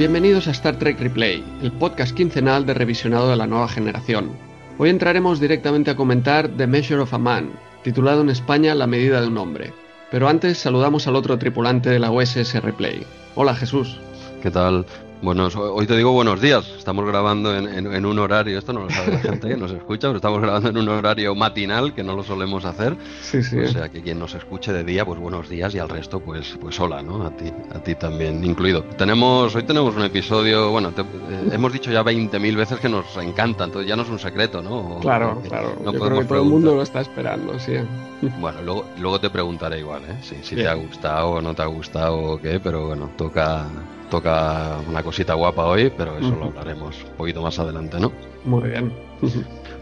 [0.00, 4.30] bienvenidos a Star Trek Replay, el podcast quincenal de revisionado de la nueva generación.
[4.78, 7.50] Hoy entraremos directamente a comentar The Measure of a Man,
[7.82, 9.74] titulado en España La medida de un hombre.
[10.10, 13.04] Pero antes saludamos al otro tripulante de la USS Replay.
[13.34, 13.98] Hola Jesús.
[14.42, 14.86] ¿Qué tal?
[15.22, 16.66] Bueno, hoy te digo buenos días.
[16.78, 20.16] Estamos grabando en, un horario, esto no lo sabe la gente que nos escucha, pero
[20.16, 22.96] estamos grabando en un horario matinal que no lo solemos hacer.
[23.20, 23.58] Sí, sí.
[23.58, 26.56] O sea, que quien nos escuche de día, pues buenos días y al resto, pues,
[26.58, 27.26] pues hola, ¿no?
[27.26, 28.82] A ti, a ti también incluido.
[28.96, 33.64] Tenemos, hoy tenemos un episodio, bueno, eh, hemos dicho ya 20.000 veces que nos encanta,
[33.64, 35.00] entonces ya no es un secreto, ¿no?
[35.00, 35.76] claro, claro.
[35.84, 37.74] No Yo creo que todo el mundo lo está esperando, sí.
[38.40, 40.16] Bueno, luego, luego te preguntaré igual, ¿eh?
[40.22, 43.66] Si, si te ha gustado o no te ha gustado o qué, pero bueno, toca
[44.10, 48.12] toca una cosita guapa hoy, pero eso lo hablaremos un poquito más adelante, ¿no?
[48.44, 48.92] Muy bien.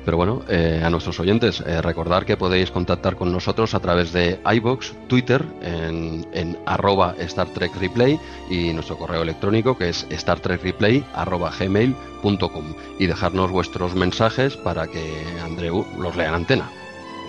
[0.04, 4.12] Pero bueno, eh, a nuestros oyentes, eh, recordar que podéis contactar con nosotros a través
[4.12, 8.18] de iBox, Twitter, en, en arroba Star Trek Replay
[8.48, 15.24] y nuestro correo electrónico que es startrekreplay arroba gmail.com y dejarnos vuestros mensajes para que
[15.44, 16.70] Andreu los lea en antena.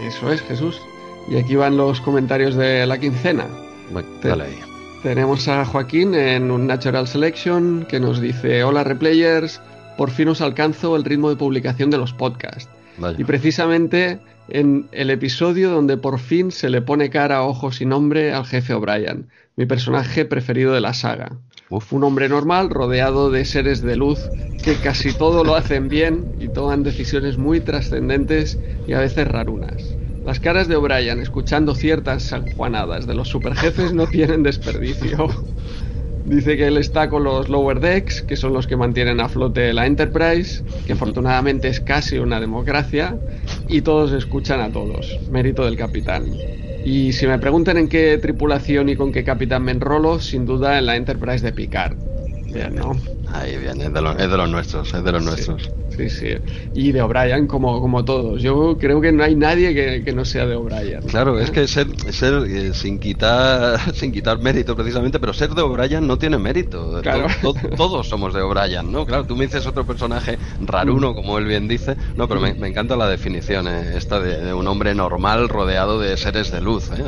[0.01, 0.79] Eso es, Jesús.
[1.27, 3.45] Y aquí van los comentarios de la quincena.
[4.23, 4.68] dale ahí.
[5.03, 9.61] Tenemos a Joaquín en un Natural Selection que nos dice, hola replayers,
[9.97, 12.69] por fin os alcanzo el ritmo de publicación de los podcasts.
[13.17, 18.33] Y precisamente en el episodio donde por fin se le pone cara, ojos y nombre
[18.33, 21.37] al jefe O'Brien, mi personaje preferido de la saga.
[21.91, 24.19] Un hombre normal rodeado de seres de luz
[24.61, 29.98] que casi todo lo hacen bien y toman decisiones muy trascendentes y a veces rarunas.
[30.29, 35.27] Las caras de O'Brien escuchando ciertas sanjuanadas de los superjefes no tienen desperdicio.
[36.23, 39.73] Dice que él está con los Lower Decks, que son los que mantienen a flote
[39.73, 43.17] la Enterprise, que afortunadamente es casi una democracia,
[43.67, 45.17] y todos escuchan a todos.
[45.31, 46.25] Mérito del capitán.
[46.85, 50.77] Y si me preguntan en qué tripulación y con qué capitán me enrolo, sin duda
[50.77, 51.97] en la Enterprise de Picard.
[52.53, 52.91] Bien, ¿no?
[53.33, 55.69] Ahí bien, es de, los, es de los nuestros, es de los nuestros.
[55.95, 56.27] Sí, sí.
[56.73, 58.41] Y de O'Brien como, como todos.
[58.41, 59.73] Yo creo que no hay nadie
[60.03, 61.01] que, no sea de O'Brien.
[61.03, 65.61] Claro, es que ser, ser eh, sin quitar sin quitar mérito precisamente, pero ser de
[65.61, 67.01] O'Brien no tiene mérito.
[67.01, 67.27] Claro.
[67.77, 69.05] todos somos de O'Brien, ¿no?
[69.05, 71.15] Claro, tú me dices otro personaje raruno, mm.
[71.15, 71.95] como él bien dice.
[72.15, 76.51] No, pero me, encanta la definición eh, esta de, un hombre normal rodeado de seres
[76.51, 76.89] de luz.
[76.91, 77.03] ¿eh?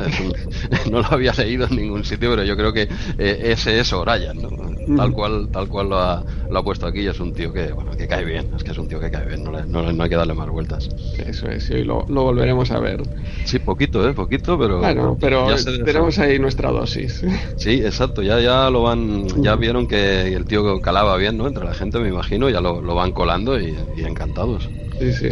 [0.90, 4.50] no lo había leído en ningún sitio, pero yo creo que ese es O'Brien, ¿no?
[4.86, 4.96] Mm.
[4.96, 6.11] Tal cual, tal cual lo ha,
[6.50, 7.06] lo ha puesto aquí.
[7.06, 8.48] Es un tío que, bueno, que cae bien.
[8.56, 10.88] Es que es un tío que cae bien, no, hay que darle más vueltas.
[11.26, 13.02] Eso es, y lo, volveremos a ver.
[13.44, 14.12] Sí, poquito, ¿eh?
[14.12, 14.78] Poquito, pero...
[14.80, 15.46] Bueno, pero
[15.84, 17.24] tenemos ahí nuestra dosis.
[17.56, 21.46] Sí, exacto, ya, ya lo van, ya vieron que el tío calaba bien, ¿no?
[21.46, 24.68] Entre la gente, me imagino, ya lo, van colando y, encantados.
[24.98, 25.28] Sí, sí.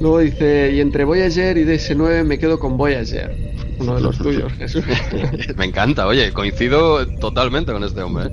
[0.00, 3.52] Luego dice, y entre Voyager y DS9 me quedo con Voyager.
[3.78, 4.84] Uno de los tuyos, Jesús.
[5.56, 8.26] me encanta, oye, coincido totalmente con este hombre.
[8.26, 8.30] ¿eh?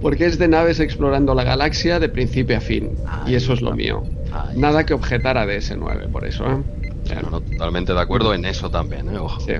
[0.00, 2.90] Porque es de naves explorando la galaxia de principio a fin.
[3.26, 4.02] y eso es lo mío.
[4.54, 6.44] Nada que objetar a DS9, por eso.
[6.46, 6.62] ¿eh?
[7.30, 9.18] totalmente de acuerdo en eso también, ¿eh?
[9.18, 9.40] Ojo.
[9.40, 9.52] Sí.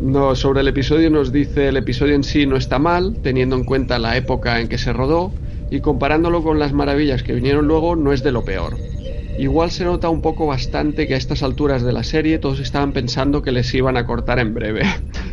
[0.00, 3.64] No, sobre el episodio nos dice el episodio en sí no está mal, teniendo en
[3.64, 5.32] cuenta la época en que se rodó,
[5.70, 8.76] y comparándolo con las maravillas que vinieron luego, no es de lo peor.
[9.38, 12.92] Igual se nota un poco bastante que a estas alturas de la serie todos estaban
[12.92, 14.82] pensando que les iban a cortar en breve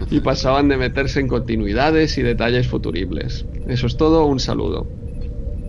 [0.10, 3.46] y pasaban de meterse en continuidades y detalles futuribles.
[3.66, 4.88] Eso es todo, un saludo.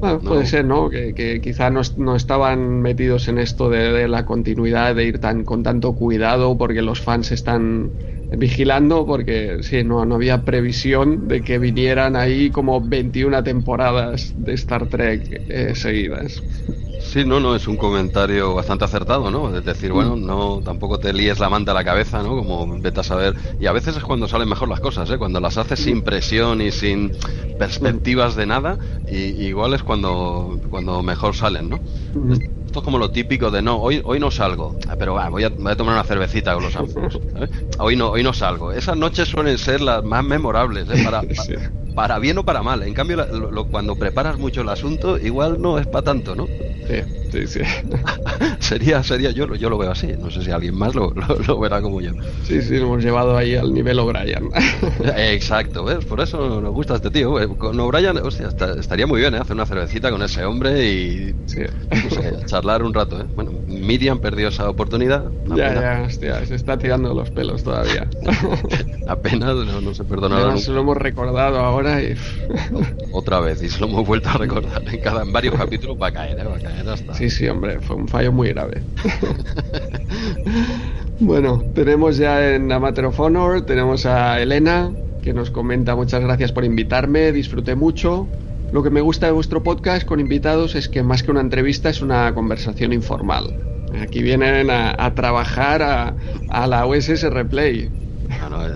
[0.00, 0.88] Bueno, puede ser, ¿no?
[0.90, 5.94] Que, quizá no, estaban metidos en esto de, la continuidad, de ir tan con tanto
[5.96, 7.92] cuidado porque los fans están
[8.36, 14.54] vigilando, porque sí, no, no había previsión de que vinieran ahí como 21 temporadas de
[14.54, 16.42] Star Trek eh, seguidas.
[17.00, 19.56] Sí, no, no, es un comentario bastante acertado, ¿no?
[19.56, 20.26] Es decir, bueno, mm.
[20.26, 22.36] no tampoco te líes la manta a la cabeza, ¿no?
[22.36, 23.34] Como vete a saber.
[23.58, 25.16] Y a veces es cuando salen mejor las cosas, ¿eh?
[25.16, 27.12] Cuando las haces sin presión y sin
[27.58, 28.78] perspectivas de nada,
[29.10, 31.80] y, igual es cuando, cuando mejor salen, ¿no?
[32.68, 35.48] Esto es como lo típico de no, hoy, hoy no salgo, ah, pero voy, a,
[35.48, 37.18] voy a tomar una cervecita con los amigos.
[37.78, 38.72] Hoy no, hoy no salgo.
[38.72, 41.02] Esas noches suelen ser las más memorables, ¿eh?
[41.02, 41.72] Para, para,
[42.20, 42.82] bien o para mal.
[42.82, 43.26] En cambio,
[43.70, 46.46] cuando preparas mucho el asunto, igual no es para tanto, ¿no?
[46.46, 47.60] Sí, sí, sí.
[48.60, 50.08] sería, sería yo, yo lo veo así.
[50.18, 51.12] No sé si alguien más lo,
[51.46, 52.12] lo, verá como yo.
[52.44, 54.48] Sí, sí, lo hemos llevado ahí al nivel O'Brien.
[55.16, 56.04] Exacto, ¿ves?
[56.04, 57.34] Por eso nos gusta este tío.
[57.58, 58.48] Con O'Brien, hostia,
[58.78, 59.38] estaría muy bien, ¿eh?
[59.38, 61.34] Hacer una cervecita con ese hombre y
[62.46, 63.26] charlar un rato, ¿eh?
[63.34, 65.24] Bueno, Miriam perdió esa oportunidad.
[65.46, 68.08] Ya, ya, hostia, se está tirando los pelos todavía.
[69.06, 70.56] Apenas no, se perdona nada.
[70.56, 72.14] Se lo hemos recordado ahora y...
[73.12, 76.08] Otra vez, y se lo hemos vuelto a recordar en, cada, en varios capítulos va
[76.08, 76.44] a caer, ¿eh?
[76.44, 76.86] va a caer.
[77.14, 78.82] Sí, sí, hombre, fue un fallo muy grave.
[81.20, 84.90] bueno, tenemos ya en A Matter of Honor, tenemos a Elena,
[85.22, 88.26] que nos comenta muchas gracias por invitarme, disfruté mucho.
[88.72, 91.88] Lo que me gusta de vuestro podcast con invitados es que más que una entrevista
[91.88, 93.56] es una conversación informal.
[94.02, 96.14] Aquí vienen a, trabajar a,
[96.50, 97.90] a la USS Replay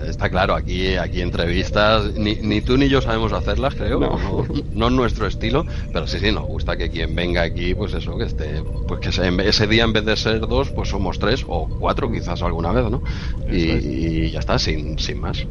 [0.07, 4.45] está claro, aquí, aquí entrevistas, ni, ni, tú ni yo sabemos hacerlas, creo, no.
[4.73, 4.87] no.
[4.87, 8.25] es nuestro estilo, pero sí, sí, nos gusta que quien venga aquí, pues eso, que
[8.25, 9.09] esté, pues que
[9.47, 12.89] ese día en vez de ser dos, pues somos tres o cuatro quizás alguna vez,
[12.89, 13.03] ¿no?
[13.51, 15.45] Y, ya está, sin, sin más.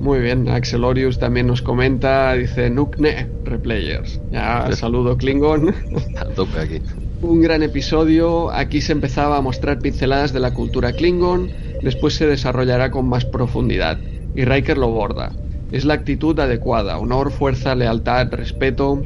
[0.00, 4.20] Muy bien, Axelorius también nos comenta, dice Nukne Replayers.
[4.30, 5.74] Ya saludo Klingon.
[6.16, 6.80] A tope aquí.
[7.20, 11.50] Un gran episodio, aquí se empezaba a mostrar pinceladas de la cultura Klingon
[11.82, 14.00] después se desarrollará con más profundidad,
[14.34, 15.32] y Riker lo borda.
[15.70, 19.02] Es la actitud adecuada, honor, fuerza, lealtad, respeto.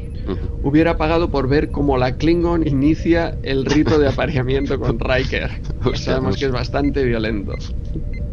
[0.63, 5.51] Hubiera pagado por ver cómo la Klingon inicia el rito de apareamiento con Riker.
[5.93, 7.53] Sabemos que es bastante violento.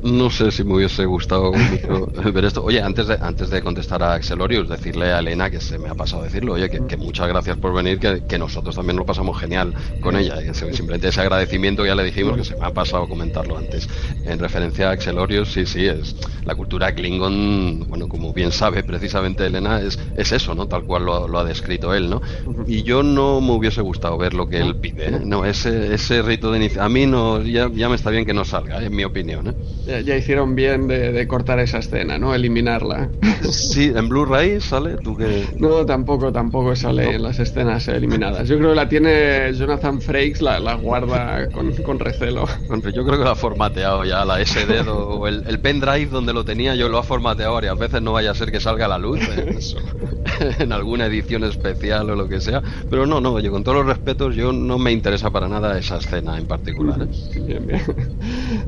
[0.02, 1.52] No sé si me hubiese gustado
[2.34, 2.64] ver esto.
[2.64, 5.94] Oye, antes de, antes de contestar a Axelorius, decirle a Elena que se me ha
[5.94, 10.16] pasado decirlo, oye, que, muchas gracias por venir, que, nosotros también lo pasamos genial con
[10.16, 10.36] ella.
[10.52, 13.88] simplemente ese agradecimiento ya le dijimos que se me ha pasado comentarlo antes.
[14.24, 19.46] En referencia a Axelorius, sí, sí, es la cultura Klingon, bueno, como bien sabe precisamente
[19.46, 20.66] Elena, es, es eso, ¿no?
[20.66, 22.20] Tal cual lo, ha descrito él, ¿no?
[22.66, 25.20] Y yo no me hubiese gustado ver lo que él pide, ¿eh?
[25.24, 26.82] No, ese, ese rito de inicio.
[26.82, 29.54] A mí no, ya, ya me está bien que no salga, en mi opinión, ¿eh?
[30.00, 32.34] Ya, hicieron bien de, cortar esa escena, ¿no?
[32.34, 33.08] Eliminarla.
[33.42, 35.16] Sí, en Blu-ray sale, tú.
[35.58, 38.48] No, tampoco, tampoco sale en las escenas eliminadas.
[38.48, 42.46] Yo creo que la tiene Jonathan Frakes, la, la guarda con, con, recelo.
[42.94, 46.44] Yo creo que lo ha formateado ya, la SD o el, el pendrive donde lo
[46.44, 48.98] tenía, yo lo ha formateado varias veces, no vaya a ser que salga a la
[48.98, 49.20] luz
[50.58, 52.62] en, alguna edición especial o lo que sea.
[52.88, 55.98] Pero no, no, oye, con todos los respetos, yo no me interesa para nada esa
[55.98, 57.02] escena en particular.
[57.02, 57.40] ¿eh?
[57.46, 57.82] Bien, bien.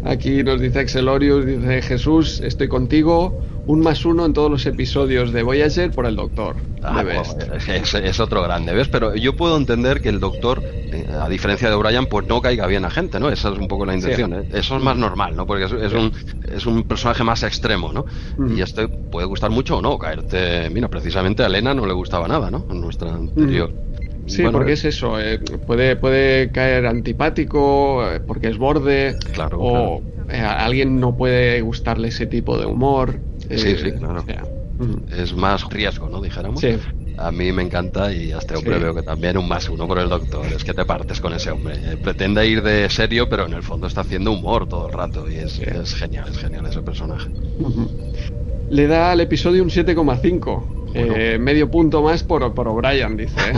[0.05, 0.81] Aquí nos dice
[1.19, 6.17] Dice Jesús, estoy contigo, un más uno en todos los episodios de Voyager por el
[6.17, 6.57] Doctor.
[6.83, 7.05] Ah,
[7.69, 8.89] es, otro grande, ¿ves?
[8.89, 12.67] Pero yo puedo entender que el Doctor, eh, a diferencia de O'Brien, pues no caiga
[12.67, 13.31] bien a gente, ¿no?
[13.31, 14.49] Esa es un poco la intención, ¿eh?
[14.53, 15.47] Eso es más normal, ¿no?
[15.47, 16.13] Porque es, un,
[16.49, 18.05] es un personaje más extremo, ¿no?
[18.49, 20.69] Y este puede gustar mucho o no, caerte...
[20.71, 22.67] Mira, precisamente a Elena no le gustaba nada, ¿no?
[22.69, 23.73] En nuestra anterior.
[24.27, 30.41] Sí, porque es eso, eh, puede, puede caer antipático, porque es borde, claro, o eh,
[30.41, 33.21] a alguien no puede gustarle ese tipo de humor.
[33.41, 34.25] sí, eh, sí, claro.
[35.09, 36.21] Es más riesgo, ¿no?
[36.21, 36.61] Dijéramos.
[36.61, 36.79] Sí.
[37.17, 40.09] A mí me encanta y hasta hombre veo que también un más uno por el
[40.09, 40.47] doctor.
[40.47, 41.77] Es que te partes con ese hombre.
[41.77, 45.31] Eh, pretende ir de serio, pero en el fondo está haciendo humor todo el rato
[45.31, 47.31] y es, es genial, es genial ese personaje.
[48.71, 50.75] Le da al episodio un 7,5.
[50.97, 53.35] Eh, medio punto más por, por O'Brien, dice.
[53.41, 53.55] ¿eh?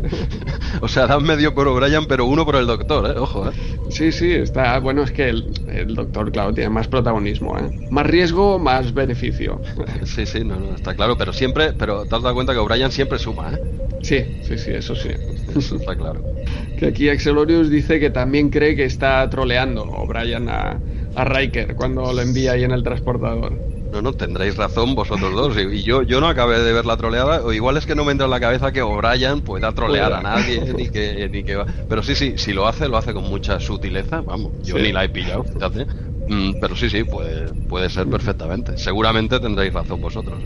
[0.80, 3.18] o sea, dan medio por O'Brien, pero uno por el doctor, ¿eh?
[3.18, 3.52] Ojo, ¿eh?
[3.90, 4.78] Sí, sí, está.
[4.78, 7.88] Bueno, es que el, el doctor, claro, tiene más protagonismo, ¿eh?
[7.90, 9.60] Más riesgo, más beneficio.
[10.04, 11.72] sí, sí, no, no, está claro, pero siempre.
[11.72, 13.60] Pero te has dado cuenta que O'Brien siempre suma, ¿eh?
[14.02, 15.10] Sí, sí, sí, eso sí.
[15.56, 16.22] Eso está claro.
[16.78, 20.80] que aquí Axelorius dice que también cree que está troleando O'Brien a,
[21.16, 23.79] a Riker cuando lo envía ahí en el transportador.
[23.90, 25.56] No, no, tendréis razón vosotros dos.
[25.56, 27.42] Y yo, yo no acabé de ver la troleada.
[27.42, 30.22] O igual es que no me entra en la cabeza que O'Brien pueda trolear a
[30.22, 30.60] nadie.
[30.76, 34.20] ni que, ni que Pero sí, sí, si lo hace, lo hace con mucha sutileza.
[34.20, 35.86] Vamos, yo ni la he pillado, fíjate.
[36.28, 38.76] Mm, pero sí, sí, puede, puede ser perfectamente.
[38.76, 40.40] Seguramente tendréis razón vosotros.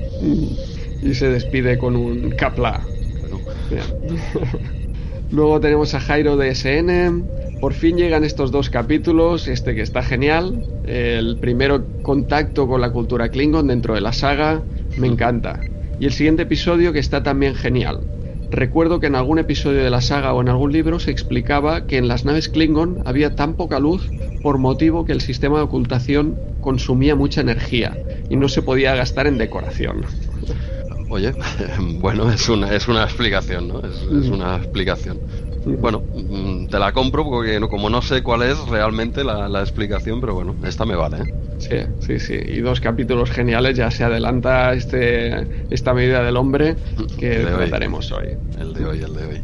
[1.02, 2.80] Y se despide con un capla.
[5.34, 7.24] Luego tenemos a Jairo de SN
[7.60, 12.92] por fin llegan estos dos capítulos, este que está genial, el primero contacto con la
[12.92, 14.62] cultura Klingon dentro de la saga,
[14.96, 15.60] me encanta,
[15.98, 18.00] y el siguiente episodio que está también genial.
[18.50, 21.96] Recuerdo que en algún episodio de la saga o en algún libro se explicaba que
[21.96, 24.08] en las naves Klingon había tan poca luz
[24.42, 27.96] por motivo que el sistema de ocultación consumía mucha energía
[28.28, 30.04] y no se podía gastar en decoración.
[31.08, 31.32] Oye,
[31.78, 33.80] bueno, es una, es una explicación, ¿no?
[33.80, 35.20] es una explicación.
[35.64, 40.34] Bueno, mm, te la compro porque como no sé cuál es realmente la, explicación, pero
[40.34, 41.18] bueno, esta me vale.
[41.18, 41.24] ¿eh?
[41.58, 42.38] Sí, sí, sí.
[42.46, 46.76] Y dos capítulos geniales, ya se adelanta este, esta medida del hombre
[47.18, 48.36] que trataremos hoy.
[48.58, 49.42] El de hoy, el de hoy.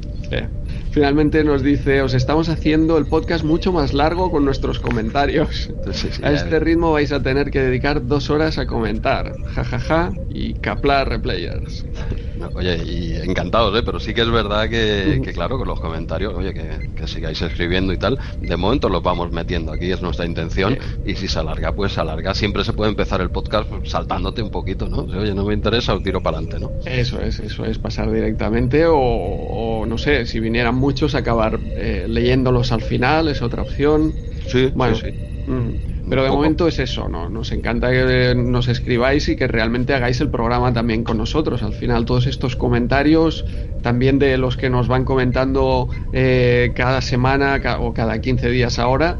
[0.90, 5.68] Finalmente nos dice, os estamos haciendo el podcast mucho más largo con nuestros comentarios.
[6.22, 9.32] a este ritmo vais a tener que dedicar dos horas a comentar.
[9.54, 11.84] jajaja ja, ja, y caplar replayers.
[12.54, 13.82] Oye, y encantados, ¿eh?
[13.84, 17.98] pero sí que es verdad que, claro, con los comentarios, oye, que, sigáis escribiendo y
[17.98, 21.92] tal, de momento los vamos metiendo, aquí es nuestra intención, y si se alarga, pues
[21.92, 22.34] se alarga.
[22.34, 24.98] Siempre se puede empezar el podcast saltándote un poquito, ¿no?
[24.98, 26.72] Oye, no me interesa, o tiro para adelante, ¿no?
[26.84, 32.72] Eso es, eso es, pasar directamente, o, no sé, si vinieran muchos, acabar eh, leyéndolos
[32.72, 34.12] al final, es otra opción.
[34.46, 35.10] Sí, bueno, sí.
[35.46, 35.90] Mm.
[36.10, 37.30] Pero de momento es eso, ¿no?
[37.30, 41.62] Nos encanta que nos escribáis y que realmente hagáis el programa también con nosotros.
[41.62, 43.44] Al final, todos estos comentarios,
[43.80, 49.18] también de los que nos van comentando eh, cada semana o cada 15 días ahora,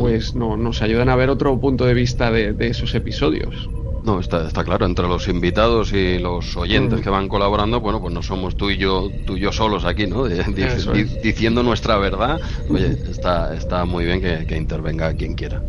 [0.00, 3.70] pues no, nos ayudan a ver otro punto de vista de, esos episodios.
[4.04, 8.12] No, está, está claro, entre los invitados y los oyentes que van colaborando, bueno, pues
[8.12, 10.24] no somos tú y yo, tú y yo solos aquí, ¿no?
[10.24, 12.40] diciendo nuestra verdad.
[12.68, 15.62] Oye, está, está muy bien que, intervenga quien quiera.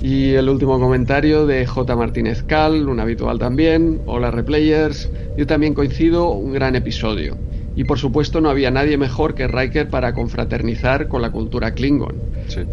[0.00, 1.94] Y el último comentario de J.
[1.94, 4.00] Martínez Cal, un habitual también.
[4.06, 7.36] Hola replayers, yo también coincido, un gran episodio.
[7.76, 12.16] Y por supuesto no había nadie mejor que Riker para confraternizar con la cultura Klingon.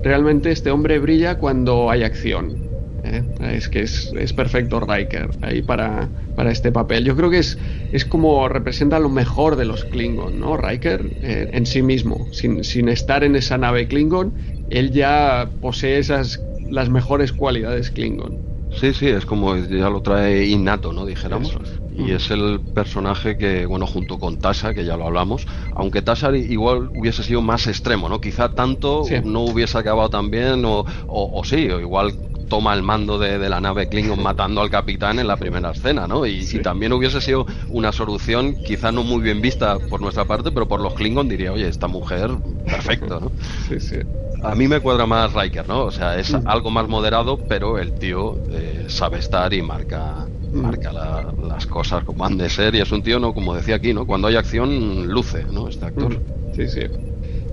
[0.04, 2.69] Realmente este hombre brilla cuando hay acción.
[3.04, 3.24] ¿Eh?
[3.40, 7.06] Es que es, perfecto Riker ahí para, para, este papel.
[7.06, 7.58] Yo creo que es,
[7.92, 10.58] es como representa lo mejor de los Klingon, ¿no?
[10.58, 14.34] Riker eh, en sí mismo, sin, sin estar en esa nave Klingon,
[14.70, 18.40] él ya posee esas las mejores cualidades Klingon.
[18.72, 21.06] Sí, sí, es como ya lo trae innato, ¿no?
[21.06, 21.58] Dijéramos
[21.92, 26.36] y es el personaje que, bueno, junto con Tasha, que ya lo hablamos, aunque Tasha
[26.36, 28.22] igual hubiese sido más extremo, ¿no?
[28.22, 32.14] Quizá tanto no hubiese acabado tan bien, o, o, sí, o igual
[32.50, 36.26] toma el mando de, la nave Klingon matando al capitán en la primera escena, ¿no?
[36.26, 40.68] Y, también hubiese sido una solución, quizá no muy bien vista por nuestra parte, pero
[40.68, 42.32] por los Klingon diría, oye, esta mujer,
[42.66, 43.32] perfecto, ¿no?
[43.68, 43.98] Sí, sí.
[44.42, 45.84] A mí me cuadra más Riker, ¿no?
[45.84, 50.92] O sea, es algo más moderado, pero el tío eh, sabe estar y marca marca
[51.38, 53.34] las cosas como han de ser y es un tío, ¿no?
[53.34, 54.06] Como decía aquí, ¿no?
[54.06, 55.68] Cuando hay acción, luce, ¿no?
[55.68, 56.22] Este actor.
[56.56, 56.82] Sí, sí.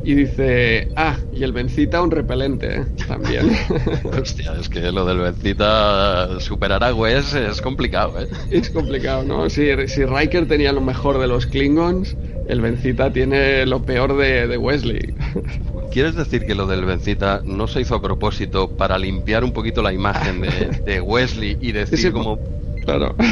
[0.06, 2.86] Y dice, ah, y el Bencita un repelente, ¿eh?
[3.08, 3.50] también.
[4.04, 8.28] Hostia, es que lo del Bencita superar a Wes es complicado, ¿eh?
[8.52, 9.50] Es complicado, ¿no?
[9.50, 14.56] Si, si Riker tenía lo mejor de los Klingons, el Bencita tiene lo peor de,
[14.56, 15.12] Wesley.
[15.90, 19.82] ¿Quieres decir que lo del Bencita no se hizo a propósito para limpiar un poquito
[19.82, 20.42] la imagen
[20.84, 22.38] de, Wesley y decir como
[22.87, 23.14] Claro.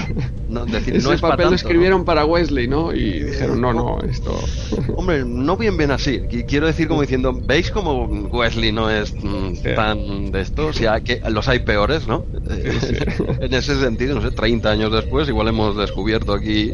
[0.46, 2.92] No, decir, Ese papel lo escribieron para Wesley, ¿no?
[2.92, 4.38] Y dijeron, no, no, esto...
[4.96, 6.20] Hombre, no bien bien así.
[6.46, 10.66] Quiero decir como diciendo, ¿veis cómo Wesley no es mm, tan de esto?
[10.66, 12.26] O sea, que los hay peores, ¿no?
[13.40, 16.72] en ese sentido, no sé, 30 años después, igual hemos descubierto aquí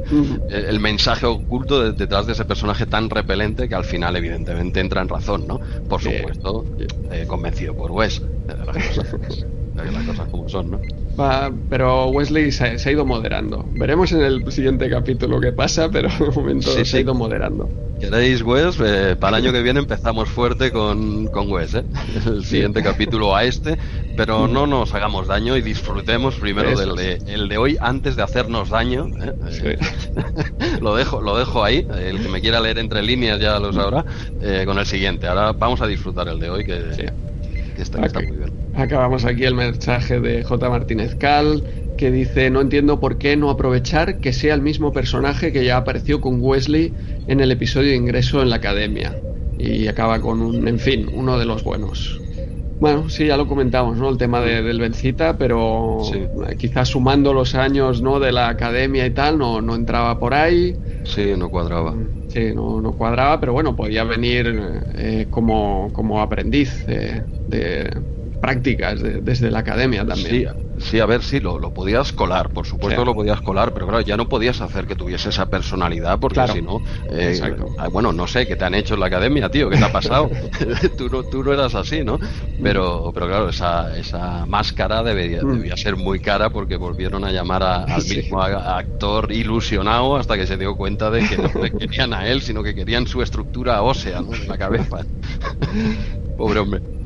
[0.48, 5.08] el mensaje oculto detrás de ese personaje tan repelente que al final, evidentemente, entra en
[5.08, 5.60] razón, ¿no?
[5.88, 6.64] Por supuesto,
[7.12, 8.20] eh, convencido por Wes.
[8.48, 9.14] las cosas
[10.30, 10.80] como son, ¿no?
[11.68, 13.64] pero Wesley se, ha ido moderando.
[13.72, 17.68] Veremos en el siguiente capítulo qué pasa, pero de momento se ha ido moderando.
[18.00, 18.78] ¿Queréis Wes?
[18.82, 21.84] Eh, para el año que viene empezamos fuerte con, con Wes, ¿eh?
[22.26, 23.76] El siguiente capítulo a este,
[24.16, 28.22] pero no nos hagamos daño y disfrutemos primero del de, el de hoy antes de
[28.22, 29.06] hacernos daño.
[29.20, 29.78] ¿eh?
[30.80, 34.04] lo, dejo, lo dejo ahí, el que me quiera leer entre líneas ya lo sabrá,
[34.64, 35.26] con el siguiente.
[35.26, 37.12] Ahora vamos a disfrutar el de hoy que,
[37.76, 38.59] que está, está muy bien.
[38.72, 40.68] Acabamos aquí el mensaje de J.
[40.68, 41.64] Martínez Cal,
[41.96, 45.76] que dice, no entiendo por qué no aprovechar que sea el mismo personaje que ya
[45.76, 46.94] apareció con Wesley
[47.26, 49.16] en el episodio de ingreso en la academia.
[49.58, 52.20] Y acaba con un, en fin, uno de los buenos.
[52.78, 54.08] Bueno, sí, ya lo comentamos, ¿no?
[54.08, 56.00] El tema del Bencita, pero
[56.58, 58.18] quizás sumando los años, ¿no?
[58.18, 60.74] De la academia y tal, no, no entraba por ahí.
[61.04, 61.94] Sí, no cuadraba.
[62.28, 64.54] Sí, no, no cuadraba, pero bueno, podía venir
[64.94, 67.22] eh, como, como aprendiz de,
[68.40, 70.48] prácticas desde la academia también.
[70.78, 74.00] Sí, a ver, sí, lo, lo podías colar, por supuesto lo podías colar, pero claro,
[74.00, 76.80] ya no podías hacer que tuviese esa personalidad porque si no,
[77.10, 77.38] eh,
[77.78, 79.68] ah, bueno, no sé, ¿qué te han hecho en la academia, tío?
[79.68, 80.30] ¿Qué te ha pasado?
[80.96, 82.18] tú, no, tú no eras así, ¿no?
[82.62, 85.52] Pero, pero claro, esa, esa máscara debería, mm.
[85.58, 90.56] debía ser muy cara porque volvieron a llamar al mismo actor ilusionado hasta que se
[90.56, 94.22] dio cuenta de que no le querían a él, sino que querían su estructura ósea
[94.22, 94.32] ¿no?
[94.34, 95.04] en la cabeza.
[96.38, 96.99] Pobre hombre.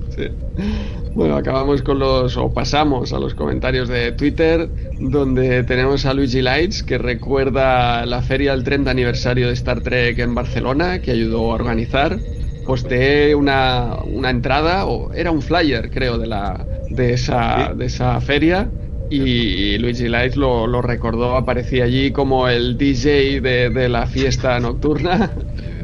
[1.14, 4.68] Bueno, acabamos con los, o pasamos a los comentarios de Twitter,
[4.98, 10.18] donde tenemos a Luigi Lights, que recuerda la feria del 30 aniversario de Star Trek
[10.18, 12.18] en Barcelona, que ayudó a organizar.
[12.66, 18.20] Posteé una, una entrada, o era un flyer, creo, de, la, de, esa, de esa
[18.20, 18.68] feria.
[19.10, 24.58] Y Luigi Lights lo, lo, recordó, aparecía allí como el DJ de, de la fiesta
[24.58, 25.30] nocturna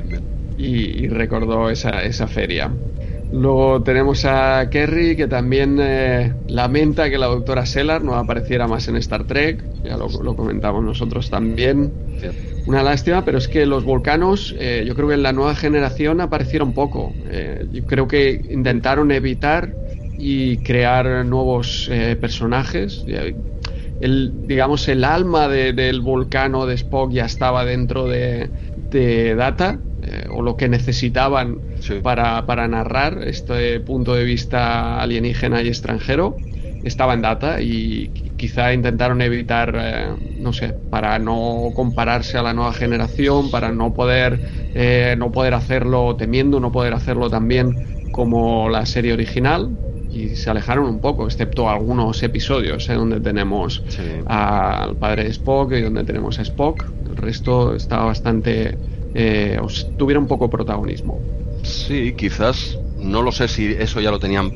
[0.59, 2.73] y, y recordó esa, esa feria.
[3.33, 8.89] Luego tenemos a Kerry, que también eh, lamenta que la doctora Sellar no apareciera más
[8.89, 9.65] en Star Trek.
[9.85, 11.93] Ya lo, comentamos nosotros también.
[12.67, 16.21] Una lástima, pero es que los volcanos, eh, yo creo que en la nueva generación
[16.21, 17.15] aparecieron poco.
[17.31, 19.75] Eh, yo creo que intentaron evitar
[20.19, 21.89] y crear nuevos
[22.21, 23.05] personajes.
[24.01, 28.51] El, digamos, el alma del volcano de Spock ya estaba dentro de,
[28.91, 29.81] de Data
[30.31, 31.59] o lo que necesitaban
[32.03, 36.37] para, para narrar este punto de vista alienígena y extranjero
[36.85, 40.07] estaba en data y quizá intentaron evitar, eh,
[40.39, 44.41] no sé, para no compararse a la nueva generación, para no poder,
[44.75, 49.71] eh, no poder hacerlo temiendo, no poder hacerlo también como la serie original
[50.11, 52.95] y se alejaron un poco, excepto algunos episodios ¿eh?
[52.95, 53.83] donde tenemos
[54.27, 56.85] al padre de Spock y donde tenemos a Spock.
[57.09, 58.77] El resto estaba bastante,
[59.97, 61.21] tuviera un poco protagonismo.
[61.63, 64.51] Sí, quizás no lo sé si eso ya lo tenían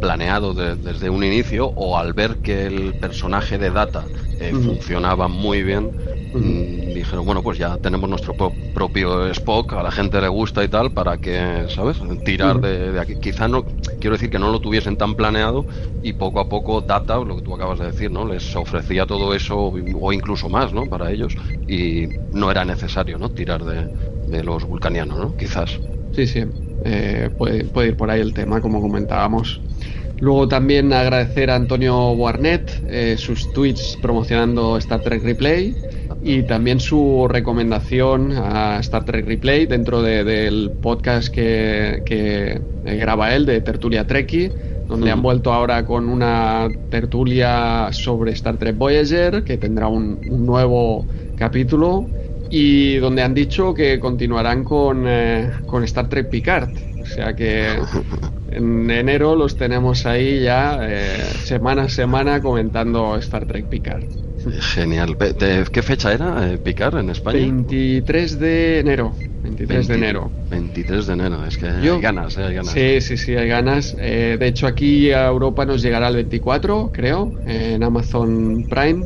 [0.00, 5.62] planeado desde un inicio o al ver que el personaje de Data eh, funcionaba muy
[5.62, 5.92] bien,
[6.32, 8.34] mm, dijeron, bueno, pues ya tenemos nuestro
[8.74, 11.98] propio Spock, a la gente le gusta y tal, para que, ¿sabes?
[12.24, 13.16] Tirar de, aquí.
[13.16, 13.64] Quizá no,
[14.00, 15.66] quiero decir que no lo tuviesen tan planeado
[16.02, 18.26] y poco a poco Data, lo que tú acabas de decir, ¿no?
[18.26, 20.86] Les ofrecía todo eso o incluso más, ¿no?
[20.86, 21.36] Para ellos
[21.68, 23.30] y no era necesario, ¿no?
[23.30, 25.36] Tirar de, los vulcanianos, ¿no?
[25.36, 25.78] Quizás.
[26.14, 26.44] Sí, sí.
[26.84, 29.60] Eh, puede, ir por ahí el tema, como comentábamos.
[30.18, 35.74] Luego también agradecer a Antonio Warnet eh, sus tweets promocionando Star Trek Replay
[36.24, 43.44] y también su recomendación a Star Trek Replay dentro del podcast que, que, graba él
[43.44, 44.52] de Tertulia Trekkie,
[44.86, 50.46] donde han vuelto ahora con una tertulia sobre Star Trek Voyager, que tendrá un, un
[50.46, 52.06] nuevo capítulo
[52.50, 56.68] y donde han dicho que continuarán con, eh, con Star Trek Picard.
[57.00, 57.66] O sea que
[58.52, 64.04] en enero los tenemos ahí ya eh, semana a semana comentando Star Trek Picard.
[64.60, 65.16] Genial.
[65.18, 67.38] ¿De ¿Qué fecha era eh, Picard en España?
[67.38, 69.14] 23 de enero.
[69.42, 70.30] 23 de enero.
[70.50, 72.72] 23 de enero, es que hay ganas, hay ganas.
[72.72, 73.96] Sí, sí, sí, hay ganas.
[73.96, 79.04] de hecho, aquí a Europa nos llegará el 24, creo, en Amazon Prime.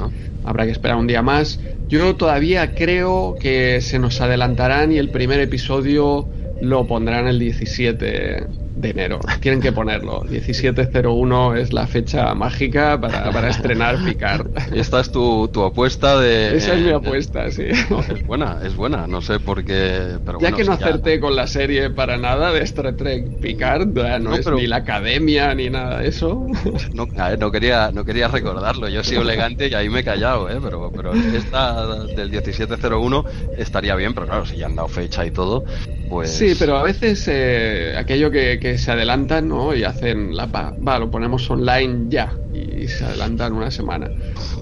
[0.00, 0.08] Ah.
[0.44, 1.60] Habrá que esperar un día más.
[1.88, 6.28] Yo todavía creo que se nos adelantarán y el primer episodio
[6.60, 9.20] lo pondrán el 17 de enero.
[9.40, 10.22] Tienen que ponerlo.
[10.28, 14.48] 1701 es la fecha mágica para, estrenar Picard.
[14.72, 16.56] Esta es tu, tu apuesta de.
[16.56, 17.64] Esa es mi apuesta, sí.
[17.68, 19.06] es buena, es buena.
[19.06, 20.18] No sé por qué.
[20.24, 24.34] Pero ya que no acerté con la serie para nada de Star Trek Picard, no,
[24.34, 26.46] es ni la academia ni nada de eso.
[26.92, 27.06] No,
[27.38, 28.88] no, quería, no quería recordarlo.
[28.88, 30.58] Yo he sido elegante y ahí me he callado, ¿eh?
[30.62, 33.24] pero, pero esta del 1701
[33.56, 35.64] estaría bien, pero claro, si ya han dado fecha y todo,
[36.08, 36.30] pues.
[36.30, 39.74] Sí, pero a veces eh, aquello que que se adelantan ¿no?
[39.74, 44.10] y hacen la va, lo ponemos online ya y se adelantan una semana.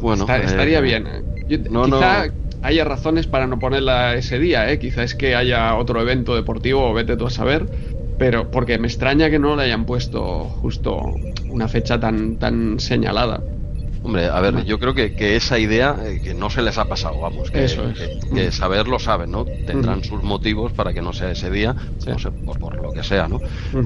[0.00, 1.06] Bueno, estaría eh, bien.
[1.06, 1.22] ¿eh?
[1.48, 2.26] quizá
[2.62, 4.78] haya razones para no ponerla ese día, ¿eh?
[4.78, 7.66] quizá es que haya otro evento deportivo, vete tú a saber,
[8.18, 11.14] pero porque me extraña que no le hayan puesto justo
[11.48, 13.42] una fecha tan, tan señalada.
[14.04, 16.84] Hombre, a ver, yo creo que, que esa idea eh, que no se les ha
[16.84, 17.84] pasado, vamos, que, Eso
[18.34, 19.46] que, saberlo saben, ¿no?
[19.46, 21.74] Tendrán sus motivos para que no sea ese día,
[22.06, 23.40] no sé, por, lo que sea, ¿no?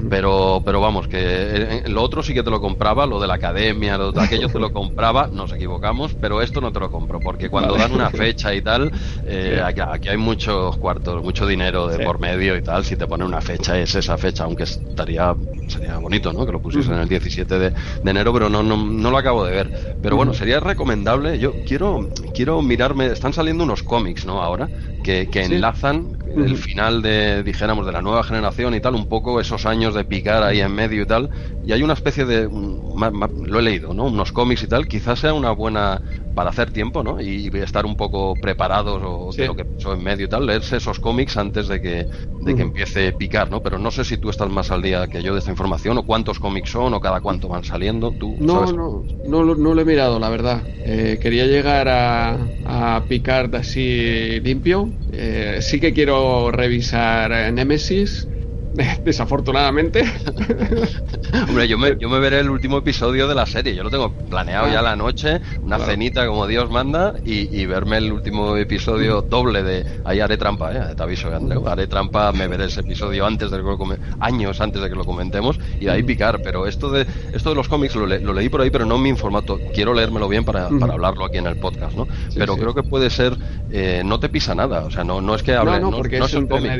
[0.09, 3.35] Pero, pero vamos, que eh, lo otro sí que te lo compraba, lo de la
[3.35, 7.21] academia, lo de aquello te lo compraba, nos equivocamos, pero esto no te lo compro,
[7.21, 8.91] porque cuando dan una fecha y tal,
[9.25, 13.25] eh, aquí, hay muchos cuartos, mucho dinero de por medio y tal, si te ponen
[13.25, 15.33] una fecha es esa fecha, aunque estaría,
[15.67, 16.45] sería bonito, ¿no?
[16.45, 19.45] Que lo pusiesen en el 17 de, de, enero, pero no, no, no lo acabo
[19.45, 19.95] de ver.
[20.08, 21.39] Pero bueno, sería recomendable.
[21.39, 23.07] Yo quiero, quiero mirarme.
[23.07, 24.41] Están saliendo unos cómics, ¿no?
[24.41, 29.07] Ahora que, que enlazan el final de, dijéramos, de la nueva generación y tal, un
[29.07, 31.29] poco esos años de picar ahí en medio y tal.
[31.65, 34.05] Y hay una especie de, lo he leído, ¿no?
[34.05, 36.01] Unos cómics y tal, quizás sea una buena
[36.35, 37.19] para hacer tiempo, ¿no?
[37.19, 40.77] Y, estar un poco preparados o de lo que pasó en medio y tal, leerse
[40.77, 42.07] esos cómics antes de que,
[42.41, 43.61] de que empiece a picar, ¿no?
[43.61, 46.03] Pero no sé si tú estás más al día que yo de esta información o
[46.03, 48.11] cuántos cómics son o cada cuánto van saliendo.
[48.11, 50.63] ¿Tú no, no, no, no, lo he mirado, la verdad.
[50.85, 54.89] Eh, quería llegar a, a picar así limpio.
[55.11, 56.18] Eh, sí que quiero
[56.51, 58.27] revisar Nemesis
[59.03, 60.03] desafortunadamente.
[61.47, 63.75] Hombre, yo me, yo me veré el último episodio de la serie.
[63.75, 68.11] Yo lo tengo planeado ya la noche, una cenita como Dios manda y, verme el
[68.11, 69.85] último episodio doble de.
[70.05, 70.95] Ahí haré trampa, ¿eh?
[70.95, 71.67] te aviso, Andreu.
[71.67, 73.77] Haré trampa, me veré ese episodio antes de que lo
[74.19, 76.41] años antes de que lo comentemos y de ahí picar.
[76.41, 79.15] Pero esto de esto de los cómics lo, leí por ahí, pero no en mi
[79.15, 79.59] formato.
[79.73, 82.07] Quiero leérmelo bien para, hablarlo aquí en el podcast, ¿no?
[82.35, 83.37] pero creo que puede ser.
[83.71, 85.79] Eh, no te pisa nada, o sea, no, no es que hable.
[85.79, 86.71] No, porque es, un cómic.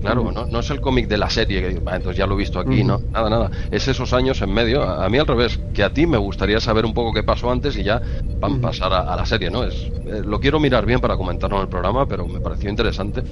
[0.00, 2.60] Claro, no, no es el cómic de la serie, que entonces ya lo he visto
[2.60, 3.00] aquí, ¿no?
[3.12, 3.50] Nada, nada.
[3.70, 4.82] Es esos años en medio.
[4.82, 7.76] A, mí al revés, que a ti me gustaría saber un poco qué pasó antes
[7.76, 8.00] y ya
[8.40, 9.64] van a pasar a, la serie, ¿no?
[9.64, 9.74] Es,
[10.06, 13.24] eh, lo quiero mirar bien para comentarlo en el programa, pero me pareció interesante.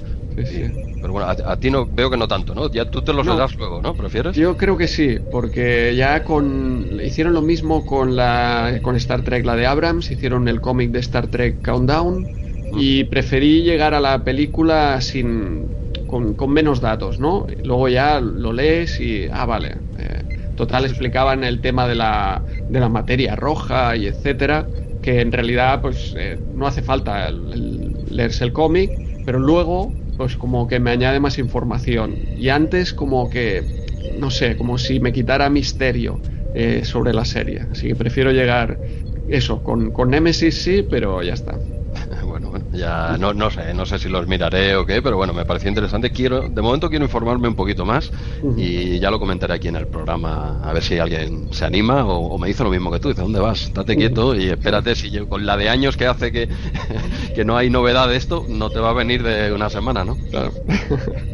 [1.01, 2.69] pero bueno, a, ti no veo que no tanto, ¿no?
[2.69, 3.93] Ya tú te los das luego, ¿no?
[3.93, 4.35] ¿Prefieres?
[4.35, 9.45] Yo creo que sí, porque ya con hicieron lo mismo con la con Star Trek
[9.45, 12.27] la de Abrams, hicieron el cómic de Star Trek Countdown
[12.73, 15.65] y preferí llegar a la película sin
[16.07, 17.45] con, menos datos, ¿no?
[17.63, 19.75] Luego ya lo lees y, ah, vale.
[19.97, 20.23] Eh,
[20.55, 24.67] total, explicaban el tema de la, de la materia roja y etcétera,
[25.01, 28.89] que en realidad, pues, eh, no hace falta leerse el cómic,
[29.25, 32.15] pero luego, pues, como que me añade más información.
[32.37, 33.63] Y antes, como que,
[34.17, 36.19] no sé, como si me quitara misterio
[36.55, 37.67] eh, sobre la serie.
[37.71, 38.79] Así que prefiero llegar,
[39.27, 41.59] eso, con, con Nemesis sí, pero ya está.
[42.71, 45.69] Ya no, no sé, no sé si los miraré o qué, pero bueno, me pareció
[45.69, 46.11] interesante.
[46.11, 48.11] Quiero, de momento quiero informarme un poquito más
[48.57, 52.37] y ya lo comentaré aquí en el programa a ver si alguien se anima o,
[52.37, 53.09] me dice lo mismo que tú.
[53.09, 53.63] Dice, ¿dónde vas?
[53.63, 56.49] Estate quieto y espérate si yo, con la de años que hace que,
[57.35, 60.17] que no hay novedad de esto, no te va a venir de una semana, ¿no?
[60.29, 60.51] Claro.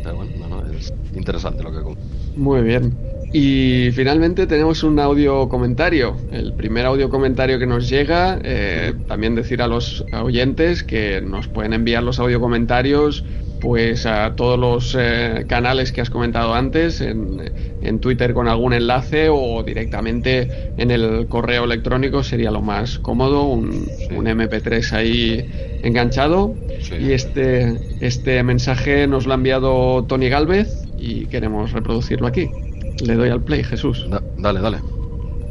[0.04, 1.96] Pero bueno, no, es interesante lo que
[2.36, 3.13] Muy bien.
[3.34, 6.16] Y finalmente tenemos un audio comentario.
[6.32, 11.48] El primer audio comentario que nos llega, eh, también decir a los oyentes que nos
[11.48, 13.26] pueden enviar los audio comentarios
[13.60, 19.30] pues a todos los eh, canales que has comentado antes, en, Twitter con algún enlace
[19.30, 25.50] o directamente en el correo electrónico sería lo más cómodo, un, MP3 ahí
[25.82, 26.54] enganchado.
[27.00, 32.50] Y este, este mensaje nos lo ha enviado Tony Galvez y queremos reproducirlo aquí.
[33.02, 34.08] Le doy al play, Jesús.
[34.38, 34.78] dale, dale.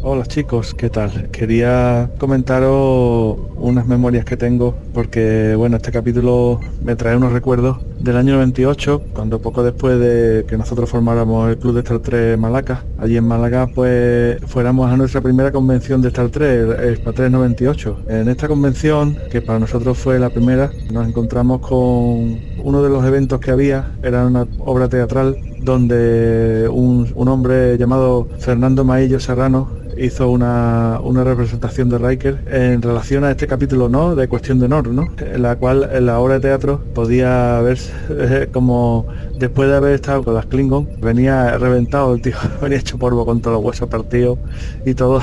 [0.04, 1.30] Hola chicos, ¿qué tal?
[1.30, 8.16] Quería comentaros unas memorias que tengo porque bueno, este capítulo me trae unos recuerdos del
[8.16, 12.82] año 98, cuando poco después de que nosotros formáramos el club de Star 3 Malaca,
[12.98, 17.30] allí en Málaga pues fuéramos a nuestra primera convención de Star 3, el Spa 3
[17.30, 17.98] 98.
[18.08, 23.04] En esta convención, que para nosotros fue la primera, nos encontramos con uno de los
[23.04, 29.82] eventos que había, era una obra teatral donde un, un hombre llamado Fernando Maillo Serrano
[29.96, 34.66] hizo una, una, representación de Riker en relación a este capítulo no de cuestión de
[34.66, 39.06] honor no en la cual en la obra de teatro podía verse eh, como
[39.38, 43.40] después de haber estado con las Klingon venía reventado el tío venía hecho polvo con
[43.40, 44.38] todos los huesos partidos
[44.86, 45.20] y todo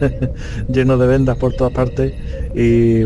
[0.68, 2.14] lleno de vendas por todas partes
[2.54, 3.02] y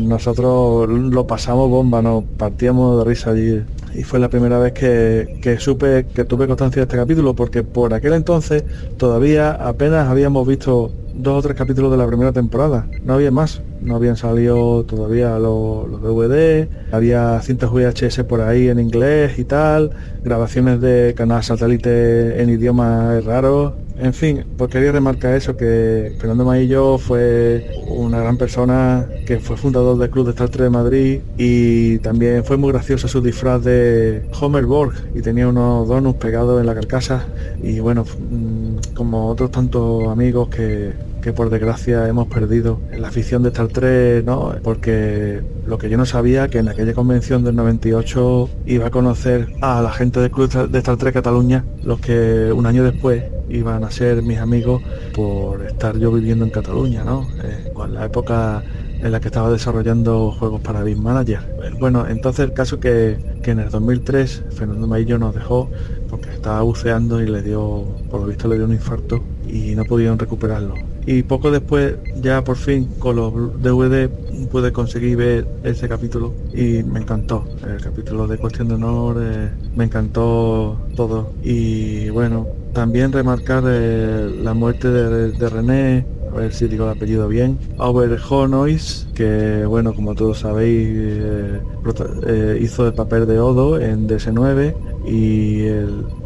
[0.00, 3.62] nosotros lo pasamos bomba nos partíamos de risa allí.
[3.94, 7.94] Y fue la primera vez que, supe que tuve constancia de este capítulo porque por
[7.94, 8.64] aquel entonces
[8.98, 13.62] todavía apenas habíamos visto dos o tres capítulos de la primera temporada no había más
[13.86, 19.44] no habían salido todavía los, los DVD había cintas VHS por ahí en inglés y
[19.44, 19.90] tal
[20.22, 26.44] grabaciones de canal satélite en idiomas raros en fin, pues quería remarcar eso, que Fernando
[26.44, 31.20] Maillo fue una gran persona, que fue fundador del Club de Star Trek de Madrid
[31.38, 36.60] y también fue muy gracioso su disfraz de Homer Borg y tenía unos donuts pegados
[36.60, 37.26] en la carcasa.
[37.62, 40.92] Y bueno, mm, como otros tantos amigos que,
[41.26, 44.54] que por desgracia hemos perdido la afición de Star Trek, ¿no?
[44.62, 49.48] Porque lo que yo no sabía que en aquella convención del 98 iba a conocer
[49.60, 53.82] a la gente del Club de Star Trek Cataluña, los que un año después iban
[53.82, 54.84] a ser mis amigos
[55.16, 57.26] por estar yo viviendo en Cataluña, ¿no?
[57.42, 58.62] Eh, con la época
[59.02, 61.40] en la que estaba desarrollando juegos para Big Manager.
[61.80, 65.68] Bueno, entonces el caso que, que en el 2003 Fernando Maillo nos dejó
[66.08, 69.84] porque estaba buceando y le dio, por lo visto le dio un infarto y no
[69.84, 70.74] pudieron recuperarlo.
[71.06, 74.10] Y poco después, ya por fin, con los DVD
[74.50, 77.44] pude conseguir ver ese capítulo y me encantó.
[77.64, 81.32] El capítulo de Cuestión de Honor, eh, me encantó todo.
[81.44, 87.28] Y bueno, también remarcar eh, la muerte de, René, a ver si digo el apellido
[87.28, 94.74] bien, Honois, que bueno, como todos sabéis, eh, hizo el papel de Odo en DS9
[95.06, 95.66] y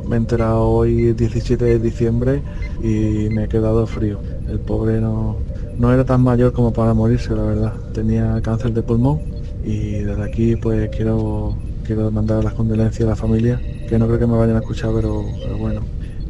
[0.09, 2.43] me he enterado hoy 17 de diciembre
[2.83, 4.19] y me he quedado frío.
[4.51, 5.37] El pobre no,
[5.79, 7.73] no era tan mayor como para morirse, la verdad.
[7.93, 9.21] Tenía cáncer de pulmón
[9.65, 14.19] y desde aquí pues quiero quiero mandar las condolencias a la familia, que no creo
[14.19, 15.25] que me vayan a escuchar, pero,
[15.59, 15.81] bueno.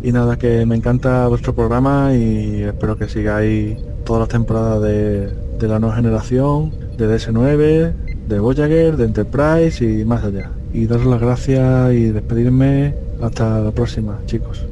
[0.03, 5.27] Y nada, que me encanta vuestro programa y espero que sigáis todas las temporadas de,
[5.59, 7.93] de la nueva generación, de DS9,
[8.29, 13.71] de Voyager, de Enterprise y más allá y daros las gracias y despedirme hasta la
[13.73, 14.70] próxima, chicos.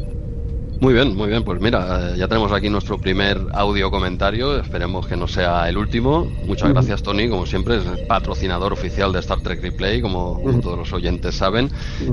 [0.80, 1.42] Muy bien, muy bien.
[1.42, 4.58] Pues mira, ya tenemos aquí nuestro primer audio comentario.
[4.58, 6.30] Esperemos que no sea el último.
[6.46, 7.28] Muchas gracias, Tony.
[7.28, 11.70] Como siempre, es patrocinador oficial de Star Trek Replay, como, todos los oyentes saben.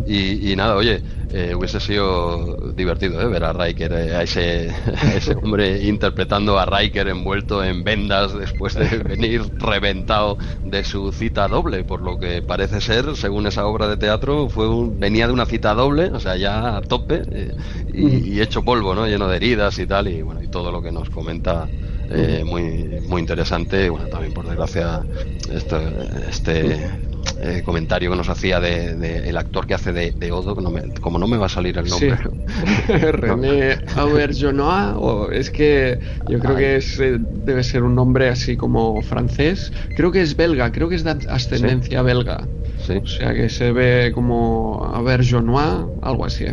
[0.08, 3.28] y, nada, oye, eh, hubiese sido divertido ¿eh?
[3.28, 4.68] ver a Riker, eh, a, ese,
[5.16, 11.48] ese hombre interpretando a Riker envuelto en vendas después de venir reventado de su cita
[11.48, 15.46] doble, por lo que parece ser, según esa obra de teatro, fue venía de una
[15.46, 17.24] cita doble, o sea, ya a tope
[17.94, 19.08] y, hecho polvo, ¿no?
[19.08, 21.68] lleno de heridas y tal, y bueno, y todo lo que nos comenta
[22.46, 25.04] muy muy interesante bueno también por desgracia
[25.50, 25.78] este,
[26.30, 26.92] este
[27.40, 30.56] eh, comentario que nos hacía de, el actor que hace de, Odo,
[31.02, 32.18] como no me va a salir el nombre.
[33.12, 38.58] René Auberjonois, o es que yo creo que es, eh, debe ser un nombre así
[38.58, 39.72] como francés.
[39.96, 42.48] Creo que es belga, creo que es de ascendencia belga.
[42.90, 46.46] O sea que se ve como Auberjonois, algo así.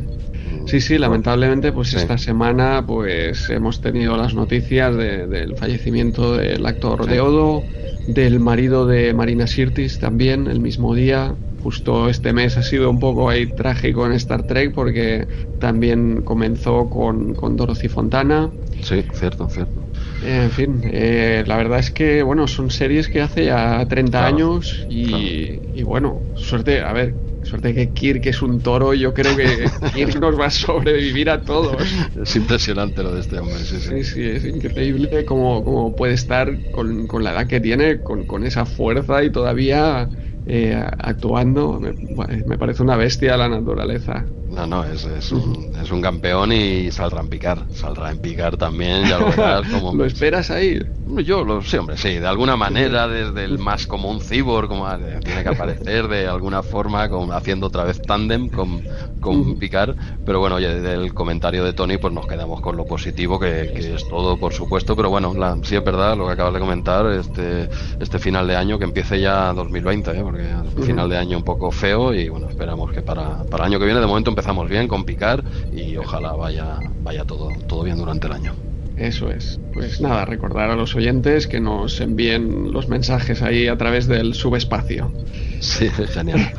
[0.65, 7.07] Sí, sí, lamentablemente, pues esta semana pues hemos tenido las noticias del fallecimiento del actor
[7.07, 7.63] de Odo,
[8.07, 11.37] del marido de Marina Sirtis también, el mismo día.
[11.59, 15.27] Justo este mes ha sido un poco ahí trágico en Star Trek porque
[15.59, 18.53] también comenzó con, con Dorothy Fontana.
[18.83, 19.89] Sí, cierto, cierto.
[20.21, 24.85] En fin, eh, la verdad es que, bueno, son series que hace ya 30 años
[24.89, 29.69] y, y, bueno, suerte, a ver, Suerte que Kirk es un toro, yo creo que
[29.95, 31.77] Kirk nos va a sobrevivir a todos.
[32.23, 34.05] Es impresionante lo de este hombre, sí, sí.
[34.05, 38.65] Sí, es increíble cómo, puede estar con, con, la edad que tiene, con, con esa
[38.65, 40.09] fuerza y todavía
[40.47, 41.81] eh, actuando.
[41.81, 44.27] Me, parece una bestia la naturaleza.
[44.53, 47.65] No, no, es, es, un, es un campeón y saldrá en picar.
[47.73, 49.67] Saldrá en picar también, ya lo verás.
[49.69, 49.95] Como...
[49.97, 50.79] ¿Lo esperas ahí?
[51.25, 54.87] Yo lo sí, hombre, sí, de alguna manera, desde el más como un cibor, como
[55.25, 58.83] tiene que aparecer de alguna forma, como haciendo otra vez tándem con,
[59.21, 59.95] con Picar.
[60.25, 64.07] Pero bueno, oye, del comentario de Tony, pues nos quedamos con lo positivo, que, es
[64.09, 64.95] todo, por supuesto.
[64.95, 68.57] Pero bueno, la, sí es verdad lo que acabas de comentar, este, este final de
[68.57, 70.21] año, que empiece ya 2020, ¿eh?
[70.23, 73.73] porque es final de año un poco feo y bueno, esperamos que para, para el
[73.73, 77.85] año que viene, de momento empezamos bien con Picar y ojalá vaya, vaya todo, todo
[77.85, 78.55] bien durante el año.
[78.97, 79.61] Eso es.
[79.73, 84.35] Pues nada, recordar a los oyentes que nos envíen los mensajes ahí a través del
[84.35, 85.13] subespacio.
[85.61, 86.53] Sí, genial.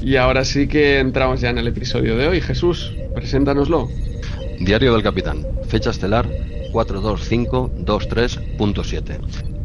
[0.00, 2.40] Y ahora sí que entramos ya en el episodio de hoy.
[2.40, 3.88] Jesús, preséntanoslo.
[4.60, 6.26] Diario del Capitán, fecha estelar
[6.72, 9.18] 42523.7.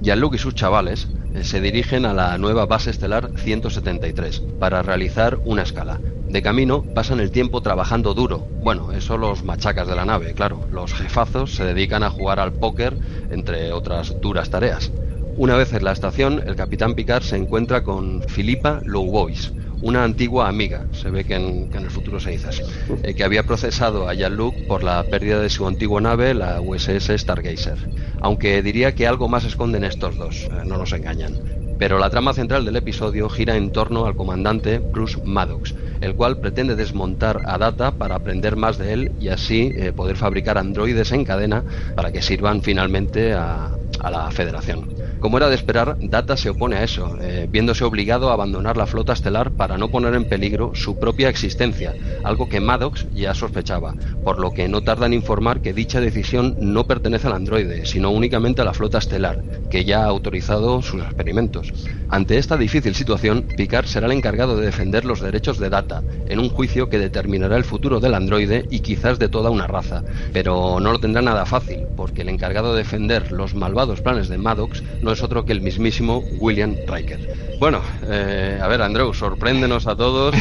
[0.05, 5.39] Jean-Luc y sus chavales eh, se dirigen a la nueva base estelar 173 para realizar
[5.45, 5.99] una escala.
[6.29, 8.45] De camino pasan el tiempo trabajando duro.
[8.61, 10.61] Bueno, eso los machacas de la nave, claro.
[10.71, 12.95] Los jefazos se dedican a jugar al póker,
[13.31, 14.91] entre otras duras tareas.
[15.37, 19.53] Una vez en la estación, el capitán Picard se encuentra con Philippa Lowboys,
[19.85, 22.63] una antigua amiga, se ve que en, el futuro se dice así,
[23.03, 27.11] eh, que había procesado a Jean-Luc por la pérdida de su antigua nave, la USS
[27.15, 27.77] Stargazer.
[28.19, 31.35] Aunque diría que algo más esconden estos dos, eh, no nos engañan.
[31.77, 36.39] Pero la trama central del episodio gira en torno al comandante Bruce Maddox, el cual
[36.39, 41.11] pretende desmontar a Data para aprender más de él y así eh, poder fabricar androides
[41.11, 41.63] en cadena
[41.95, 44.93] para que sirvan finalmente a, a la Federación.
[45.19, 48.85] Como era de esperar, Data se opone a eso, eh, viéndose obligado a abandonar la
[48.85, 53.95] flota estelar para no poner en peligro su propia existencia, algo que Maddox ya sospechaba,
[54.23, 58.11] por lo que no tarda en informar que dicha decisión no pertenece al androide, sino
[58.11, 61.73] únicamente a la flota estelar, que ya ha autorizado sus experimentos.
[62.09, 66.39] Ante esta difícil situación, Picard será el encargado de defender los derechos de Data, en
[66.39, 70.03] un juicio que determinará el futuro del androide y quizás de toda una raza,
[70.33, 74.37] pero no lo tendrá nada fácil, porque el encargado de defender los malvados planes de
[74.37, 77.19] Maddox no es otro que el mismísimo William Riker.
[77.59, 80.35] Bueno, eh, a ver, Andrew, sorpréndenos a todos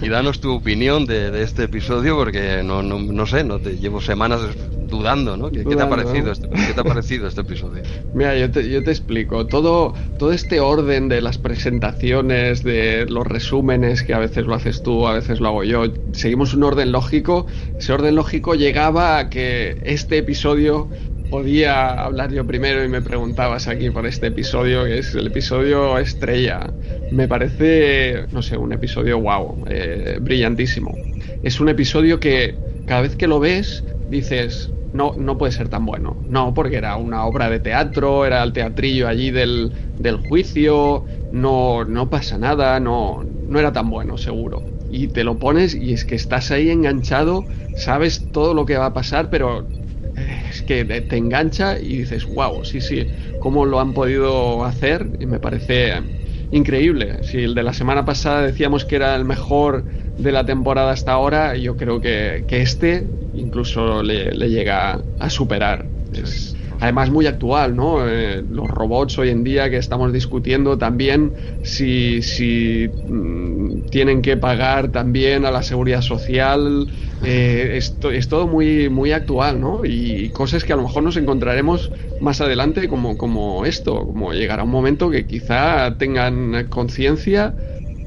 [0.00, 4.00] y, danos tu opinión de, este episodio, porque no, no, no sé, no te llevo
[4.00, 4.40] semanas
[4.88, 5.50] dudando, ¿no?
[5.50, 7.82] ¿Qué, te ha parecido este, ¿Qué te ha parecido este episodio?
[8.14, 9.46] Mira, yo te, yo te explico.
[9.46, 14.82] Todo, todo este orden de las presentaciones, de los resúmenes, que a veces lo haces
[14.82, 17.46] tú, a veces lo hago yo, seguimos un orden lógico.
[17.78, 20.88] Ese orden lógico llegaba a que este episodio
[21.28, 25.98] podía hablar yo primero y me preguntabas aquí por este episodio, que es el episodio
[25.98, 26.76] estrella.
[27.08, 31.02] Me parece, no sé, un episodio wow, eh, brillantísimo.
[31.42, 35.84] Es un episodio que cada vez que lo ves dices, no, no puede ser tan
[35.86, 36.22] bueno.
[36.26, 41.84] No, porque era una obra de teatro, era el teatrillo allí del, del juicio, no,
[41.84, 44.68] no pasa nada, no, no era tan bueno, seguro.
[44.88, 48.86] Y te lo pones y es que estás ahí enganchado, sabes todo lo que va
[48.86, 49.70] a pasar, pero
[50.16, 53.06] es que te engancha y dices, wow, sí, sí,
[53.38, 56.02] cómo lo han podido hacer y me parece
[56.50, 57.22] increíble.
[57.22, 59.84] Si el de la semana pasada decíamos que era el mejor
[60.16, 65.90] de la temporada hasta ahora, yo creo que, este incluso le, llega a superar.
[66.10, 68.08] Es, además muy actual, ¿no?
[68.08, 74.36] Eh, los robots hoy en día que estamos discutiendo también si, si mm, tienen que
[74.36, 76.86] pagar también a la seguridad social,
[77.22, 79.80] eh, esto, es todo muy, muy actual, ¿no?
[79.84, 84.64] Y cosas que a lo mejor nos encontraremos más adelante como, como esto, como llegará
[84.64, 87.54] un momento que quizá tengan conciencia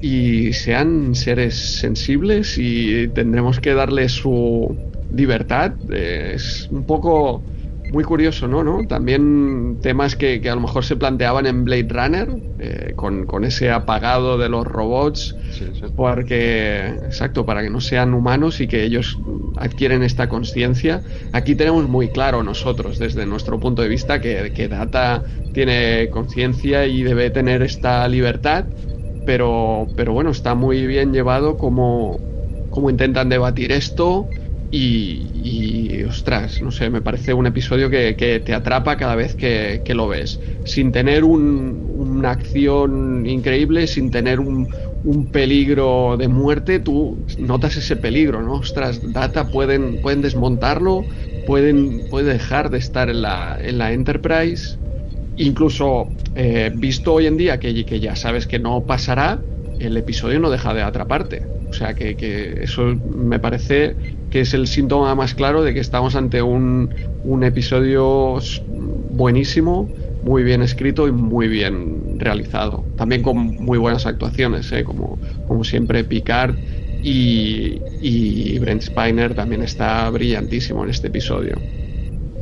[0.02, 4.80] y sean seres sensibles y tendremos que darles su
[5.10, 5.74] libertad.
[5.90, 7.44] Es un poco
[7.92, 8.64] muy curioso, ¿no?
[8.64, 8.86] ¿no?
[8.88, 14.38] También temas que, a lo mejor se planteaban en Blade Runner, eh, con, ese apagado
[14.38, 15.36] de los robots,
[15.96, 19.18] porque, exacto, para que no sean humanos y que ellos
[19.58, 21.02] adquieren esta conciencia.
[21.34, 25.24] Aquí tenemos muy claro nosotros, desde nuestro punto de vista, que, que Data
[25.54, 28.66] tiene conciencia y debe tener esta libertad,
[29.26, 32.20] pero, pero bueno, está muy bien llevado como,
[32.70, 34.28] como intentan debatir esto
[34.72, 40.08] y, ostras, no sé, me parece un episodio que, te atrapa cada vez que, lo
[40.08, 40.40] ves.
[40.64, 44.68] Sin tener una acción increíble, sin tener un,
[45.32, 48.54] peligro de muerte, tú notas ese peligro, ¿no?
[48.56, 51.06] Ostras, Data pueden, pueden desmontarlo,
[51.48, 54.78] pueden, puede dejar de estar en la, en la Enterprise.
[55.38, 59.40] Incluso eh, visto hoy en día que, que ya sabes que no pasará,
[59.80, 61.42] el episodio no deja de atraparte.
[61.70, 63.96] O sea que, que, eso me parece
[64.30, 68.40] que es el síntoma más claro de que estamos ante un, un episodio
[69.12, 69.90] buenísimo,
[70.24, 72.86] muy bien escrito y muy bien realizado.
[72.98, 74.84] También con muy buenas actuaciones, ¿eh?
[74.84, 76.56] como, como siempre Picard
[77.02, 81.56] y, y Brent Spiner también está brillantísimo en este episodio.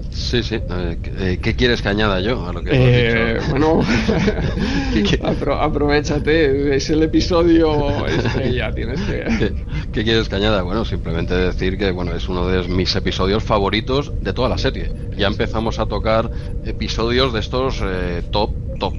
[0.10, 0.56] Sí, sí.
[0.56, 3.82] Eh, eh, ¿Qué quieres que añada yo a lo que eh, Bueno,
[5.60, 9.54] aprovechate, es el episodio estrella, tienes que...
[9.92, 10.64] ¿Qué, quieres que añada?
[10.64, 14.92] Bueno, simplemente decir que bueno es uno de mis episodios favoritos de toda la serie.
[15.16, 16.32] Ya empezamos a tocar
[16.64, 17.82] episodios de estos
[18.32, 18.94] top, top.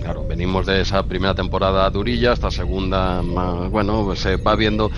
[0.00, 4.90] Claro, venimos de esa primera temporada durilla, esta segunda, más, bueno, se va viendo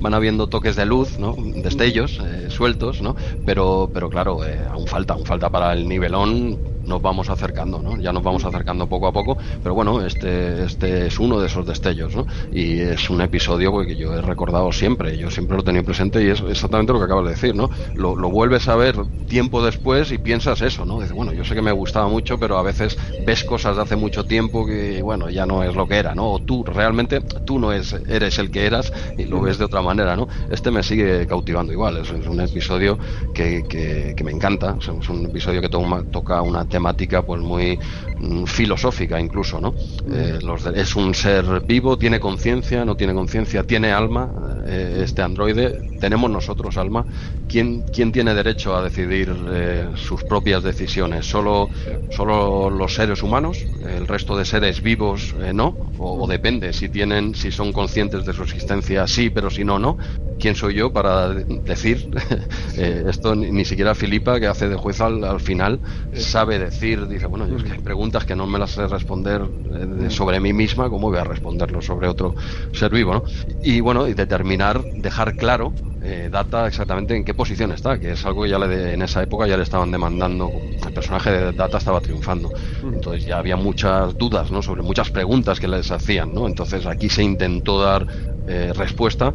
[0.00, 1.34] van habiendo toques de luz, ¿no?
[1.56, 3.16] destellos eh, sueltos, ¿no?
[3.44, 8.00] pero, pero claro, eh, aún falta, aún falta para el nivelón nos vamos acercando, ¿no?
[8.00, 11.66] Ya nos vamos acercando poco a poco, pero bueno, este, este es uno de esos
[11.66, 12.26] destellos, ¿no?
[12.50, 16.22] Y es un episodio que yo he recordado siempre, yo siempre lo he tenido presente
[16.22, 17.70] y es exactamente lo que acabas de decir, ¿no?
[17.94, 18.96] Lo, vuelves a ver
[19.28, 21.00] tiempo después y piensas eso, ¿no?
[21.00, 22.96] Dices, bueno, yo sé que me gustaba mucho, pero a veces
[23.26, 26.32] ves cosas de hace mucho tiempo que, bueno, ya no es lo que era, ¿no?
[26.32, 29.82] O tú realmente, tú no es, eres el que eras y lo ves de otra
[29.82, 30.28] manera, ¿no?
[30.50, 32.98] Este me sigue cautivando igual, es, un episodio
[33.34, 36.77] que, que, me encanta, es un episodio que toca una temática
[37.26, 37.78] pues muy
[38.18, 39.74] mm, filosófica incluso, ¿no?
[40.12, 40.38] Eh,
[40.74, 44.32] es un ser vivo, tiene conciencia, no tiene conciencia, tiene alma,
[44.66, 47.06] eh, este androide, tenemos nosotros alma.
[47.46, 51.26] ¿Quién, quién tiene derecho a decidir eh, sus propias decisiones?
[51.26, 51.70] ¿Solo,
[52.10, 53.66] ¿Solo los seres humanos?
[53.80, 55.76] ¿El resto de seres vivos no?
[55.96, 59.78] O, o, depende, si tienen, si son conscientes de su existencia, sí, pero si no,
[59.78, 59.96] no.
[60.38, 62.08] ¿Quién soy yo para decir
[62.76, 63.34] esto?
[63.34, 65.80] Ni, siquiera Filipa, que hace de juez al, al final,
[66.12, 69.42] sabe decir, dice, bueno, yo es que hay preguntas que no me las sé responder
[69.70, 72.34] eh, sobre mí misma, ¿cómo voy a responderlo sobre otro
[72.72, 73.14] ser vivo?
[73.14, 73.24] ¿no?
[73.62, 75.76] Y bueno, y determinar, dejar claro
[76.08, 79.22] eh, Data exactamente en qué posición está, que es algo que ya le en esa
[79.22, 80.50] época ya le estaban demandando,
[80.86, 82.50] el personaje de Data estaba triunfando,
[82.82, 84.62] entonces ya había muchas dudas, ¿no?
[84.62, 86.46] Sobre muchas preguntas que les hacían, ¿no?
[86.46, 88.06] Entonces aquí se intentó dar
[88.46, 89.34] eh, respuesta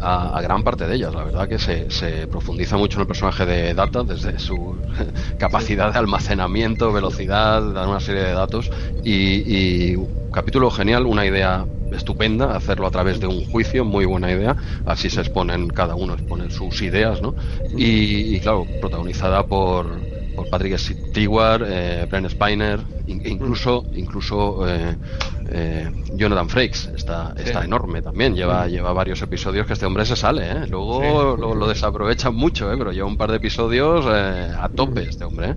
[0.00, 1.14] a, gran parte de ellas.
[1.14, 4.76] La verdad que se, se, profundiza mucho en el personaje de Data, desde su
[5.38, 8.70] capacidad de almacenamiento, velocidad, dar una serie de datos.
[9.04, 9.96] Y, y
[10.34, 14.56] capítulo genial, una idea estupenda, hacerlo a través de un juicio, muy buena idea.
[14.84, 17.36] Así se exponen, cada uno expone sus ideas, ¿no?
[17.76, 19.86] Y, claro, protagonizada por,
[20.34, 24.96] por Patrick Stewart, eh, Brent Spiner, incluso, incluso eh,
[25.56, 30.16] eh, Jonathan Frakes está, está enorme también, lleva, lleva varios episodios que este hombre se
[30.16, 30.66] sale, ¿eh?
[30.68, 32.76] luego lo, lo, desaprovechan mucho, ¿eh?
[32.76, 35.54] pero lleva un par de episodios eh, a tope este hombre.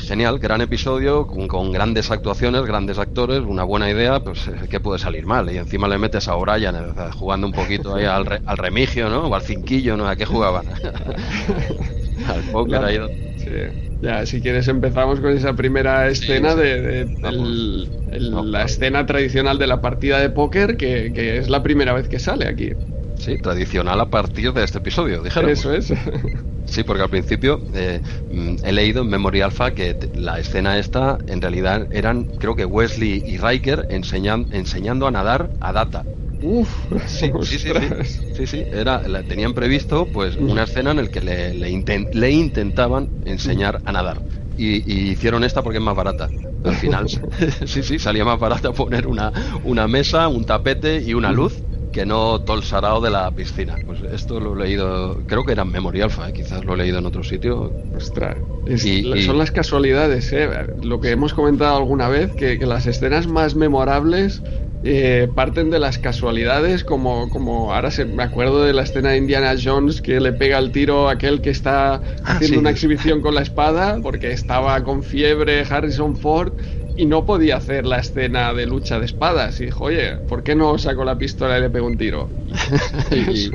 [0.00, 5.24] genial, gran episodio, con, grandes actuaciones, grandes actores, una buena idea, pues ¿qué puede salir
[5.24, 5.50] mal?
[5.50, 6.76] Y encima le metes a O'Brien
[7.16, 9.28] jugando un poquito ahí al, al remigio, ¿no?
[9.28, 10.08] O al cinquillo, ¿no?
[10.08, 10.66] ¿A qué jugaban?
[12.28, 13.29] al póker ahí.
[14.00, 17.06] Ya, si quieres empezamos con esa primera escena de,
[18.10, 22.46] la escena tradicional de la partida de póker, que, es la primera vez que sale
[22.46, 22.70] aquí.
[23.16, 25.50] Sí, tradicional a partir de este episodio, dijeron.
[25.50, 25.92] Eso es.
[26.70, 31.18] Sí, porque al principio eh, mm, he leído en Memory Alpha que la escena esta
[31.26, 36.04] en realidad eran, creo que Wesley y Riker enseñan, enseñando a nadar a Data.
[36.42, 36.68] Uf,
[37.06, 37.70] sí, sí, sí,
[38.34, 43.08] sí, sí, era, la, tenían previsto pues una escena en la que le, le, intentaban
[43.24, 44.22] enseñar a nadar.
[44.56, 46.28] Y, hicieron esta porque es más barata.
[46.64, 47.08] Al final,
[47.66, 49.32] sí, sí, salía más barata poner una,
[49.64, 51.62] una mesa, un tapete y una luz
[51.92, 53.76] que no todo el sarao de la piscina.
[53.84, 56.32] Pues esto lo he leído, creo que era en Memoria Alpha, ¿eh?
[56.32, 57.72] quizás lo he leído en otro sitio.
[57.96, 58.36] Ostras,
[59.26, 60.48] son las casualidades, ¿eh?
[60.82, 64.42] lo que hemos comentado alguna vez, que, que las escenas más memorables
[64.82, 69.18] eh, parten de las casualidades, como, como ahora se, me acuerdo de la escena de
[69.18, 73.20] Indiana Jones que le pega el tiro a aquel que está ah, haciendo una exhibición
[73.20, 76.52] con la espada porque estaba con fiebre Harrison Ford
[76.96, 79.60] y no podía hacer la escena de lucha de espadas.
[79.60, 82.30] Y dijo, oye, ¿por qué no saco la pistola y le pego un tiro?
[83.10, 83.50] y,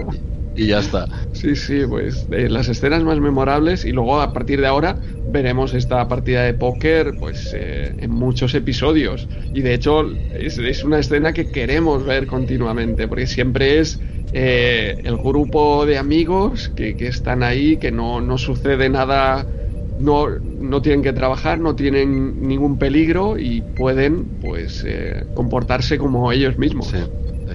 [0.56, 1.08] ya está.
[1.32, 6.08] Sí, sí, pues las escenas más memorables y luego a partir de ahora veremos esta
[6.08, 9.28] partida de póker pues eh, en muchos episodios.
[9.52, 14.00] Y de hecho es, una escena que queremos ver continuamente porque siempre es
[14.32, 19.50] eh, el grupo de amigos que, que están ahí, que no, no sucede nada
[19.98, 26.32] no, no tienen que trabajar, no tienen ningún peligro y pueden pues eh, comportarse como
[26.32, 26.88] ellos mismos.
[26.88, 26.98] Sí.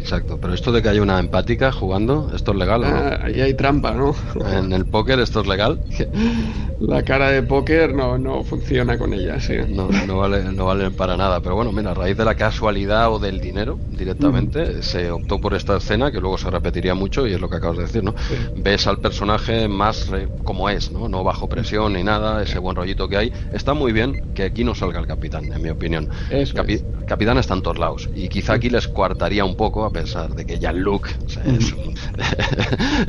[0.01, 2.97] Exacto, pero esto de que haya una empática jugando, ¿esto es legal o no?
[2.97, 4.17] Ah, ahí hay trampa, ¿no?
[4.47, 5.79] En el póker esto es legal.
[6.81, 9.57] La cara de póker no, no funciona con ella, sí.
[9.69, 13.13] No, no, vale, no vale para nada, pero bueno, mira, a raíz de la casualidad
[13.13, 17.35] o del dinero directamente, se optó por esta escena que luego se repetiría mucho y
[17.35, 18.15] es lo que acabas de decir, ¿no?
[18.55, 20.11] Ves al personaje más
[20.43, 21.09] como es, ¿no?
[21.09, 23.33] No bajo presión ni nada, ese buen rollito que hay.
[23.53, 26.09] Está muy bien que aquí no salga el capitán, en mi opinión.
[26.31, 30.35] el capitán está en todos lados y quizá aquí les cuartaría un poco a pesar
[30.35, 31.11] de que Luke
[31.45, 31.95] es, un,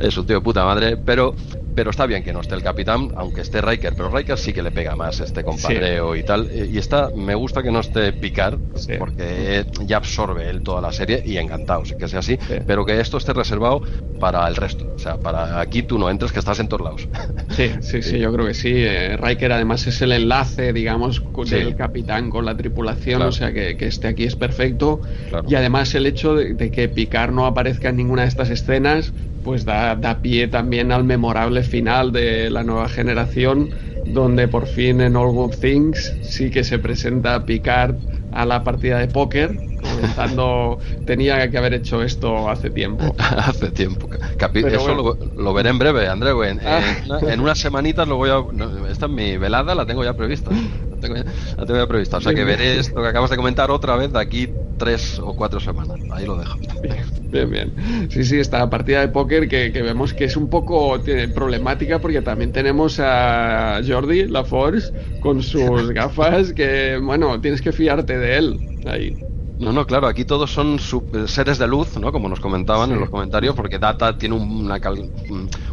[0.00, 1.34] es un tío de puta madre, pero
[1.74, 4.62] pero está bien que no esté el capitán, aunque esté Riker, pero Riker sí que
[4.62, 6.50] le pega más este compadreo y tal.
[6.52, 8.58] Y está, me gusta que no esté Picard,
[8.98, 13.00] porque ya absorbe él toda la serie y encantado, sí que sea así, pero que
[13.00, 13.82] esto esté reservado
[14.20, 14.92] para el resto.
[14.94, 17.08] O sea, para aquí tú no entres, que estás en todos lados.
[17.52, 18.72] Sí, sí, sí, yo creo que sí.
[18.72, 23.76] Eh, Riker además es el enlace, digamos, del capitán con la tripulación, o sea que,
[23.76, 25.02] que, esté aquí es perfecto.
[25.46, 29.12] Y además el hecho de, de que Picard no aparezca en ninguna de estas escenas
[29.42, 33.70] pues da, da, pie también al memorable final de la nueva generación,
[34.06, 37.96] donde por fin en All Good Things sí que se presenta Picard
[38.32, 43.14] a la partida de póker, comentando tenía que haber hecho esto hace tiempo.
[43.18, 44.08] hace tiempo.
[44.54, 46.30] eso lo, veré en breve, André.
[46.48, 46.80] En, ah.
[47.28, 48.42] en, unas semanitas lo voy a.
[48.90, 50.50] esta es mi velada, la tengo ya prevista.
[51.02, 52.16] Tengo la tengo ya prevista.
[52.16, 55.34] O sea que veré esto que acabas de comentar otra vez de aquí tres o
[55.34, 56.00] cuatro semanas.
[56.08, 56.58] Ahí lo dejo.
[57.30, 57.74] Bien, bien.
[58.10, 61.02] Sí, sí, esta partida de póker que, vemos que es un poco
[61.34, 67.72] problemática porque también tenemos a Jordi, la Force, con sus gafas que, bueno, tienes que
[67.72, 68.60] fiarte de él.
[68.84, 69.18] Ahí.
[69.62, 70.78] No, no, claro, aquí todos son
[71.26, 72.10] seres de luz, ¿no?
[72.10, 74.70] Como nos comentaban en los comentarios, porque Data tiene un,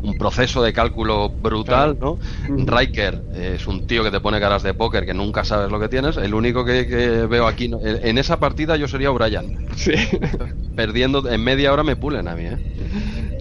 [0.03, 2.19] un proceso de cálculo brutal, ¿no?
[2.47, 5.89] Riker es un tío que te pone caras de póker que nunca sabes lo que
[5.89, 6.17] tienes.
[6.17, 6.83] El único que,
[7.27, 9.57] veo aquí, en esa partida yo sería O'Brien.
[9.75, 9.93] Sí.
[10.75, 12.57] Perdiendo, en media hora me pulen a mí, ¿eh?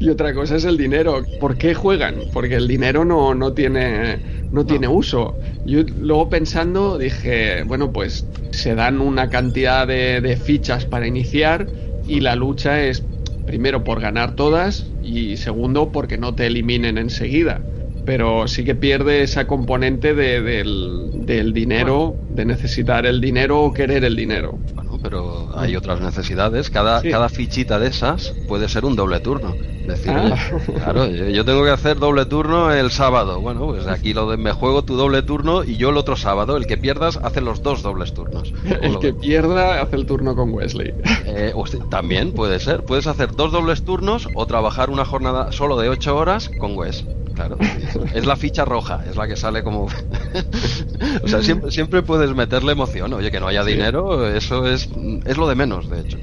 [0.00, 1.24] Y otra cosa es el dinero.
[1.40, 2.16] ¿Por qué juegan?
[2.32, 4.20] Porque el dinero no, no tiene,
[4.52, 5.34] no, tiene uso.
[5.64, 11.66] Yo luego pensando dije, bueno, pues se dan una cantidad de, fichas para iniciar
[12.06, 13.02] y la lucha es
[13.44, 17.60] primero por ganar todas y segundo porque no te eliminen enseguida.
[18.08, 24.16] Pero sí que pierde esa componente del, dinero, de necesitar el dinero o querer el
[24.16, 24.58] dinero.
[24.74, 26.70] Bueno, pero hay otras necesidades.
[26.70, 29.54] Cada, cada fichita de esas puede ser un doble turno.
[29.86, 30.34] Decir, ah.
[30.76, 33.42] claro, yo tengo que hacer doble turno el sábado.
[33.42, 36.56] Bueno, pues aquí lo de, me juego tu doble turno y yo el otro sábado.
[36.56, 38.54] El que pierdas hace los dos dobles turnos.
[38.80, 40.94] El que pierda hace el turno con Wesley.
[41.26, 41.52] Eh,
[41.90, 42.84] también puede ser.
[42.84, 47.04] Puedes hacer dos dobles turnos o trabajar una jornada solo de ocho horas con Wes.
[47.38, 47.56] Claro,
[48.12, 49.86] es la ficha roja, es la que sale como.
[51.22, 53.12] o sea, siempre, siempre puedes meterle emoción.
[53.12, 54.88] Oye, que no haya dinero, eso es,
[55.24, 56.18] es lo de menos, de hecho.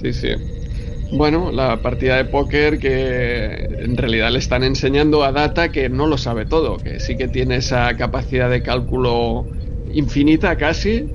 [0.00, 0.28] Sí, sí.
[1.10, 6.06] Bueno, la partida de póker que en realidad le están enseñando a Data que no
[6.06, 9.48] lo sabe todo, que sí que tiene esa capacidad de cálculo
[9.84, 11.12] infinita casi,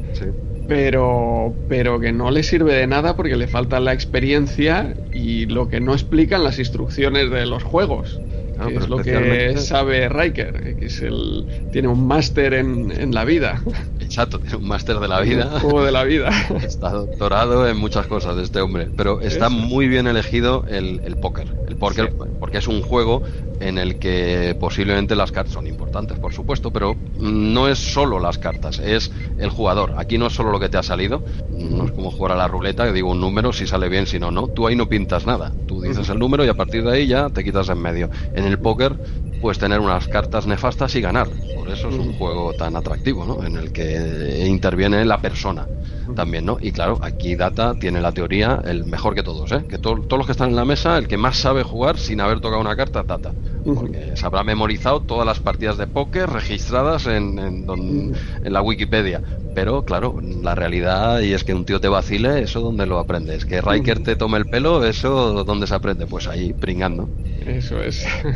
[0.65, 5.67] pero, pero que no le sirve de nada porque le falta la experiencia y lo
[5.69, 8.21] que no explican las instrucciones de los juegos.
[8.57, 13.25] Ah, es lo que sabe Riker, que es el, tiene un máster en, en, la
[13.25, 13.61] vida.
[13.99, 15.49] Exacto, tiene un máster de la vida.
[15.55, 16.29] Un juego de la vida.
[16.63, 21.17] Está doctorado en muchas cosas de este hombre, pero está muy bien elegido el, el
[21.17, 21.47] póker.
[21.67, 23.23] El póker porque es un juego
[23.59, 28.37] en el que posiblemente las cartas son importantes, por supuesto, pero no es solo las
[28.37, 29.93] cartas, es el jugador.
[29.97, 32.47] Aquí no es solo lo que te ha salido, no es como jugar a la
[32.47, 34.47] ruleta, que digo un número, si sale bien, si no, no.
[34.47, 35.51] Tú ahí no pintas nada.
[35.67, 38.09] Tú dices el número y a partir de ahí ya te quitas en medio.
[38.33, 38.97] En el póker
[39.41, 41.27] puedes tener unas cartas nefastas y ganar.
[41.55, 43.43] Por eso es un juego tan atractivo, ¿no?
[43.45, 45.67] En el que interviene la persona
[46.15, 46.57] también, ¿no?
[46.61, 49.65] Y claro, aquí Data tiene la teoría el mejor que todos, ¿eh?
[49.67, 52.39] Que todos los que están en la mesa, el que más sabe jugar sin haber
[52.39, 53.31] tocado una carta, Data.
[53.63, 59.21] porque se habrá memorizado todas las partidas de póker registradas en, en, la Wikipedia.
[59.55, 63.45] Pero claro, la realidad y es que un tío te vacile, eso donde lo aprendes.
[63.45, 67.09] Que Riker te tome el pelo, eso donde se aprende, pues ahí pringando.
[67.45, 68.05] Eso es.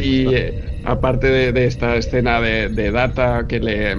[0.00, 3.96] y eh, aparte de, esta escena de, Data que le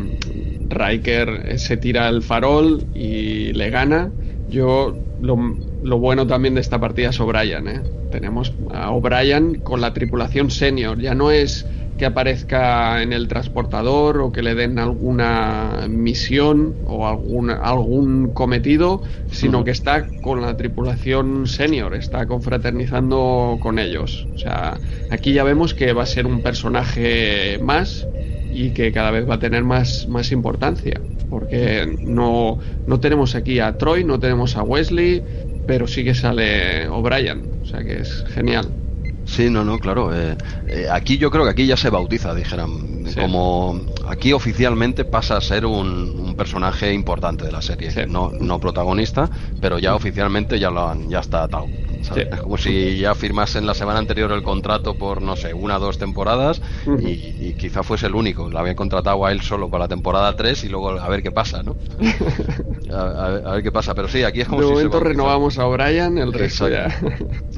[0.70, 4.12] Riker se tira el farol y le gana.
[4.50, 7.68] Yo lo, bueno también de esta partida es O'Brien.
[7.68, 7.82] ¿eh?
[8.12, 11.00] Tenemos a O'Brien con la tripulación senior.
[11.00, 11.66] Ya no es
[11.98, 19.02] que aparezca en el transportador o que le den alguna misión o algún, algún cometido,
[19.32, 24.28] sino que está con la tripulación senior, está confraternizando con ellos.
[24.34, 24.78] O sea,
[25.10, 28.08] aquí ya vemos que va a ser un personaje más
[28.54, 31.00] y que cada vez va a tener más, más importancia.
[31.30, 35.22] Porque no, no tenemos aquí a Troy, no tenemos a Wesley,
[35.68, 37.44] pero sí que sale O'Brien.
[37.62, 38.87] O sea que es genial.
[39.28, 40.16] Sí, no, no, claro.
[40.16, 43.04] Eh, eh, aquí yo creo que aquí ya se bautiza, dijeran.
[43.14, 47.92] Como aquí oficialmente pasa a ser un, personaje importante de la serie.
[48.08, 51.68] No, no protagonista, pero ya oficialmente ya lo han, ya está atado.
[52.16, 55.80] Es como si ya firmasen la semana anterior el contrato por, no sé, una o
[55.80, 56.62] dos temporadas
[57.00, 58.50] y, quizá fuese el único.
[58.50, 61.32] Lo habían contratado a él solo para la temporada 3 y luego a ver qué
[61.32, 61.76] pasa, ¿no?
[62.94, 63.94] a, ver, qué pasa.
[63.94, 64.74] Pero sí, aquí es como de si.
[64.74, 66.88] momento renovamos a O'Brien, el resto ya.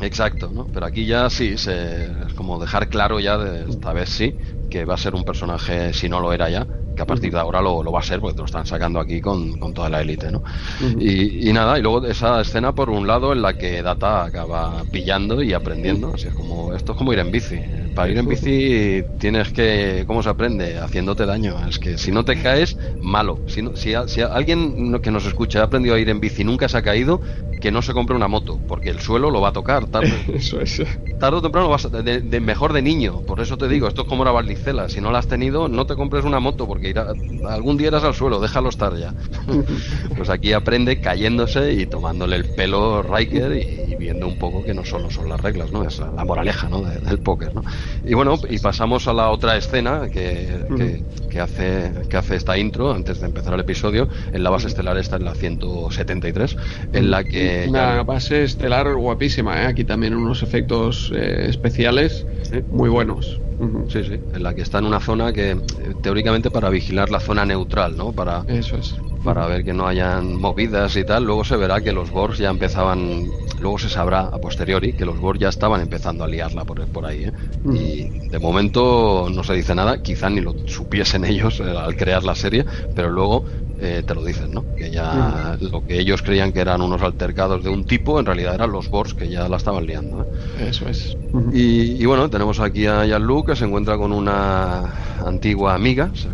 [0.02, 0.68] Exacto, ¿no?
[0.74, 4.36] Pero aquí ya sí, se, es como dejar claro ya, de, esta vez sí,
[4.70, 7.40] que va a ser un personaje, si no lo era ya, que a partir de
[7.40, 10.32] ahora lo, va a ser, porque te lo están sacando aquí con, toda la élite,
[10.32, 10.44] ¿no?
[11.00, 15.42] y, nada, y luego esa escena, por un lado, en la que Data acaba pillando
[15.42, 17.58] y aprendiendo, así es como, esto es como ir en bici.
[17.96, 20.78] Para ir en bici tienes que, ¿cómo se aprende?
[20.78, 21.56] Haciéndote daño.
[21.68, 23.40] Es que si no te caes, malo.
[23.48, 26.70] Si, si, si alguien que nos escucha ha aprendido a ir en bici y nunca
[26.70, 27.22] se ha caído,
[27.60, 30.14] que no se compre una moto, porque el suelo lo va a tocar tarde.
[30.34, 30.82] Eso es.
[31.20, 33.22] Tarde o temprano vas de, mejor de niño.
[33.22, 34.90] Por eso te digo, esto es como una balicela.
[34.90, 37.14] Si no la has tenido, no te compres una moto, porque irá,
[37.48, 39.14] algún día irás al suelo, déjalo estar ya.
[40.18, 44.86] pues aquí aprende cayéndose y tomándole el pelo Riker y, viendo un poco que no
[44.86, 45.84] solo son las reglas, ¿no?
[45.84, 46.82] Es la, moraleja, ¿no?
[46.82, 47.64] del póker, ¿no?
[48.06, 52.94] Y bueno, y pasamos a la otra escena que, que, hace, que hace esta intro
[52.94, 54.08] antes de empezar el episodio.
[54.32, 56.58] En la base estelar está en la 173,
[56.94, 59.66] en la que una base estelar guapísima, ¿eh?
[59.66, 62.26] aquí también unos efectos eh, especiales
[62.72, 63.40] muy buenos.
[63.90, 65.58] Sí, sí, en la que está en una zona que eh,
[66.02, 68.12] teóricamente para vigilar la zona neutral, ¿no?
[68.12, 68.96] Para, Eso es.
[69.24, 71.26] Para ver que no hayan movidas y tal.
[71.26, 73.26] Luego se verá que los Borgs ya empezaban,
[73.60, 77.06] luego se sabrá a posteriori que los Borgs ya estaban empezando a liarla por, por
[77.06, 77.26] ahí.
[77.26, 77.34] ¿eh?
[77.74, 82.36] Y de momento no se dice nada, quizá ni lo supiesen ellos al crear la
[82.36, 83.46] serie, pero luego
[83.82, 84.66] eh, te lo dicen, ¿no?
[84.76, 88.56] Que ya lo que ellos creían que eran unos altercados de un tipo, en realidad
[88.56, 90.24] eran los Borgs que ya la estaban liando.
[90.24, 90.68] ¿eh?
[90.70, 91.16] Eso es.
[91.54, 94.94] y, bueno, tenemos aquí a Jean-Luc que se encuentra con una
[95.26, 96.30] antigua amiga, se,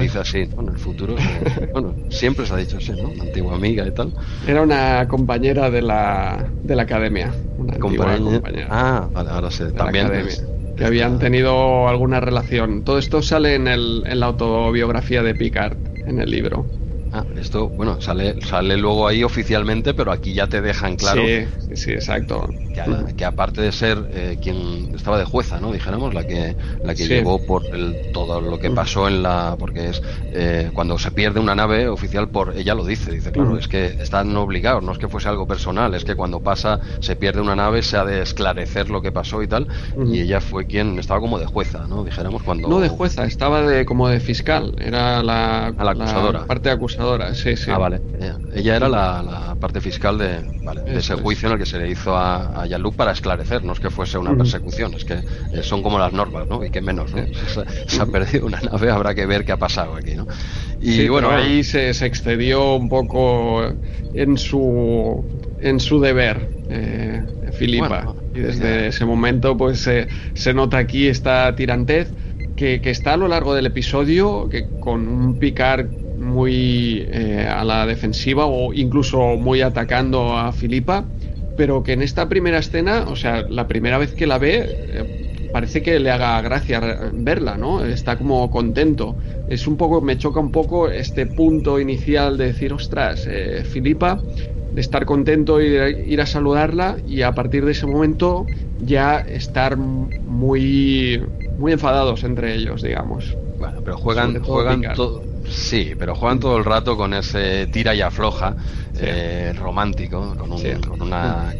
[0.00, 1.16] dice así, bueno, en el futuro,
[1.74, 3.10] bueno, siempre se ha dicho así, ¿no?
[3.10, 4.14] Una antigua amiga y tal.
[4.46, 7.34] Era una compañera de la, de la academia.
[7.58, 8.68] Una compañera.
[8.70, 10.10] Ah, vale, ahora sí, también.
[10.76, 12.84] que habían tenido alguna relación.
[12.84, 15.76] Todo esto sale en, el, en la autobiografía de Picard,
[16.06, 16.66] en el libro.
[17.12, 21.22] Ah, esto, bueno, sale, sale luego ahí oficialmente, pero aquí ya te dejan claro.
[21.24, 21.46] Sí,
[21.76, 22.48] sí, exacto.
[23.16, 25.72] Que, aparte de ser eh, quien estaba de jueza, ¿no?
[25.72, 29.56] Dijéramos, la que, la que llevó por el, todo lo que pasó en la.
[29.58, 30.02] Porque es
[30.32, 33.86] eh, cuando se pierde una nave oficial, por ella lo dice, dice, claro, es que
[33.86, 37.56] están obligados, no es que fuese algo personal, es que cuando pasa, se pierde una
[37.56, 39.68] nave, se ha de esclarecer lo que pasó y tal.
[40.12, 42.04] Y ella fue quien estaba como de jueza, ¿no?
[42.04, 42.68] Dijéramos cuando.
[42.68, 46.44] No de jueza, estaba de como de fiscal, era la, la acusadora.
[46.46, 47.70] parte acusadora sí, sí.
[47.70, 48.00] Ah, vale.
[48.54, 50.40] Ella, era la, parte fiscal de,
[50.86, 53.90] ese juicio en el que se le hizo a, a para esclarecer, no es que
[53.90, 56.64] fuese una persecución, es que eh, son como las normas, ¿no?
[56.64, 57.22] Y que menos, ¿no?
[57.86, 60.26] Se, ha perdido una nave, habrá que ver qué ha pasado aquí, ¿no?
[60.80, 63.62] Y bueno, ahí se, excedió un poco
[64.14, 65.24] en su
[65.60, 68.14] en su deber, eh, Filipa.
[68.34, 72.12] y desde ese momento, pues se nota aquí esta tirantez
[72.56, 75.88] que, que, está a lo largo del episodio, que con un picar
[76.18, 81.04] muy eh, a la defensiva o incluso muy atacando a Filipa,
[81.56, 85.48] pero que en esta primera escena, o sea, la primera vez que la ve, eh,
[85.52, 86.80] parece que le haga gracia
[87.12, 87.84] verla, ¿no?
[87.84, 89.16] Está como contento.
[89.48, 94.20] Es un poco, me choca un poco este punto inicial de decir, ostras, eh, Filipa,
[94.72, 98.44] de estar contento y ir a saludarla y a partir de ese momento
[98.80, 101.22] ya estar muy,
[101.56, 103.34] muy enfadados entre ellos, digamos.
[103.58, 108.00] Bueno, pero juegan, juegan todo Sí, pero juegan todo el rato con ese tira y
[108.00, 108.56] afloja
[108.98, 111.54] eh, romántico, con, una,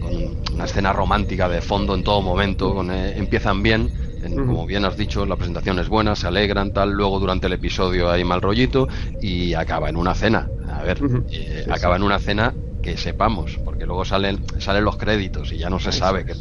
[0.65, 2.83] escena romántica de fondo en todo momento.
[2.91, 3.91] Eh, empiezan bien,
[4.35, 6.93] Como bien has dicho, la presentación es buena, se alegran, tal.
[6.93, 8.89] Luego durante el episodio hay mal rollito
[9.21, 10.49] y acaba en una cena.
[10.69, 10.99] A ver,
[11.31, 12.55] eh, acaba en una cena
[12.87, 16.35] que sepamos, porque luego salen, salen los créditos y ya no se sabe que,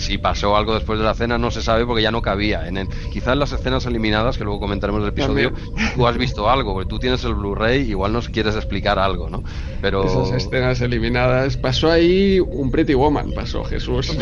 [0.00, 2.66] si pasó algo después de la cena no se sabe porque ya no cabía.
[2.66, 5.52] En quizás en las escenas eliminadas, que luego comentaremos el episodio,
[5.94, 9.44] tú has visto algo, porque tú tienes el Blu-ray, igual nos quieres explicar algo, ¿no?
[9.80, 10.04] Pero...
[10.04, 14.18] Esas escenas eliminadas, pasó ahí un Pretty Woman, pasó Jesús.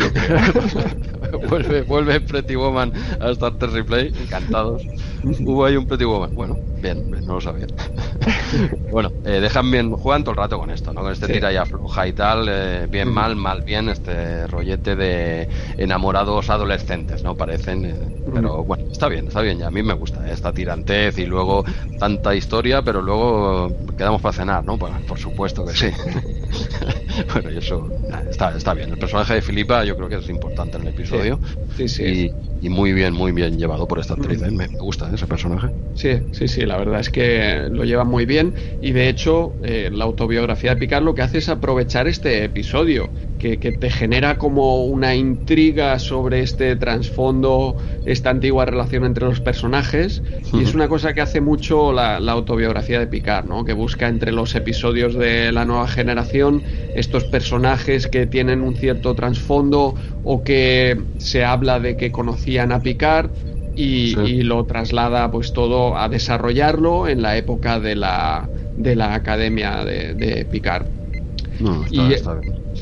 [1.49, 4.83] vuelve, vuelve Pretty Woman a Star Replay, encantados.
[5.23, 6.35] Hubo ahí un Pretty Woman.
[6.35, 7.65] Bueno, bien, no lo sabía.
[8.91, 11.01] bueno, eh, dejan bien, juegan todo el rato con esto, ¿no?
[11.01, 15.47] Con este tira y afloja y tal, eh, bien, mal, mal, bien, este rollete de
[15.77, 17.35] enamorados adolescentes, ¿no?
[17.35, 17.95] Parecen, eh,
[18.33, 21.63] pero bueno, está bien, está bien, y a mí me gusta esta tirantez y luego
[21.99, 24.77] tanta historia, pero luego quedamos para cenar, ¿no?
[24.77, 25.87] Pues, por supuesto que sí.
[27.33, 27.89] bueno, y eso
[28.29, 28.91] está, está bien.
[28.91, 31.39] El personaje de Filipa yo creo que es importante en el episodio.
[31.75, 32.31] Sí, sí.
[32.59, 34.41] Y, muy bien, muy bien llevado por esta actriz.
[34.41, 34.49] ¿eh?
[34.49, 35.67] Me, gusta ese personaje.
[35.93, 38.55] Sí, sí, sí, la verdad es que lo lleva muy bien.
[38.81, 43.09] Y de hecho, eh, la autobiografía de Picard lo que hace es aprovechar este episodio
[43.37, 50.21] que, te genera como una intriga sobre este trasfondo, esta antigua relación entre los personajes.
[50.53, 53.63] Y es una cosa que hace mucho la, autobiografía de Picard, ¿no?
[53.63, 56.63] que busca entre los episodios de la nueva generación
[56.95, 62.81] estos personajes que tienen un cierto trasfondo o que se habla de que conocían a
[62.81, 63.29] Picard.
[63.79, 69.85] Y, lo traslada pues todo a desarrollarlo en la época de la, de la academia
[69.85, 70.96] de, Picard.
[71.89, 72.15] Y,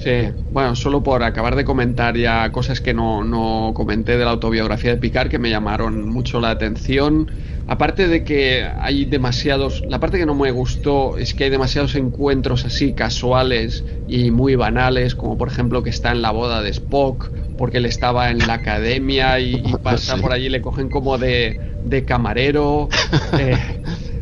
[0.03, 4.31] Sí, bueno, solo por acabar de comentar ya cosas que no, no comenté de la
[4.31, 7.31] autobiografía de Picard que me llamaron mucho la atención.
[7.65, 11.95] Aparte de que hay demasiados, la parte que no me gustó es que hay demasiados
[11.95, 16.69] encuentros así casuales y muy banales, como por ejemplo que está en la boda de
[16.69, 21.59] Spock, porque él estaba en la academia y, pasa por allí, le cogen como de,
[21.83, 22.89] de camarero.
[23.37, 23.57] Eh,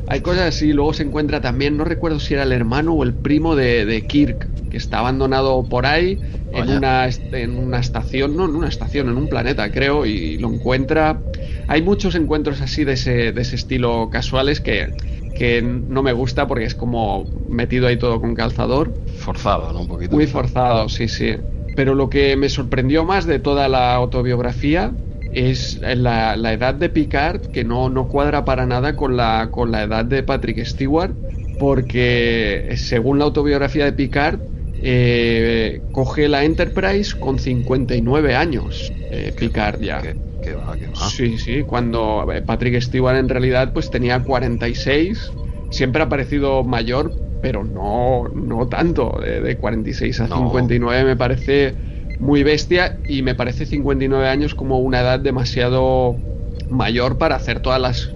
[0.06, 3.16] hay cosas así, luego se encuentra también, no recuerdo si era el hermano o el
[3.16, 6.20] primo de, de Kirk, que está abandonado por ahí
[6.52, 10.50] en una, en una estación, no en una estación, en un planeta creo, y lo
[10.50, 11.24] encuentra.
[11.68, 14.90] Hay muchos encuentros así de ese, de ese estilo casuales que,
[15.34, 18.94] que no me gusta porque es como metido ahí todo con calzador.
[19.06, 19.82] Forzado, ¿no?
[19.82, 20.16] Un poquito.
[20.16, 21.38] Muy forzado, sí, sí.
[21.76, 24.94] Pero lo que me sorprendió más de toda la autobiografía
[25.34, 29.72] es la, la edad de Picard, que no, no cuadra para nada con la, con
[29.72, 31.14] la edad de Patrick Stewart,
[31.60, 34.40] porque según la autobiografía de Picard,
[34.86, 40.02] eh, coge la Enterprise con 59 años, eh, Picard ya.
[41.10, 45.32] Sí, sí, cuando eh, Patrick Stewart en realidad pues tenía 46,
[45.72, 51.76] siempre ha parecido mayor, pero no, no tanto, de, 46 a 59 me parece
[52.24, 56.16] muy bestia y me parece 59 años como una edad demasiado
[56.70, 58.10] mayor para hacer todas las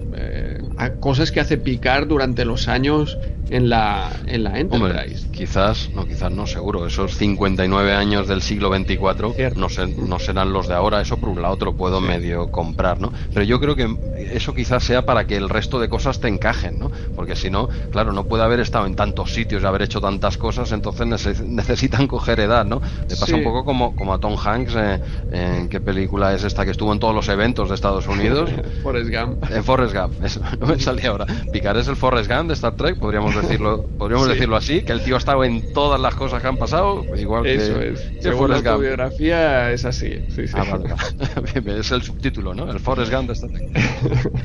[1.00, 3.18] cosas que hace Picard durante los años
[3.50, 5.28] en la, en la Enterprise.
[5.30, 6.86] quizás, no, quizás no, seguro.
[6.86, 9.66] Esos 59 años del siglo 24 no,
[10.06, 11.00] no, serán los de ahora.
[11.00, 13.12] Eso por un lado lo puedo medio comprar, ¿no?
[13.32, 13.96] Pero yo creo que
[14.32, 16.90] eso quizás sea para que el resto de cosas te encajen, ¿no?
[17.14, 20.36] Porque si no, claro, no puede haber estado en tantos sitios y haber hecho tantas
[20.36, 22.80] cosas, entonces necesitan coger edad, ¿no?
[23.08, 25.00] Le pasa un poco como, como a Tom Hanks, eh,
[25.32, 28.50] en qué película es esta que estuvo en todos los eventos de Estados Unidos.
[28.82, 29.44] Forrest Gump.
[29.50, 30.14] En Forrest Gump,
[30.60, 31.26] no me salía ahora.
[31.52, 35.02] Picar es el Forrest Gump de Star Trek, podríamos decirlo, podríamos decirlo así, que el
[35.02, 38.10] tío ha estado en todas las cosas que han pasado, igual Eso que, es.
[38.20, 40.10] Según la biografía es así.
[40.34, 40.54] Sí, sí.
[40.56, 40.78] Ah,
[41.66, 42.70] es el subtítulo, ¿no?
[42.70, 44.42] El Forrest Gump de Trek.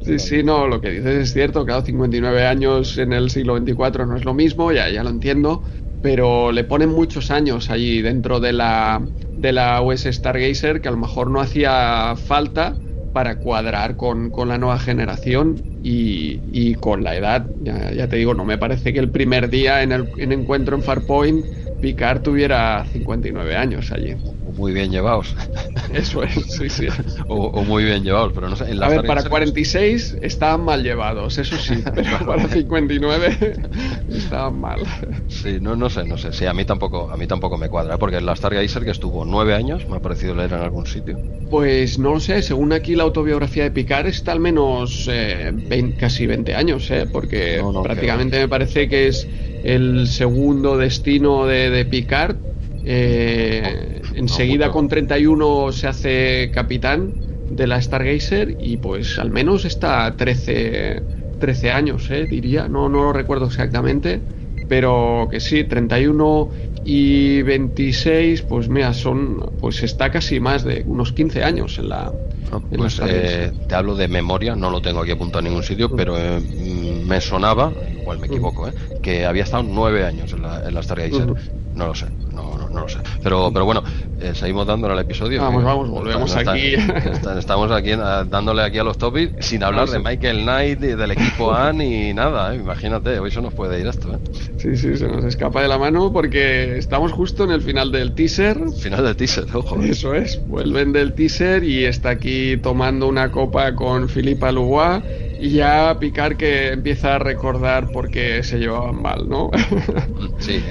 [0.04, 4.06] sí, sí, no, lo que dices es cierto, claro, 59 años en el siglo 24
[4.06, 5.62] no es lo mismo, ya, ya lo entiendo,
[6.02, 9.02] pero le ponen muchos años allí dentro de la,
[9.36, 12.76] de la US Stargazer que a lo mejor no hacía falta
[13.12, 17.46] para cuadrar con, la nueva generación y, con la edad.
[17.60, 20.82] Ya, te digo, no me parece que el primer día en el en encuentro en
[20.82, 21.44] Farpoint
[21.80, 24.16] Picard tuviera 59 años allí
[24.58, 25.34] muy bien llevados.
[25.92, 26.88] Eso es, sí, sí.
[27.28, 28.64] O, muy bien llevados, pero no sé.
[28.80, 33.56] a ver, para 46 estaban mal llevados, eso sí, pero para 59
[34.08, 34.80] estaban mal.
[35.28, 36.32] Sí, no, no sé, no sé.
[36.32, 39.54] Sí, a mí tampoco, a mí tampoco me cuadra, porque la Stargazer que estuvo nueve
[39.54, 41.18] años, me ha parecido leer en algún sitio.
[41.50, 45.52] Pues no lo sé, según aquí la autobiografía de Picard está al menos eh,
[45.98, 49.26] casi 20 años, eh, porque prácticamente me parece que es
[49.62, 52.36] el segundo destino de, de Picard
[52.82, 57.12] eh, enseguida con 31 se hace capitán
[57.48, 61.02] de la Stargazer y pues al menos está 13,
[61.38, 64.22] 13 años, eh, diría, no, no lo recuerdo exactamente,
[64.68, 66.50] pero que sí, 31
[66.84, 72.12] y 26, pues mira, son, pues está casi más de unos 15 años en la...
[72.74, 76.16] pues, eh, te hablo de memoria, no lo tengo aquí apuntado en ningún sitio, pero
[76.18, 80.74] eh, me sonaba, igual me equivoco, eh, que había estado nueve años en la, en
[80.74, 81.32] la Stargazer.
[81.78, 82.98] No lo sé, no, no, lo sé.
[83.22, 83.84] Pero, pero bueno,
[84.20, 85.40] eh, seguimos dándole al episodio.
[85.40, 86.74] Vamos, vamos, volvemos aquí.
[87.38, 91.52] estamos aquí dándole aquí a los topics sin hablar de Michael Knight, y del equipo
[91.54, 92.52] A ni nada.
[92.52, 92.56] ¿eh?
[92.58, 94.12] Imagínate, hoy se nos puede ir esto.
[94.12, 94.18] ¿eh?
[94.56, 98.12] Sí, sí, se nos escapa de la mano porque estamos justo en el final del
[98.12, 98.58] teaser.
[98.80, 99.80] Final del teaser, ojo.
[99.80, 105.04] Eso es, vuelven del teaser y está aquí tomando una copa con Filipa Lugois
[105.38, 109.50] y ya Picar que empieza a recordar por qué se llevaban mal, ¿no?
[110.40, 110.62] sí,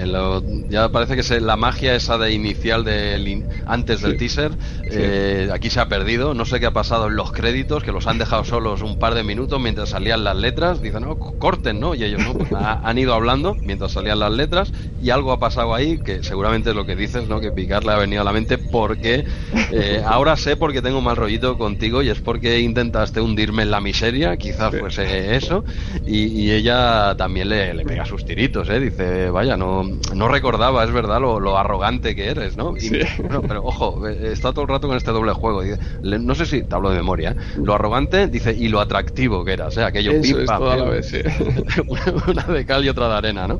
[0.69, 4.51] ya parece que es la magia esa de inicial de antes del teaser,
[4.91, 8.07] eh, aquí se ha perdido, no sé qué ha pasado en los créditos, que los
[8.07, 11.95] han dejado solos un par de minutos mientras salían las letras, dicen, no, corten, ¿no?
[11.95, 15.73] Y ellos no, pues, han ido hablando mientras salían las letras y algo ha pasado
[15.73, 17.39] ahí, que seguramente es lo que dices, ¿no?
[17.39, 19.25] Que Picar le ha venido a la mente porque
[19.71, 23.71] eh, ahora sé porque tengo un mal rollito contigo y es porque intentaste hundirme en
[23.71, 25.63] la miseria, quizás quizás pues eso,
[26.05, 28.79] y, ella también le, pega sus tiritos, ¿eh?
[28.79, 29.83] Dice, vaya, no,
[30.13, 32.73] no recordaba, es verdad, lo, arrogante que eres, ¿no?
[33.47, 35.61] pero ojo, eh, está todo el rato con este doble juego.
[36.01, 37.35] no sé si te hablo de memoria, ¿eh?
[37.57, 40.85] lo arrogante, dice, y lo atractivo que era, o sea, aquello eso es toda la
[40.85, 41.11] vez,
[42.27, 43.59] una de cal y otra de arena, ¿no?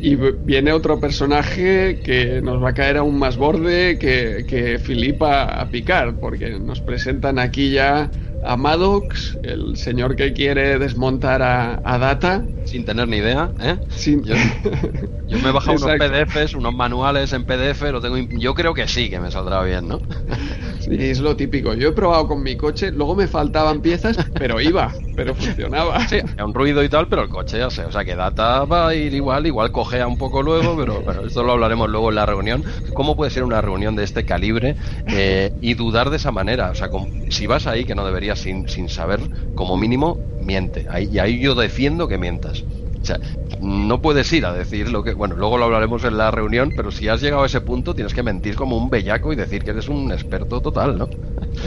[0.00, 5.44] Y viene otro personaje que nos va a caer aún más borde que, que Filipa
[5.44, 8.10] a picar, porque nos presentan aquí ya
[8.42, 12.44] a Maddox, el señor que quiere desmontar a, Data.
[12.64, 13.78] Sin tener ni idea, ¿eh?
[14.24, 18.88] Yo, me he bajado unos PDFs, unos manuales en PDF, lo tengo, yo creo que
[18.88, 20.00] sí, que me saldrá bien, ¿no?
[20.80, 21.74] Sí, es lo típico.
[21.74, 25.96] Yo he probado con mi coche, luego me faltaban piezas, pero iba, pero funcionaba.
[26.08, 28.88] Sí, un ruido y tal, pero el coche ya sé, o sea que Data va
[28.88, 32.14] a ir igual, igual cogea un poco luego, pero bueno, esto lo hablaremos luego en
[32.16, 32.64] la reunión.
[32.94, 34.76] ¿Cómo puede ser una reunión de este calibre
[35.06, 36.70] eh, y dudar de esa manera?
[36.70, 36.88] O sea,
[37.28, 39.20] si vas ahí, que no deberías sin, sin saber,
[39.54, 40.86] como mínimo, miente.
[40.90, 42.64] Ahí, y ahí yo defiendo que mientas.
[43.00, 43.20] O sea,
[43.60, 45.14] no puedes ir a decir lo que.
[45.14, 48.12] Bueno, luego lo hablaremos en la reunión, pero si has llegado a ese punto, tienes
[48.12, 51.08] que mentir como un bellaco y decir que eres un experto total, ¿no?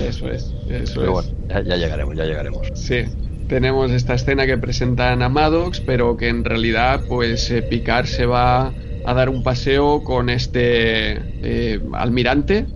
[0.01, 2.67] Eso es, eso pero bueno, ya, llegaremos, ya llegaremos.
[2.73, 3.05] Sí.
[3.47, 8.25] Tenemos esta escena que presentan a Maddox, pero que en realidad, pues, eh, Picard se
[8.25, 8.73] va
[9.05, 12.67] a dar un paseo con este eh, almirante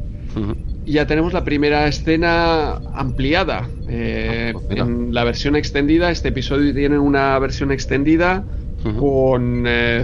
[0.86, 3.70] ya tenemos la primera escena ampliada.
[3.88, 8.46] Eh, ah, pues en la versión extendida, este episodio tiene una versión extendida
[9.00, 10.04] con eh,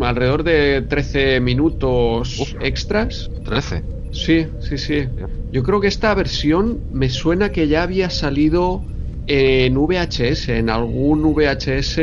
[0.00, 3.30] alrededor de 13 minutos extras.
[3.44, 3.82] ¿13?
[4.10, 5.08] Sí, sí, sí.
[5.52, 8.82] Yo creo que esta versión me suena que ya había salido
[9.26, 11.98] en VHS, en algún VHS.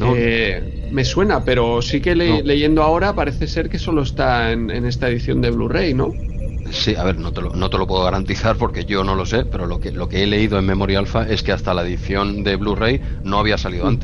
[0.00, 5.08] Eh, me suena, pero sí que leyendo ahora parece ser que solo está en esta
[5.08, 6.12] edición de Blu-ray, ¿no?
[6.70, 9.24] Sí, a ver, no te, lo, no te lo puedo garantizar porque yo no lo
[9.24, 11.82] sé, pero lo que, lo que he leído en Memoria Alpha es que hasta la
[11.82, 13.98] edición de Blu-ray no había salido mm.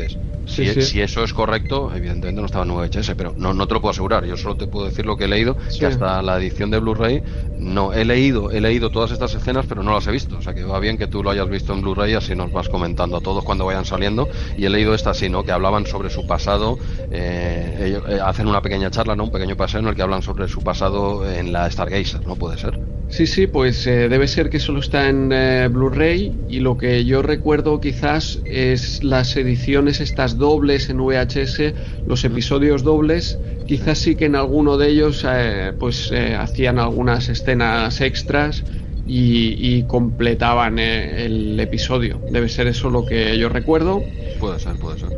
[0.46, 0.74] Antes.
[0.74, 3.80] Si, si, eso es correcto, evidentemente no estaba en VHS, pero no, no te lo
[3.80, 4.24] puedo asegurar.
[4.24, 7.22] Yo solo te puedo decir lo que he leído, que hasta la edición de Blu-ray
[7.58, 10.36] no he leído, he leído todas estas escenas, pero no las he visto.
[10.36, 12.68] O sea que va bien que tú lo hayas visto en Blu-ray, así nos vas
[12.68, 14.28] comentando a todos cuando vayan saliendo.
[14.56, 15.44] Y he leído esta así, ¿no?
[15.44, 16.78] Que hablaban sobre su pasado,
[17.10, 19.24] eh, eh, hacen una pequeña charla, ¿no?
[19.24, 22.36] Un pequeño paseo en el que hablan sobre su pasado en la Stargazer, ¿no?
[22.36, 22.93] Puede ser.
[23.14, 27.04] Sí, sí, pues eh, debe ser que solo está en eh, Blu-ray y lo que
[27.04, 31.74] yo recuerdo quizás es las ediciones estas dobles en VHS,
[32.06, 33.38] los episodios dobles,
[33.68, 38.64] quizás sí que en alguno de ellos eh, pues hacían algunas escenas extras
[39.06, 42.20] y, completaban el episodio.
[42.32, 44.02] Debe ser eso lo que yo recuerdo.
[44.40, 45.10] Puede ser, puede ser.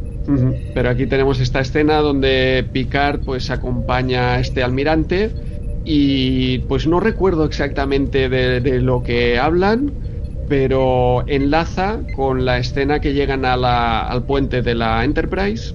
[0.74, 5.30] Pero aquí tenemos esta escena donde Picard pues acompaña a este almirante
[5.88, 9.94] y pues no recuerdo exactamente de, lo que hablan,
[10.48, 15.74] pero enlaza con la escena que llegan a la, al puente de la Enterprise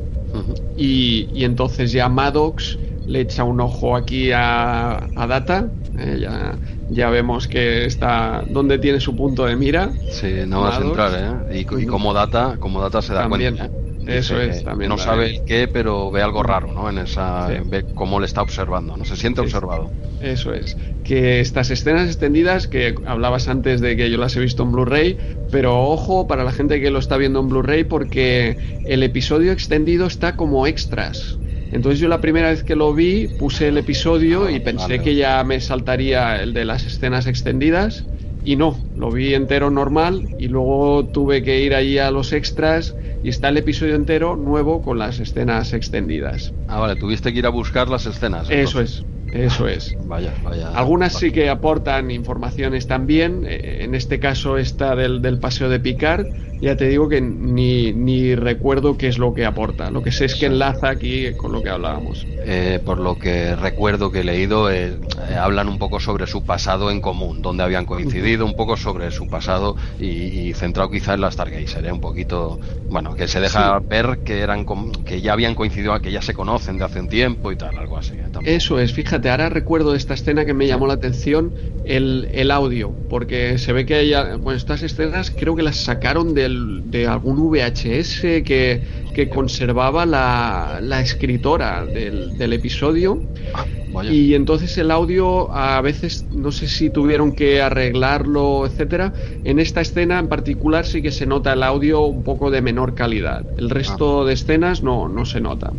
[0.75, 6.59] y, y, entonces ya Maddox le echa un ojo aquí a, a Data, eh, ya,
[6.89, 9.93] ya, vemos que está donde tiene su punto de mira.
[10.09, 11.59] Sí, no vas a entrar, ¿eh?
[11.59, 13.65] Y, como Data, como Data se da cuenta.
[13.65, 13.80] ¿eh?
[14.07, 14.89] Eso es, también.
[14.89, 16.89] No sabe el qué, pero ve algo raro, ¿no?
[16.89, 17.47] En esa.
[17.65, 19.05] Ve cómo le está observando, ¿no?
[19.05, 19.91] Se siente observado.
[20.21, 20.77] Eso es.
[21.03, 25.17] Que estas escenas extendidas, que hablabas antes de que yo las he visto en Blu-ray,
[25.51, 30.05] pero ojo para la gente que lo está viendo en Blu-ray, porque el episodio extendido
[30.05, 31.37] está como extras.
[31.71, 35.43] Entonces yo la primera vez que lo vi puse el episodio y pensé que ya
[35.43, 38.05] me saltaría el de las escenas extendidas
[38.43, 42.95] y no, lo vi entero normal y luego tuve que ir ahí a los extras
[43.21, 46.53] y está el episodio entero nuevo con las escenas extendidas.
[46.67, 48.49] Ah, vale, tuviste que ir a buscar las escenas.
[48.49, 49.05] Eso es.
[49.31, 49.95] Eso es.
[49.99, 50.73] Vaya, vaya.
[50.73, 53.45] Algunas sí que aportan informaciones también.
[53.47, 56.27] Eh, en este caso, esta del, del paseo de Picard
[56.61, 59.89] ya te digo que ni, ni, recuerdo qué es lo que aporta.
[59.89, 62.25] Lo que sé es que enlaza aquí con lo que hablábamos.
[62.45, 64.93] Eh, por lo que recuerdo que he leído, eh,
[65.29, 69.09] eh, hablan un poco sobre su pasado en común, donde habían coincidido, un poco sobre
[69.09, 71.91] su pasado y, centrado quizá en la Stargazer, ¿eh?
[71.91, 72.59] un poquito,
[72.89, 74.65] bueno, que se deja ver que eran
[75.05, 77.97] que ya habían coincidido, que ya se conocen de hace un tiempo y tal, algo
[77.97, 78.13] así.
[78.43, 81.53] Eso es, fíjate, ahora recuerdo de esta escena que me llamó la atención
[81.85, 86.33] el, el audio, porque se ve que hay, bueno, estas escenas creo que las sacaron
[86.33, 86.50] del
[86.89, 88.81] de algún VHS que,
[89.13, 93.21] que conservaba la, la escritora del, del episodio.
[93.53, 93.65] Ah,
[94.09, 99.13] y entonces el audio a veces no sé si tuvieron que arreglarlo, etcétera.
[99.43, 102.95] En esta escena en particular sí que se nota el audio un poco de menor
[102.95, 103.45] calidad.
[103.57, 104.25] El resto ah.
[104.25, 105.71] de escenas no, no se nota.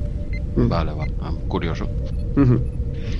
[0.56, 1.12] Vale, vale.
[1.20, 1.88] Ah, curioso.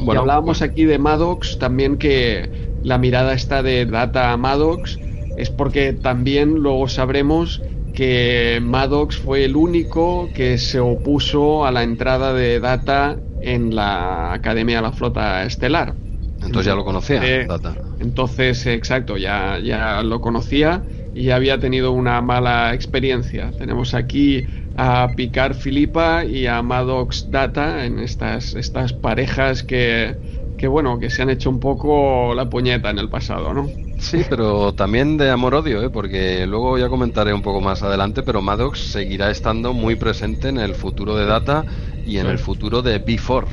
[0.00, 2.50] Bueno, hablábamos aquí de Maddox, también que
[2.82, 4.98] la mirada está de Data a Maddox
[5.42, 7.60] es porque también luego sabremos
[7.92, 14.32] que Maddox fue el único que se opuso a la entrada de Data en la
[14.32, 15.96] Academia de la Flota Estelar.
[16.40, 17.74] Entonces ya lo conocía, eh, Data.
[17.98, 23.54] Entonces, exacto, ya, ya lo conocía y había tenido una mala experiencia.
[23.56, 30.18] Tenemos aquí a Picard Filipa y a Maddox Data en estas, estas parejas que,
[30.56, 33.76] que, bueno, que se han hecho un poco la puñeta en el pasado, ¿no?
[34.02, 35.88] Sí, pero también de amor-odio, ¿eh?
[35.88, 40.58] porque luego ya comentaré un poco más adelante, pero Maddox seguirá estando muy presente en
[40.58, 41.64] el futuro de Data
[42.04, 43.46] y en el futuro de B4.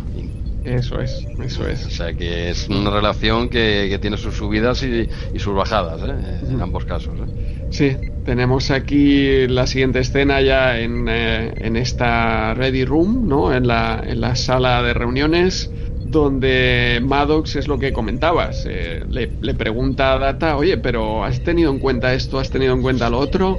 [0.66, 1.86] Eso es, eso es.
[1.86, 6.40] O sea que es una relación que, tiene sus subidas y, sus bajadas, ¿eh?
[6.50, 7.14] en ambos casos.
[7.20, 7.68] ¿eh?
[7.70, 7.96] Sí,
[8.26, 13.54] tenemos aquí la siguiente escena ya en, eh, en esta Ready Room, ¿no?
[13.54, 15.72] en, la, en la sala de reuniones
[16.10, 18.66] donde Maddox es lo que comentabas.
[18.68, 22.40] Eh, le, pregunta a Data, oye, pero ¿has tenido en cuenta esto?
[22.40, 23.58] ¿Has tenido en cuenta lo otro?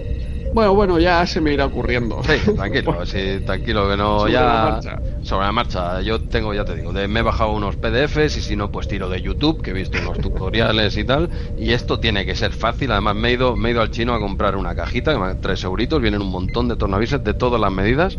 [0.52, 2.20] Bueno, bueno, ya se me irá ocurriendo.
[2.24, 4.42] Sí, tranquilo, sí, tranquilo, que no, sobre ya.
[4.42, 5.02] La marcha.
[5.22, 6.00] Sobre la marcha.
[6.00, 8.88] Yo tengo, ya te digo, de, me he bajado unos PDFs y si no, pues
[8.88, 11.30] tiro de YouTube, que he visto unos tutoriales y tal.
[11.56, 12.90] Y esto tiene que ser fácil.
[12.90, 16.02] Además, me he ido, me he ido al chino a comprar una cajita, tres euritos,
[16.02, 18.18] vienen un montón de tornavises de todas las medidas.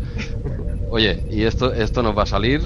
[0.94, 2.60] Oye, y esto, esto nos va a salir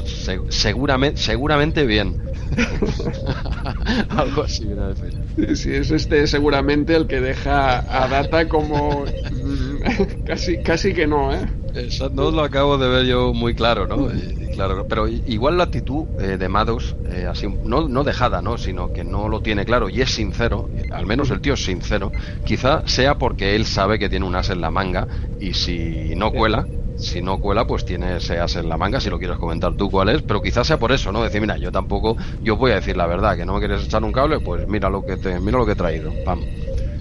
[0.48, 2.16] seguramente, seguramente bien.
[4.08, 4.66] Algo así,
[5.54, 9.04] Sí, es este seguramente el que deja a Data como
[10.24, 11.46] casi, casi que no, ¿eh?
[12.12, 14.08] no lo acabo de ver yo muy claro, ¿no?
[14.52, 18.56] claro, pero igual la actitud eh, de Maddox, eh, así, no, no dejada, ¿no?
[18.56, 22.12] Sino que no lo tiene claro y es sincero, al menos el tío es sincero,
[22.44, 25.08] quizá sea porque él sabe que tiene un as en la manga
[25.38, 29.10] y si no cuela, si no cuela, pues tiene ese as en la manga, si
[29.10, 31.22] lo quieres comentar tú cuál es, pero quizás sea por eso, ¿no?
[31.22, 34.02] Decir, mira, yo tampoco, yo voy a decir la verdad, que no me quieres echar
[34.02, 36.42] un cable, pues mira lo que te, mira lo que he traído, pam.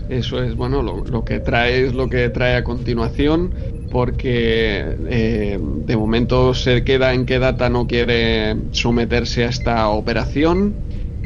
[0.09, 3.53] Eso es, bueno, lo, que trae es lo que trae a continuación,
[3.91, 10.75] porque eh, de momento se queda en que Data no quiere someterse a esta operación.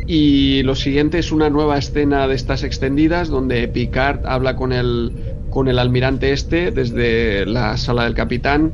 [0.08, 5.14] Y lo siguiente es una nueva escena de estas extendidas donde Picard habla con el
[5.50, 8.72] con el almirante este desde la sala del capitán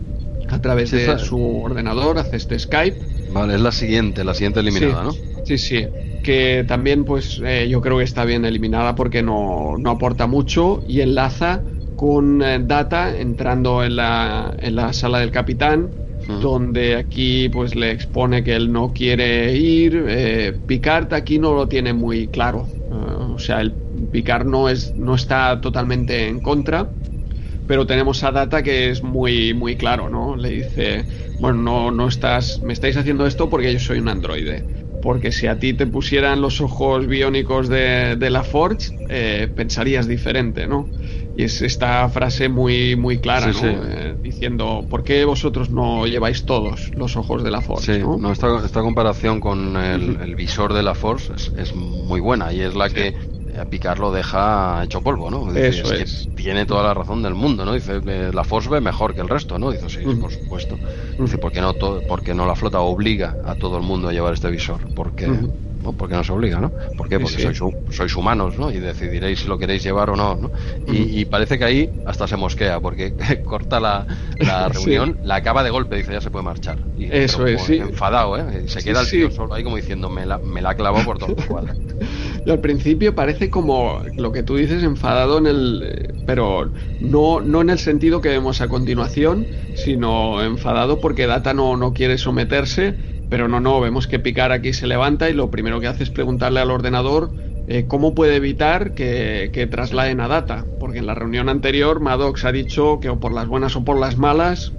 [0.50, 2.98] a través de su ordenador, hace este Skype.
[3.32, 5.12] Vale, es la siguiente, la siguiente eliminada, ¿no?
[5.46, 5.86] Sí, sí,
[6.26, 10.82] que también pues eh, yo creo que está bien eliminada porque no, no aporta mucho
[10.88, 15.94] y enlaza con eh, Data entrando en la, en la sala del capitán
[16.28, 20.04] donde aquí pues le expone que él no quiere ir.
[20.08, 22.68] Eh, Picard aquí no lo tiene muy claro.
[22.90, 23.78] o sea, el
[24.12, 26.96] Picard no, es, no está totalmente en contra,
[27.68, 30.36] pero tenemos a Data que es muy, muy claro, ¿no?
[30.36, 31.08] Le dice,
[31.38, 34.68] bueno, no, no estás, me estáis haciendo esto porque yo soy un androide.
[35.06, 40.66] Porque si a ti te pusieran los ojos biónicos de, la Forge, eh, pensarías diferente,
[40.66, 40.90] ¿no?
[41.38, 43.60] Y es esta frase muy, muy clara, ¿no?
[43.64, 47.98] Eh, diciendo, ¿por qué vosotros no lleváis todos los ojos de la Force?
[47.98, 48.32] Sí, ¿no?
[48.32, 52.74] esta, esta, comparación con el, visor de la Force es, es, muy buena y es
[52.74, 53.14] la que
[53.60, 55.54] a Picard lo deja hecho polvo, ¿no?
[55.56, 56.30] Eso es.
[56.34, 57.74] tiene toda la razón del mundo, ¿no?
[57.74, 58.02] Dice,
[58.34, 59.72] la Force ve mejor que el resto, ¿no?
[59.72, 60.82] Dice, sí, por supuesto.
[61.24, 61.74] Dice, ¿por qué, no
[62.08, 64.90] porque no la flota obliga a todo el mundo a llevar este visor?
[64.94, 65.46] Porque,
[65.94, 66.72] porque no se obliga, ¿no?
[66.98, 67.20] ¿Por qué?
[67.20, 68.72] Porque Sois, sois, humanos, ¿no?
[68.72, 70.52] Y decidiréis si lo queréis llevar o no, ¿no?
[70.88, 73.14] Y, parece que ahí hasta se mosquea, porque
[73.46, 74.08] corta la,
[74.40, 76.80] la reunión, la acaba de golpe, dice, ya se puede marchar.
[76.96, 77.78] Y, Eso es, sí.
[77.78, 78.68] Enfadado, ¿eh?
[78.68, 81.36] Se queda el tío solo ahí como diciendo, me la, me la clavó por todo
[81.38, 81.74] el cuadro.
[82.46, 86.14] Y al principio parece como lo que tú dices, enfadado en el.
[86.28, 91.76] Pero no, no en el sentido que vemos a continuación, sino enfadado porque Data no,
[91.76, 92.96] no quiere someterse.
[93.30, 96.10] Pero no, no, vemos que Picar aquí se levanta y lo primero que hace es
[96.10, 97.32] preguntarle al ordenador
[97.68, 100.66] eh, cómo puede evitar que, que, trasladen a Data.
[100.80, 104.00] Porque en la reunión anterior Maddox ha dicho que o por las buenas o por
[104.00, 104.74] las malas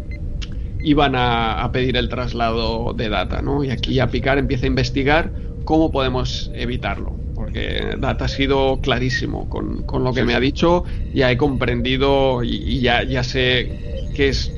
[0.81, 3.65] iban a, a pedir el traslado de Data, ¿no?
[3.65, 5.33] Y aquí a Picar empieza a investigar
[5.65, 10.85] cómo podemos evitarlo porque Data ha sido clarísimo con, con lo que me ha dicho,
[11.15, 14.51] ya he comprendido y, y, ya, ya sé qué es,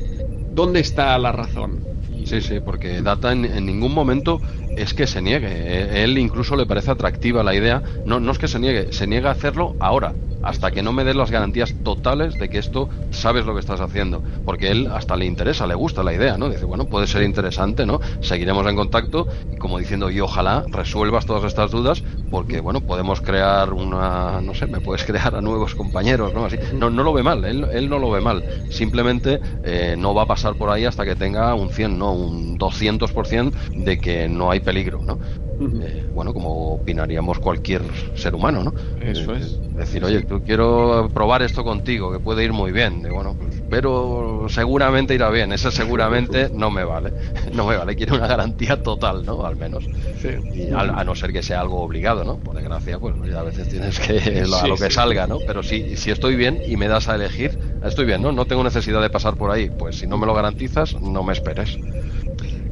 [0.55, 1.88] dónde está la razón.
[2.29, 4.43] Sí, sí, porque Data en, en ningún momento
[4.83, 5.49] es que se niegue.
[5.51, 7.83] Eh, él incluso le parece atractiva la idea.
[8.05, 11.05] No, no es que se niegue, se niega a hacerlo ahora, hasta que no me
[11.05, 14.23] des las garantías totales de que esto sabes lo que estás haciendo.
[14.45, 16.49] Porque él hasta le interesa, le gusta la idea, ¿no?
[16.49, 18.01] Dice, bueno, puede ser interesante, ¿no?
[18.21, 23.21] Seguiremos en contacto y como diciendo, y ojalá resuelvas todas estas dudas, porque, bueno, podemos
[23.21, 26.45] crear una, no sé, me puedes crear a nuevos compañeros, ¿no?
[26.45, 28.45] Así, no, no lo ve mal, él, él no lo ve mal.
[28.69, 32.59] Simplemente eh, no va a pasar por ahí hasta que tenga un 100, no, un
[32.59, 35.19] 200% de que no hay peligro, ¿no?
[35.61, 37.83] Eh, bueno, como opinaríamos cualquier
[38.15, 38.75] ser humano, ¿no?
[39.01, 39.55] Eso es.
[39.55, 43.01] Eh, decir, oye, tú quiero probar esto contigo, que puede ir muy bien.
[43.03, 45.53] De, bueno, pues, pero seguramente irá bien.
[45.53, 47.13] Ese seguramente no me vale.
[47.55, 47.97] No me vale.
[47.97, 49.45] Quiero una garantía total, ¿no?
[49.47, 49.85] Al menos.
[50.21, 50.29] Sí.
[50.53, 52.37] Y a, a, no ser que sea algo obligado, ¿no?
[52.37, 55.39] Por desgracia, pues a veces tienes que lo, a lo que sí, salga, ¿no?
[55.47, 58.33] Pero si, si estoy bien y me das a elegir, estoy bien, ¿no?
[58.33, 59.71] No tengo necesidad de pasar por ahí.
[59.71, 61.79] Pues si no me lo garantizas, no me esperes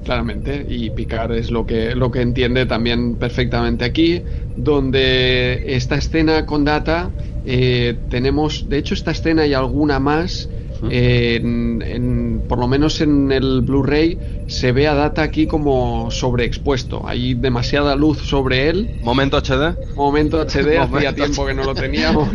[0.06, 6.46] claramente y Picard es lo que lo que entiende también perfectamente aquí donde esta escena
[6.46, 10.48] con Data eh, tenemos de hecho esta escena y alguna más
[10.90, 16.10] eh, en, en, por lo menos en el Blu-ray se ve a Data aquí como
[16.10, 17.02] sobreexpuesto.
[17.06, 18.98] Hay demasiada luz sobre él.
[19.02, 19.76] Momento HD.
[19.94, 22.28] Momento HD, hacía tiempo que no lo teníamos.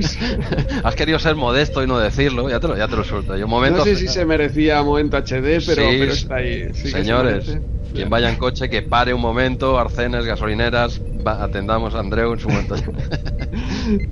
[0.83, 3.37] Has querido ser modesto y no decirlo, ya te lo, ya te lo suelto.
[3.37, 6.69] Yo, momento no sé si se merecía momento HD, pero, sí, pero está ahí.
[6.73, 7.57] Sí señores,
[7.93, 12.39] quien vaya en coche, que pare un momento, arcenes, gasolineras, va, atendamos a Andreu en
[12.39, 12.75] su momento.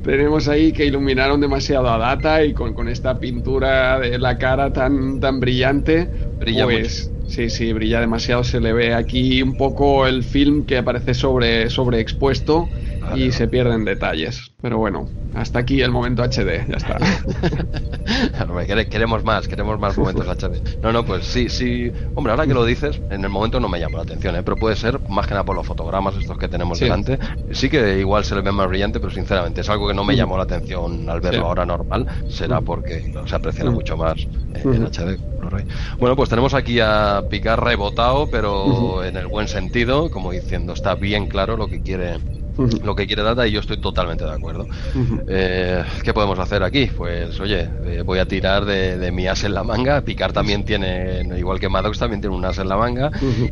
[0.01, 4.71] Tenemos ahí que iluminaron demasiado a Data y con, con esta pintura de la cara
[4.73, 7.07] tan, tan brillante, Brilla pues...
[7.07, 7.19] Mucho.
[7.29, 8.43] Sí, sí, brilla demasiado.
[8.43, 13.31] Se le ve aquí un poco el film que aparece sobre, sobre expuesto vale, y
[13.31, 13.31] no.
[13.31, 14.48] se pierden detalles.
[14.61, 16.97] Pero bueno, hasta aquí el momento HD, ya está.
[18.89, 20.81] queremos más, queremos más momentos HD.
[20.83, 21.89] No, no, pues sí, sí.
[22.15, 24.43] Hombre, ahora que lo dices, en el momento no me llama la atención, ¿eh?
[24.43, 26.83] pero puede ser más que nada por los fotogramas estos que tenemos sí.
[26.83, 27.17] delante.
[27.51, 30.17] Sí que igual se le ve más brillante, pero sinceramente es algo que no me
[30.17, 31.45] llamó la atención al verlo sí.
[31.45, 32.05] ahora normal.
[32.27, 35.17] Será porque se aprecia mucho más en HD.
[35.99, 39.07] Bueno, pues tenemos aquí a Picar rebotado, pero -huh.
[39.07, 42.19] en el buen sentido, como diciendo, está bien claro lo que quiere
[42.59, 42.83] uh -huh.
[42.83, 44.63] lo que quiere Data y yo estoy totalmente de acuerdo.
[44.95, 45.23] Uh -huh.
[45.27, 46.87] eh, ¿Qué podemos hacer aquí?
[46.87, 50.01] Pues oye, eh, voy a tirar de, de, mi as en la manga.
[50.01, 53.11] Picar también tiene, igual que Maddox, también tiene un as en la manga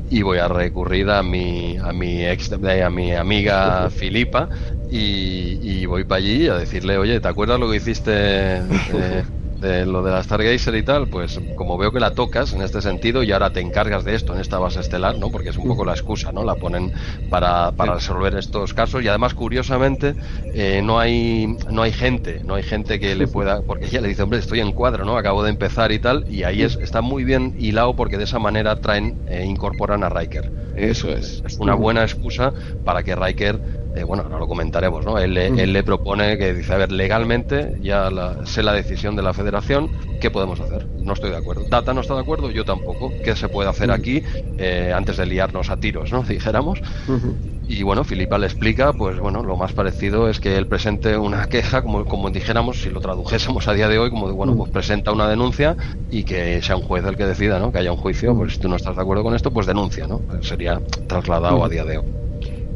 [0.09, 4.49] y voy a recurrir a mi a mi ex, a mi amiga Filipa
[4.89, 8.61] y, y, voy para allí a decirle, oye, ¿te acuerdas lo que hiciste?
[8.93, 9.23] Eh,
[9.57, 12.81] de lo de la Stargazer y tal, pues como veo que la tocas en este
[12.81, 15.31] sentido y ahora te encargas de esto en esta base estelar, ¿no?
[15.31, 16.43] Porque es un poco la excusa, ¿no?
[16.43, 16.91] La ponen
[17.27, 20.15] para, para resolver estos casos y además curiosamente
[20.51, 24.09] eh, no hay no hay gente, no hay gente que le pueda, porque ella le
[24.09, 25.17] dice, hombre, estoy en cuadro, ¿no?
[25.17, 28.39] Acabo de empezar y tal y ahí es, está muy bien hilado porque de esa
[28.39, 30.51] manera traen, eh, incorporan a Riker.
[30.73, 31.41] Eso es.
[31.43, 32.53] Es una buena excusa
[32.83, 33.61] para que Riker
[33.97, 35.17] eh, bueno, ahora lo comentaremos, ¿no?
[35.17, 35.59] Él, mm.
[35.59, 39.33] él, le propone que dice, a ver, legalmente ya la, sé la decisión de la
[39.33, 39.89] federación,
[40.21, 40.87] ¿qué podemos hacer?
[40.99, 41.63] No estoy de acuerdo.
[41.69, 43.11] Data no está de acuerdo, yo tampoco.
[43.23, 43.91] ¿Qué se puede hacer mm.
[43.91, 44.23] aquí
[44.57, 46.23] eh, antes de liarnos a tiros, ¿no?
[46.27, 46.81] Dijéramos.
[47.07, 47.57] Mm -hmm.
[47.69, 51.47] Y bueno, Filipa le explica, pues bueno, lo más parecido es que él presente una
[51.49, 54.71] queja, como, como dijéramos, si lo tradujésemos a día de hoy, como de, bueno, pues
[54.71, 55.75] presenta una denuncia
[56.09, 57.73] y que sea un juez el que decida, ¿no?
[57.73, 60.07] Que haya un juicio, pues si tú no estás de acuerdo con esto, pues denuncia,
[60.07, 60.21] ¿no?
[60.41, 62.26] Sería trasladado a día de hoy.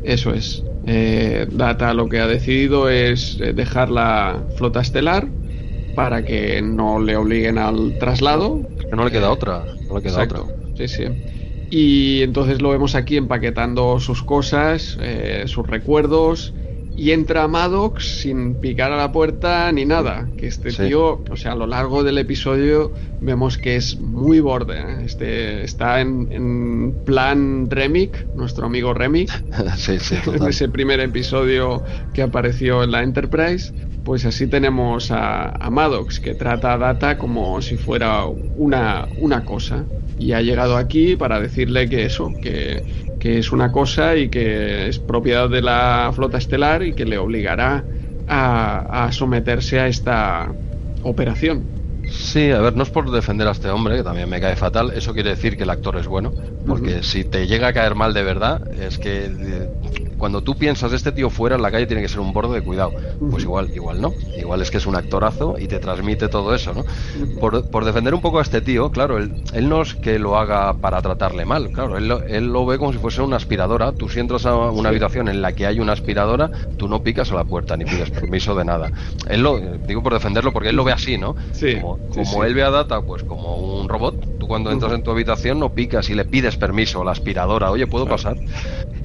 [0.04, 0.64] Eso es.
[0.86, 5.32] Eh, Data lo que ha decidido es eh, dejar la flota estelar
[5.94, 8.62] para que no le obliguen al traslado.
[8.90, 9.66] Que no le queda eh, otra.
[9.88, 10.56] No le queda exacto, otra.
[10.76, 11.04] Sí, sí.
[11.70, 16.54] Y entonces lo vemos aquí empaquetando sus cosas, eh, sus recuerdos,
[16.96, 20.28] y entra Maddox sin picar a la puerta ni nada.
[20.38, 20.88] Que este sí.
[20.88, 24.80] tío, o sea, a lo largo del episodio vemos que es muy borde.
[24.80, 25.06] ¿eh?
[25.06, 29.32] Este está en, en, plan Remick, nuestro amigo Remick.
[29.78, 31.84] sí, sí, en ese primer episodio
[32.14, 33.74] que apareció en la Enterprise.
[34.04, 39.86] pues así tenemos a, Maddox, que trata a Data como si fuera una, una cosa.
[40.20, 42.84] Y ha llegado aquí para decirle que eso, que,
[43.40, 47.88] es una cosa y que es propiedad de la flota estelar y que le obligará
[48.28, 50.58] a, a someterse a esta
[51.02, 51.74] operación.
[52.04, 54.92] Sí, a ver, no es por defender a este hombre, que también me cae fatal,
[54.94, 56.34] eso quiere decir que el actor es bueno,
[56.66, 59.70] porque si te llega a caer mal de verdad, es que eh,
[60.22, 62.62] cuando tú piensas este tío fuera en la calle tiene que ser un borde de
[62.62, 62.92] cuidado.
[63.32, 64.14] Pues igual, igual no.
[64.38, 66.86] Igual es que es un actorazo y te transmite todo eso, ¿no?
[67.40, 70.76] Por, defender un poco a este tío, claro, él, él, no es que lo haga
[70.76, 73.94] para tratarle mal, claro, él, él lo ve como si fuese una aspiradora.
[73.94, 77.32] Tú si entras a una habitación en la que hay una aspiradora, tú no picas
[77.32, 78.92] a la puerta ni pides permiso de nada.
[79.28, 79.58] Él lo,
[79.88, 81.36] digo por defenderlo porque él lo ve así, ¿no?
[81.52, 81.78] Sí.
[81.82, 85.60] Como, como él ve a Data, pues como un robot, cuando entras en tu habitación
[85.60, 88.36] no picas y le pides permiso a la aspiradora, oye, ¿puedo pasar?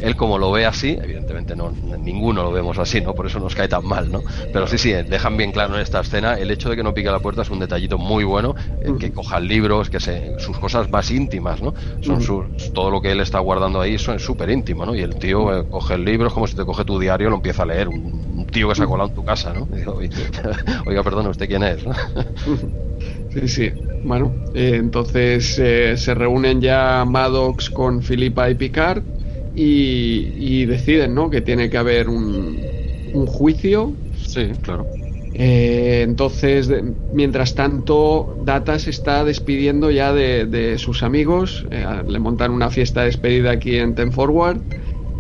[0.01, 3.14] Él como lo ve así, evidentemente no, ninguno lo vemos así, ¿no?
[3.14, 4.24] Por eso nos cae tan mal, ¿no?
[4.53, 7.12] Pero sí, sí, dejan bien claro en esta escena el hecho de que no pique
[7.12, 10.32] la puerta es un detallito muy bueno, el que coja el libro, es que se,
[10.40, 11.74] sus cosas más íntimas, ¿no?
[12.01, 14.97] Son sus, todo lo que él está guardando ahí son súper íntimo, ¿no?
[14.97, 17.36] Y el tío eh, coge el libro, es como si te coge tu diario, lo
[17.36, 19.68] empieza a leer, un, tío que se ha colado en tu casa, ¿no?
[20.86, 21.84] oiga, perdón, ¿usted quién es?
[23.37, 23.72] Sí, sí.
[24.03, 29.03] Bueno, eh, entonces eh, se reúnen ya Maddox con Filipa y Picard
[29.55, 31.28] y, deciden, ¿no?
[31.28, 32.59] Que tiene que haber un,
[33.12, 33.93] un juicio.
[34.14, 34.87] Sí, claro.
[35.34, 36.70] Eh, entonces,
[37.12, 41.66] mientras tanto, Data se está despidiendo ya de, sus amigos.
[41.70, 44.62] Eh, le montan una fiesta de despedida aquí en Ten Forward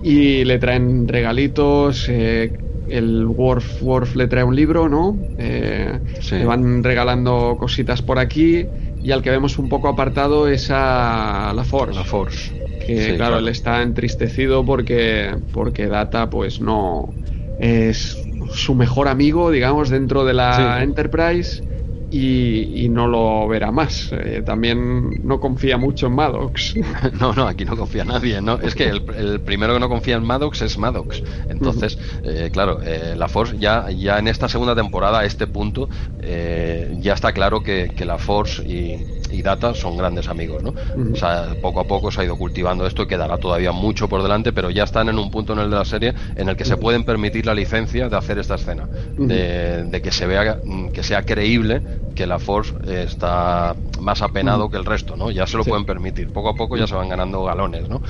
[0.02, 2.08] y le traen regalitos.
[2.08, 2.52] Eh,
[2.88, 5.16] el Worf, Worf le trae un libro, ¿no?
[5.38, 8.66] Le van regalando cositas por aquí.
[9.02, 11.94] Y al que vemos un poco apartado es a la Force.
[11.94, 17.12] La Force que claro, él está entristecido porque, porque Data pues no
[17.58, 18.16] es
[18.52, 21.62] su mejor amigo, digamos, dentro de la Enterprise
[22.10, 24.10] y, no lo verá más.
[24.12, 26.74] Eh, también no confía mucho en Maddox.
[27.20, 28.40] No, no, aquí no confía nadie.
[28.40, 28.58] ¿no?
[28.60, 31.22] Es que el, primero que no confía en Maddox es Maddox.
[31.48, 35.88] Entonces, eh, claro, eh, la Force ya, ya en esta segunda temporada, a este punto,
[36.20, 38.94] ya está claro que, la Force y,
[39.42, 40.62] Data son grandes amigos.
[40.62, 40.74] ¿no?
[41.12, 44.22] O sea, poco a poco se ha ido cultivando esto y quedará todavía mucho por
[44.22, 46.64] delante, pero ya están en un punto en el de la serie en el que
[46.64, 50.60] se pueden permitir la licencia de hacer esta escena, de, de que se vea
[50.92, 51.82] que sea creíble
[52.14, 55.30] que la Force está más apenado que el resto, ¿no?
[55.30, 56.32] Ya se lo pueden permitir.
[56.32, 58.02] Poco a poco ya se van ganando galones, ¿no?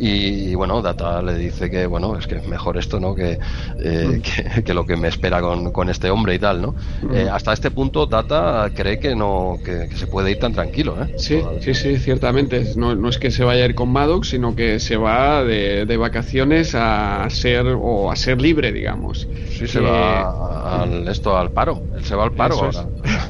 [0.00, 3.14] Y, bueno, Data le dice que, bueno, es que es mejor esto, ¿no?
[3.14, 3.38] Que,
[3.78, 4.22] eh,
[4.64, 6.74] que, lo que me espera con, con este hombre y tal, ¿no?
[7.12, 11.14] Eh, hasta este punto Data cree que no que, se puede ir tan tranquilo, ¿eh?
[11.18, 12.72] Sí, sí, sí, ciertamente.
[12.76, 15.86] No, no, es que se vaya a ir con Maddox, sino que se va de,
[15.86, 19.28] de vacaciones a ser o a ser libre, digamos.
[19.50, 21.82] Sí, se va al, esto al paro.
[21.94, 22.88] Él se va al paro ahora.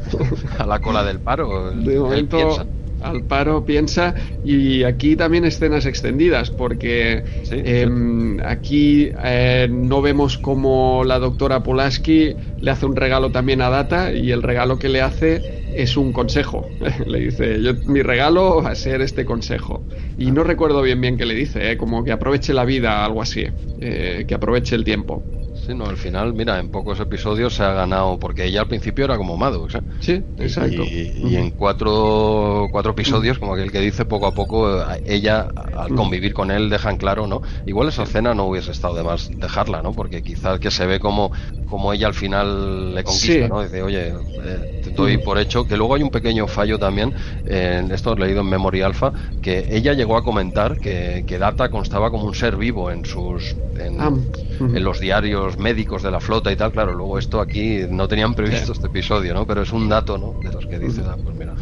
[0.58, 1.70] a la cola del paro.
[1.70, 2.68] De momento,
[3.00, 11.05] al paro piensa y aquí también escenas extendidas porque em, aquí eh, no vemos como
[11.05, 15.02] la doctora Pulaski le hace un regalo también a Data y el regalo que le
[15.02, 15.44] hace
[15.75, 16.66] es un consejo
[17.07, 19.85] le dice yo mi regalo va a ser este consejo
[20.16, 21.77] y no recuerdo bien bien qué le dice ¿eh?
[21.77, 23.47] como que aproveche la vida algo así
[23.81, 25.22] eh, que aproveche el tiempo
[25.64, 29.07] Sí, no, al final, mira, en pocos episodios se ha ganado, porque ella al principio
[29.07, 29.83] era como Maddox, ¿eh?
[30.01, 30.83] Sí, exacto.
[30.85, 36.35] Y, en cuatro, cuatro episodios, como aquel que dice, poco a poco, ella, al convivir
[36.35, 37.41] con él, dejan claro, ¿no?
[37.64, 39.93] Igual esa escena no hubiese estado de más dejarla, ¿no?
[39.93, 41.33] Porque quizás que se ve como,
[41.70, 43.62] como ella al final le conquista, ¿no?
[43.62, 47.12] Dice, oye, eh, te doy por hecho, que luego hay un pequeño fallo también,
[47.46, 49.12] en esto he leído en Memory Alpha,
[49.42, 53.56] que ella llegó a comentar que, que Data constaba como un ser vivo en sus,
[53.78, 54.12] en ah,
[54.58, 58.72] los diarios médicos de la flota y tal, claro, luego esto aquí no tenían previsto
[58.72, 59.46] este episodio, ¿no?
[59.46, 60.34] Pero es un dato, ¿no?
[60.42, 61.54] De los que dice, ah, pues mira.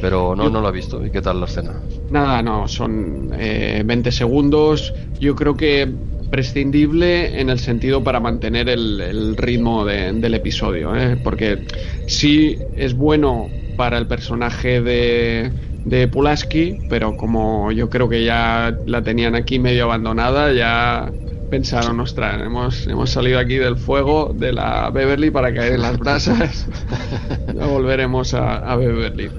[0.00, 1.04] Pero no, no lo he visto.
[1.04, 1.74] ¿Y qué tal la escena?
[2.10, 4.92] Nada, no, son eh, 20 segundos.
[5.20, 5.88] Yo creo que
[6.30, 11.18] prescindible en el sentido para mantener el, ritmo del episodio, ¿eh?
[11.22, 11.64] porque
[12.06, 15.50] sí es bueno para el personaje de,
[15.84, 21.10] de Pulaski, pero como yo creo que ya la tenían aquí medio abandonada, ya
[21.50, 25.98] pensaron, ostras, hemos, hemos salido aquí del fuego de la Beverly para caer en las
[25.98, 26.66] brasas.
[27.54, 29.30] ya volveremos a, Beverly.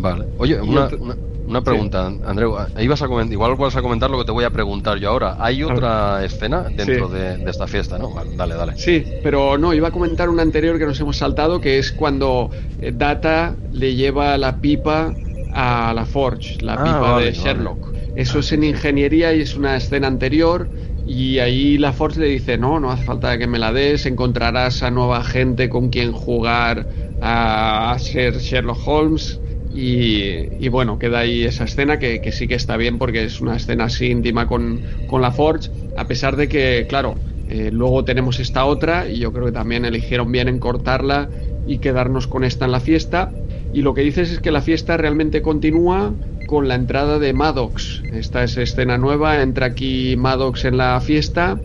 [0.00, 0.26] Vale.
[0.38, 1.16] Oye, una, una,
[1.62, 2.56] pregunta, Andreu.
[2.78, 5.36] Ibas a comentar, igual vas a comentar lo que te voy a preguntar yo ahora.
[5.38, 8.12] ¿Hay otra escena dentro de, esta fiesta, no?
[8.36, 8.76] dale, dale.
[8.76, 12.50] Sí, pero no, iba a comentar una anterior que nos hemos saltado, que es cuando
[12.80, 15.12] eh, Data le lleva la pipa
[15.52, 17.94] a la Forge, la ah, pipa de Sherlock.
[18.16, 20.68] Eso es en ingeniería y es una escena anterior
[21.06, 24.82] y ahí la Force le dice, no, no hace falta que me la des, encontrarás
[24.82, 26.86] a nueva gente con quien jugar
[27.20, 29.40] a ser Sherlock Holmes.
[29.74, 33.84] Y, bueno, queda ahí esa escena que, sí que está bien porque es una escena
[33.84, 37.16] así íntima con, la Forge, a pesar de que, claro,
[37.48, 41.28] eh, luego tenemos esta otra y yo creo que también eligieron bien en cortarla
[41.66, 43.30] y quedarnos con esta en la fiesta.
[43.72, 46.12] Y lo que dices es que la fiesta realmente continúa
[46.46, 48.02] con la entrada de Maddox.
[48.12, 51.58] Esta es escena nueva, entra aquí Maddox en la fiesta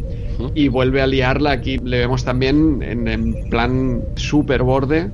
[0.55, 1.51] y vuelve a liarla.
[1.51, 5.11] Aquí le vemos también en, plan super borde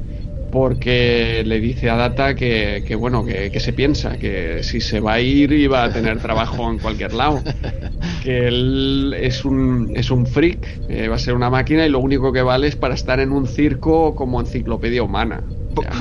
[0.56, 5.20] porque le dice a Data que, bueno, que, se piensa, que si se va a
[5.20, 7.44] ir va a tener trabajo en cualquier lado,
[8.24, 12.00] que él es un, es un freak, eh, va a ser una máquina y lo
[12.00, 15.44] único que vale es para estar en un circo como enciclopedia humana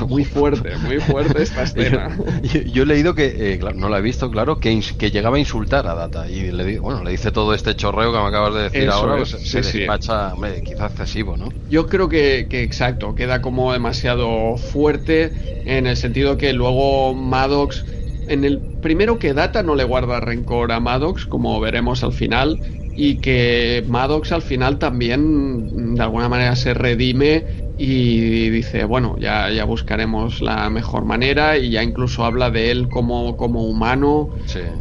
[0.07, 2.17] muy fuerte, muy fuerte esta escena.
[2.65, 5.87] Yo, he leído que, eh, no la he visto, claro, que, que, llegaba a insultar
[5.87, 8.89] a Data y le, bueno, le dice todo este chorreo que me acabas de decir
[8.89, 10.33] ahora, pues, se despacha,
[10.63, 11.49] quizás excesivo, ¿no?
[11.69, 15.31] Yo creo que, que, exacto, queda como demasiado fuerte
[15.65, 17.85] en el sentido que luego Maddox,
[18.27, 22.59] en el primero que Data no le guarda rencor a Maddox, como veremos al final,
[22.95, 29.49] y que Maddox al final también de alguna manera se redime y dice, bueno, ya,
[29.49, 34.29] ya buscaremos la mejor manera y ya incluso habla de él como, como humano.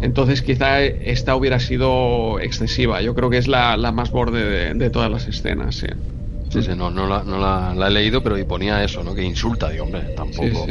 [0.00, 3.02] Entonces quizá esta hubiera sido excesiva.
[3.02, 5.76] Yo creo que es la, la más borde de, de todas las escenas.
[5.76, 5.88] Sí.
[6.54, 9.12] Sí, sí, no, no, la, no la, he leído, pero y ponía eso, ¿no?
[9.12, 10.66] Que insulta, digo, hombre, tampoco.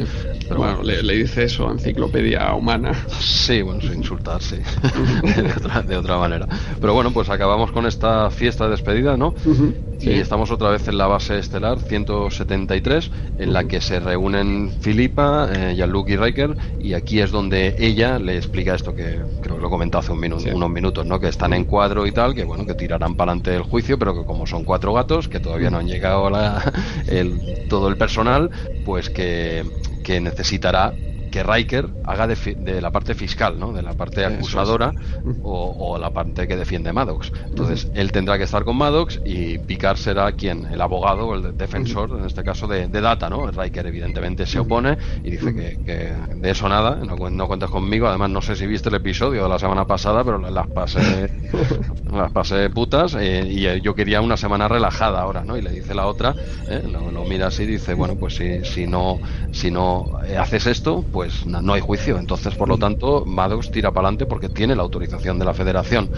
[0.48, 3.06] Pero bueno, le, dice eso, enciclopedia humana.
[3.20, 4.58] Sí, bueno, es insultar, sí.
[5.88, 6.48] de, otra, manera.
[6.80, 9.36] Pero bueno, pues acabamos con esta fiesta de despedida, ¿no?
[10.06, 15.48] Y estamos otra vez en la base estelar 173, en la que se reúnen Filipa,
[15.54, 19.62] eh, Jean-Luc y Riker, y aquí es donde ella le explica esto que creo que
[19.62, 21.20] lo comentó hace un minuto, unos minutos, ¿no?
[21.20, 24.14] Que están en cuadro y tal, que bueno, que tirarán para adelante el juicio, pero
[24.14, 26.30] que como son cuatro gatos, que todavía no han llegado
[27.08, 27.40] el,
[27.70, 28.52] todo el personal,
[28.84, 29.64] pues que,
[30.04, 30.94] que necesitará
[31.34, 33.74] que Riker haga de, la parte fiscal, ¿no?
[33.74, 34.94] de la parte acusadora
[35.42, 37.32] o, la parte que defiende Maddox.
[37.50, 41.58] Entonces, él tendrá que estar con Maddox y Picard será quien, el abogado o el
[41.58, 43.32] defensor, en este caso, de, Data.
[43.32, 43.50] ¿no?
[43.50, 48.08] Riker, evidentemente, se opone y dice que, de eso nada, no, no, cuentas conmigo.
[48.08, 51.32] Además, no sé si viste el episodio de la semana pasada, pero las pasé,
[52.14, 55.44] las pasé putas eh, y eh, yo quería una semana relajada ahora.
[55.44, 55.58] ¿no?
[55.58, 56.36] Y le dice la otra,
[56.70, 59.20] eh, lo, mira así y dice: Bueno, pues si, si no,
[59.52, 62.18] si no haces esto, pues pues no hay juicio.
[62.18, 66.10] Entonces, por lo tanto, Maddox tira para adelante porque tiene la autorización de la federación.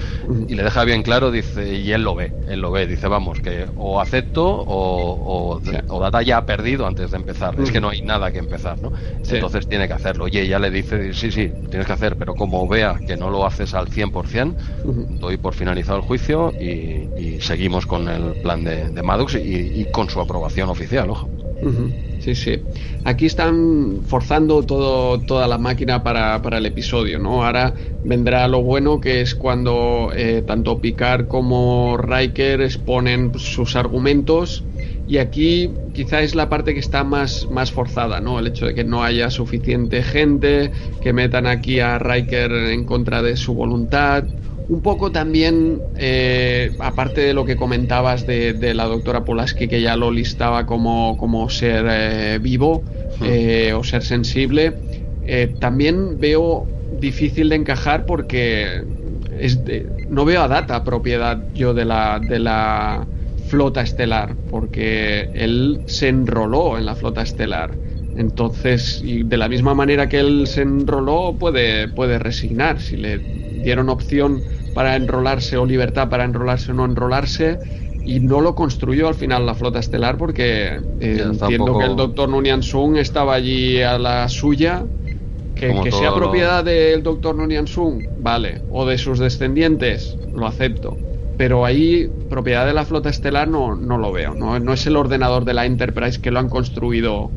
[0.48, 3.40] Y le deja bien claro, dice, y él lo ve, él lo ve, dice, vamos,
[3.40, 7.54] que o acepto o, o, Data ya ha perdido antes de empezar.
[7.60, 8.92] Es que no hay nada que empezar, ¿no?
[9.30, 10.28] Entonces tiene que hacerlo.
[10.28, 13.46] Y ella le dice, sí, sí, tienes que hacer, pero como vea que no lo
[13.46, 14.56] haces al 100%,
[15.20, 20.10] doy por finalizado el juicio y, seguimos con el plan de, de Maddox y, con
[20.10, 21.30] su aprobación oficial, ojo.
[22.20, 22.64] Sí, sí.
[23.04, 27.46] Aquí están forzando todo, toda la máquina para, el episodio, ¿no?
[27.46, 34.64] Ahora vendrá lo bueno que es cuando eh, tanto Picard como Riker exponen sus argumentos
[35.08, 38.40] y aquí quizá es la parte que está más, más forzada, ¿no?
[38.40, 40.72] El hecho de que no haya suficiente gente,
[41.02, 44.26] que metan aquí a Riker en contra de su voluntad
[44.68, 49.96] un poco también, eh, aparte de lo que comentabas de, la doctora Polaski, que ya
[49.96, 52.84] lo listaba como, como ser eh, vivo
[53.22, 54.78] eh, o ser sensible,
[55.60, 56.68] también veo
[57.00, 58.84] difícil de encajar porque
[59.40, 59.60] es
[60.08, 63.08] no veo a Data propiedad yo de la, de la
[63.48, 67.85] flota estelar, porque él se enroló en la flota estelar.
[68.16, 72.80] Entonces, y de la misma manera que él se enroló, puede, puede resignar.
[72.80, 73.20] Si le
[73.64, 74.42] dieron opción
[74.76, 77.58] para enrolarse o libertad para enrolarse o no enrolarse
[78.06, 82.30] y no lo construyó al final la flota estelar porque eh, entiendo que el doctor
[82.30, 84.84] Nunian Sung estaba allí a la suya
[85.56, 90.98] que, sea propiedad del doctor Nunian Sung vale o de sus descendientes lo acepto
[91.38, 94.98] pero ahí propiedad de la flota estelar no, no lo veo no, no es el
[94.98, 97.32] ordenador de la Enterprise que lo han construido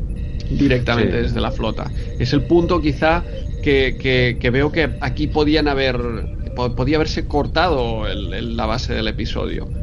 [0.49, 3.25] directamente desde la flota es el punto quizá
[3.61, 9.73] que, que, que veo que aquí podían haber podía haberse cortado la base del episodio.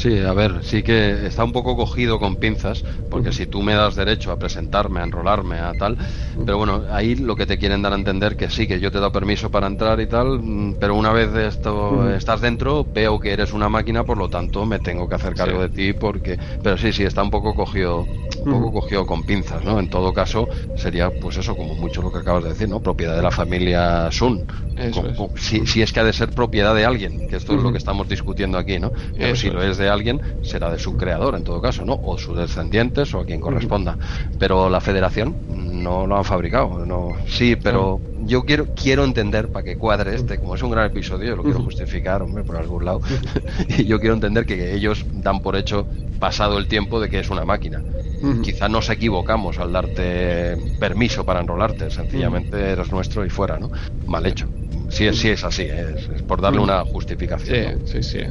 [0.00, 3.74] Sí, a ver, sí que está un poco cogido con pinzas, porque si tú me
[3.74, 5.98] das derecho a presentarme, a enrolarme, a tal,
[6.46, 8.96] pero bueno, ahí lo que te quieren dar a entender que sí, que yo te
[8.96, 12.86] he dado permiso para entrar y tal, mm, pero una vez de esto estás dentro,
[12.94, 15.92] veo que eres una máquina, por lo tanto me tengo que hacer cargo de ti,
[15.92, 18.06] porque, pero sí, sí, está un poco cogido
[18.44, 19.78] un poco cogido con pinzas, ¿no?
[19.78, 22.80] En todo caso, sería pues eso, como mucho lo que acabas de decir, ¿no?
[22.80, 24.42] Propiedad de la familia Sun.
[25.36, 28.08] si, es que ha de ser propiedad de alguien, que esto es lo que estamos
[28.08, 28.92] discutiendo aquí, ¿no?
[29.14, 31.98] Pero si lo es de alguien, será de su creador, en todo caso, ¿no?
[32.02, 33.98] O sus descendientes o a quien corresponda.
[34.38, 37.10] Pero la federación no lo han fabricado, no.
[37.26, 41.30] Sí, pero yo quiero quiero entender para que cuadre este, como es un gran episodio,
[41.30, 43.00] yo lo quiero justificar, hombre, por algún lado.
[43.68, 45.86] y yo quiero entender que ellos dan por hecho
[46.18, 47.82] pasado el tiempo de que es una máquina.
[48.42, 53.70] Quizá nos equivocamos al darte permiso para enrolarte, sencillamente eres nuestro y fuera, ¿no?
[54.06, 54.46] Mal hecho.
[54.90, 57.80] Sí, sí es así, es, por darle una justificación.
[57.86, 58.26] Sí, sí, sí.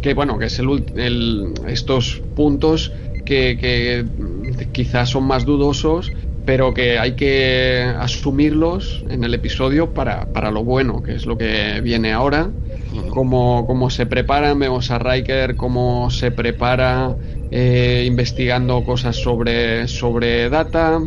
[0.00, 2.92] Que bueno, que es el, estos puntos
[3.24, 4.06] que, que
[4.72, 6.10] quizás son más dudosos
[6.48, 11.36] pero que hay que asumirlos en el episodio para, para lo bueno, que es lo
[11.36, 12.50] que viene ahora.
[13.10, 17.18] Cómo, se preparan, vemos a Riker cómo se prepara
[17.50, 21.02] eh, investigando cosas sobre, sobre Data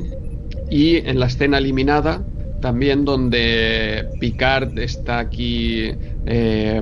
[0.69, 2.21] y en la escena eliminada
[2.61, 5.91] también donde Picard está aquí
[6.23, 6.81] eh,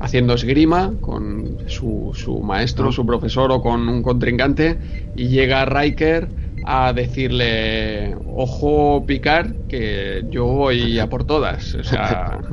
[0.00, 4.80] haciendo esgrima con su, su maestro, su profesor o con un contrincante
[5.14, 6.34] y llega Riker
[6.70, 11.74] a decirle, ojo picar, que yo voy a por todas.
[11.74, 12.40] O sea...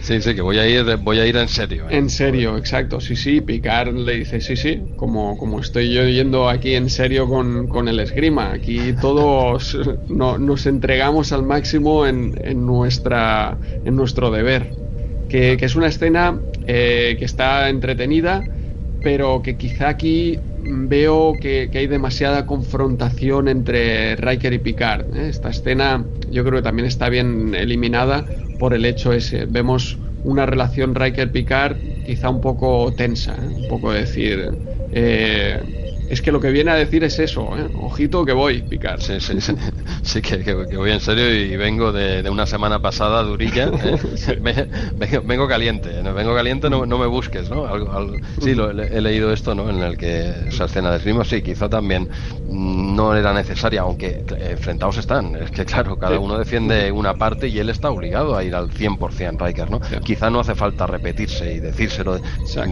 [0.00, 1.84] Sí, sí, que voy a ir, voy a ir en serio.
[1.90, 1.96] ¿eh?
[1.98, 3.00] En serio, exacto.
[3.00, 7.28] Sí, sí, picar le dice, sí, sí, como, como estoy yo yendo aquí en serio
[7.28, 8.52] con, con el esgrima.
[8.52, 9.76] Aquí todos
[10.08, 14.70] no, nos entregamos al máximo en, en, nuestra, en nuestro deber.
[15.28, 18.44] Que, que es una escena eh, que está entretenida,
[19.02, 25.14] pero que quizá aquí veo que, hay demasiada confrontación entre Riker y Picard.
[25.16, 25.28] ¿eh?
[25.28, 28.24] Esta escena yo creo que también está bien eliminada
[28.58, 29.46] por el hecho ese.
[29.46, 33.48] Vemos una relación Riker-Picard quizá un poco tensa, ¿eh?
[33.62, 34.50] un poco decir...
[34.90, 37.68] Eh, es que lo que viene a decir es eso, ¿eh?
[37.74, 39.00] ojito que voy, picar.
[39.00, 39.54] Sí, sí, sí,
[40.02, 43.70] sí que, voy en serio y vengo de, una semana pasada durilla.
[43.84, 43.98] ¿eh?
[45.24, 46.14] vengo, caliente, ¿no?
[46.14, 47.68] vengo caliente, no, me busques, ¿no?
[48.40, 49.68] sí, lo, he leído esto, ¿no?
[49.68, 52.08] En el que esa escena de esgrima, sí, quizá también
[52.48, 55.36] no era necesaria, aunque enfrentados están.
[55.36, 58.70] Es que, claro, cada uno defiende una parte y él está obligado a ir al
[58.70, 59.80] 100% Riker, ¿no?
[60.02, 62.18] Quizá no hace falta repetirse y decírselo.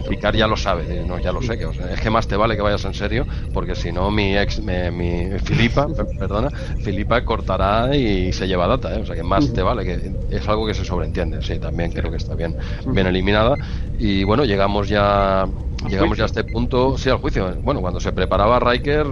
[0.09, 2.61] Picar ya lo sabe, no, ya lo sé, que, es que más te vale que
[2.61, 5.87] vayas en serio porque si no mi ex, mi, Filipa,
[6.17, 6.49] perdona,
[6.79, 9.01] Filipa cortará y se lleva data, ¿eh?
[9.01, 12.11] o sea que más te vale, que es algo que se sobreentiende, sí, también creo
[12.11, 12.55] que está bien,
[12.85, 13.57] bien eliminada.
[13.97, 15.47] Y bueno, llegamos ya,
[15.87, 17.59] llegamos ya a este punto, sí, al juicio.
[17.61, 19.05] Bueno, cuando se preparaba Riker,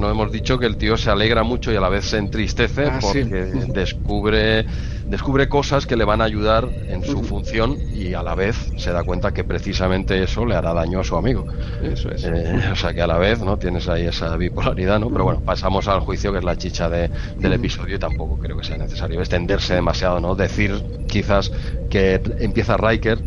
[0.00, 2.86] no hemos dicho que el tío se alegra mucho y a la vez se entristece
[2.86, 3.24] ah, porque
[3.74, 4.66] descubre
[5.06, 8.92] descubre cosas que le van a ayudar en su función y a la vez se
[8.92, 11.46] da cuenta que precisamente eso le hará daño a su amigo.
[11.82, 12.24] Eso es.
[12.24, 13.56] Eh, o sea que a la vez, ¿no?
[13.56, 15.10] Tienes ahí esa bipolaridad, ¿no?
[15.10, 18.56] Pero bueno, pasamos al juicio que es la chicha de, del episodio y tampoco creo
[18.56, 20.34] que sea necesario extenderse demasiado, ¿no?
[20.34, 21.50] Decir quizás
[21.88, 23.20] que empieza Riker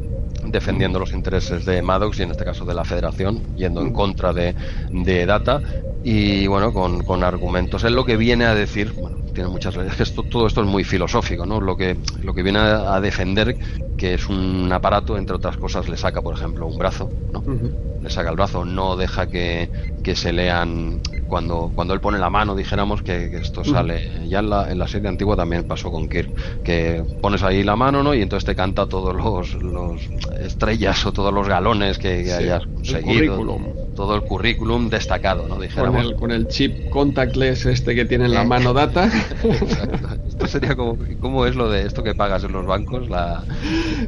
[0.54, 4.32] defendiendo los intereses de Maddox y en este caso de la Federación, yendo en contra
[4.34, 4.56] de,
[4.92, 5.62] de Data
[6.02, 7.84] y bueno, con, con argumentos.
[7.84, 8.94] Es lo que viene a decir,
[9.34, 11.60] tiene muchas esto, todo esto es muy filosófico, ¿no?
[11.60, 13.58] Lo que, lo que viene a, defender
[13.98, 17.44] que es un aparato, entre otras cosas, le saca, por ejemplo, un brazo, ¿no?
[18.02, 19.70] Le saca el brazo, no deja que,
[20.04, 24.28] que, se lean cuando, cuando él pone la mano, dijéramos que, esto sale.
[24.28, 27.76] Ya en la, en la, serie antigua también pasó con Kirk, que pones ahí la
[27.76, 28.14] mano, ¿no?
[28.14, 30.02] Y entonces te canta todos los, los
[30.40, 33.58] estrellas o todos los galones que, hayas conseguido.
[33.96, 35.60] Todo el currículum destacado, ¿no?
[35.60, 36.04] Dijéramos.
[36.04, 38.48] Con el, con el chip contactless este que tiene en la eh.
[38.48, 39.10] mano data.
[40.28, 43.10] Esto sería como, ¿cómo es lo de esto que pagas en los bancos?
[43.10, 43.44] La,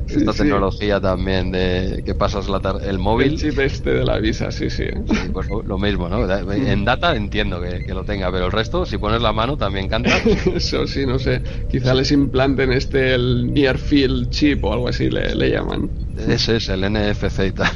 [0.08, 3.34] esta tecnología también de que pasas la el móvil.
[3.34, 4.86] El chip este de la visa, sí, sí.
[5.34, 6.30] pues lo mismo, ¿no?
[6.52, 10.18] En data entiendo que, lo tenga, pero el resto, si pones la mano, también canta.
[10.56, 11.42] Eso sí, no sé.
[11.70, 15.90] Quizá les implanten este, el Near Field Chip o algo así le, le llaman.
[16.18, 17.72] Ese es el NFC y tal.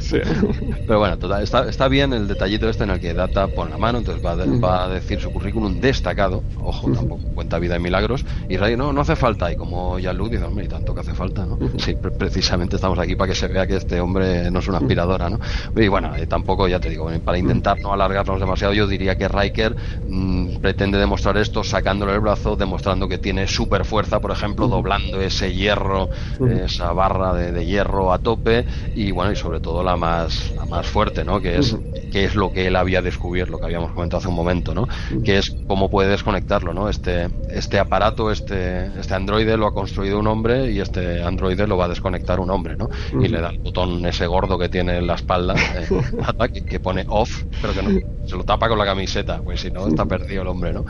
[0.86, 3.78] Pero bueno, total, está, está, bien el detallito este en el que Data pone la
[3.78, 8.24] mano, entonces va, va a decir su currículum destacado, ojo, tampoco cuenta vida de milagros,
[8.48, 11.00] y Ray, no, no hace falta, y como ya Luke dice, hombre, y tanto que
[11.00, 11.58] hace falta, ¿no?
[11.76, 15.30] Sí, precisamente estamos aquí para que se vea que este hombre no es una aspiradora,
[15.30, 15.38] ¿no?
[15.74, 19.28] Y bueno, eh, tampoco, ya te digo, para intentar no alargarnos demasiado, yo diría que
[19.28, 19.76] Riker
[20.06, 25.20] mm, pretende demostrar esto sacándole el brazo, demostrando que tiene super fuerza, por ejemplo, doblando
[25.20, 26.10] ese hierro,
[26.42, 28.40] esa barra de, de hierro a todo
[28.92, 31.76] y bueno y sobre todo la más la más fuerte no que es
[32.08, 34.86] que es lo que él había descubierto lo que habíamos comentado hace un momento no
[35.22, 40.18] que es cómo puedes conectarlo no este este aparato este, este androide lo ha construido
[40.18, 42.88] un hombre y este androide lo va a desconectar un hombre, ¿no?
[43.12, 47.04] Y le da el botón ese gordo que tiene en la espalda, eh, que, pone
[47.08, 50.42] off, pero que no, se lo tapa con la camiseta, pues si no está perdido
[50.42, 50.84] el hombre, ¿no?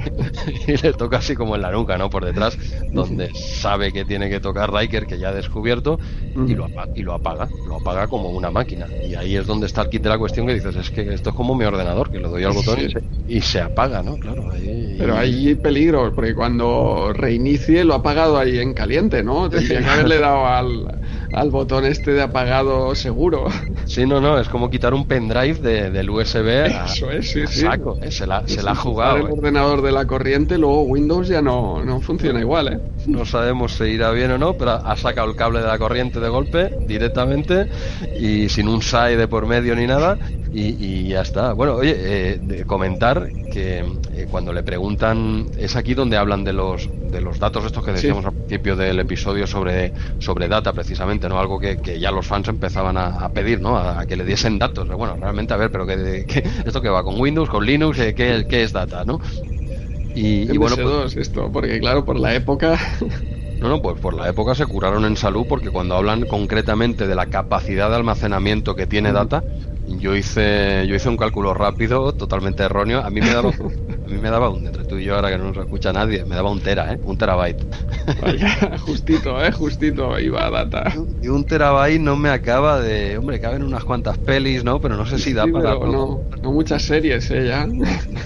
[0.66, 2.10] y le toca así como en la nuca, ¿no?
[2.10, 2.58] Por detrás,
[2.92, 5.98] donde sabe que tiene que tocar Riker, que ya ha descubierto,
[6.46, 8.86] y lo, apaga, y lo apaga, lo apaga como una máquina.
[9.04, 11.30] Y ahí es donde está el kit de la cuestión que dices, es que esto
[11.30, 12.78] es como mi ordenador, que le doy al botón
[13.26, 14.16] y, se, apaga, ¿no?
[14.16, 14.50] Claro,
[14.98, 19.48] Pero hay peligro, porque cuando reinicie lo ha apagado ahí en caliente, ¿no?
[19.50, 21.00] Tendría que haberle dado al,
[21.32, 23.46] al botón este de apagado seguro.
[23.84, 27.46] Sí, no, no, es como quitar un pendrive de, del USB Eso es, sí.
[27.46, 29.16] Saco, eh, se la, se la ha jugado.
[29.16, 29.32] El eh.
[29.32, 32.78] ordenador de la corriente, luego Windows ya no, no funciona igual, ¿eh?
[33.06, 36.20] No sabemos si irá bien o no, pero ha sacado el cable de la corriente
[36.20, 37.68] de golpe directamente
[38.18, 40.18] y sin un SAE de por medio ni nada
[40.52, 41.52] y, ya está.
[41.52, 43.84] Bueno, oye, eh, comentar que
[44.30, 48.24] cuando le preguntan, es aquí donde hablan de los, de los datos estos que decíamos
[48.24, 51.38] al principio del episodio sobre, sobre data precisamente, ¿no?
[51.38, 53.76] Algo que, ya los fans empezaban a, pedir, ¿no?
[53.76, 54.88] A, que le diesen datos.
[54.88, 56.24] Bueno, realmente, a ver, pero que,
[56.64, 59.20] esto que va con Windows, con Linux, ¿qué, qué es data, no?
[60.14, 62.78] Y, bueno, pues, esto, porque claro, por la época...
[63.60, 67.14] No, no, pues por la época se curaron en salud porque cuando hablan concretamente de
[67.14, 69.44] la capacidad de almacenamiento que tiene data,
[69.86, 73.00] yo hice yo hice un cálculo rápido, totalmente erróneo.
[73.00, 75.38] A mí me daba, a mí me daba un, entre tú y yo ahora que
[75.38, 77.00] no nos escucha nadie, me daba un tera, ¿eh?
[77.02, 77.64] Un terabyte.
[78.80, 79.52] justito, ¿eh?
[79.52, 80.92] Justito iba a data.
[81.22, 83.18] Y un terabyte no me acaba de...
[83.18, 84.80] Hombre, caben unas cuantas pelis, ¿no?
[84.80, 85.74] Pero no sé si da para...
[85.74, 87.46] No, no muchas series, ¿eh?
[87.46, 87.66] Ya.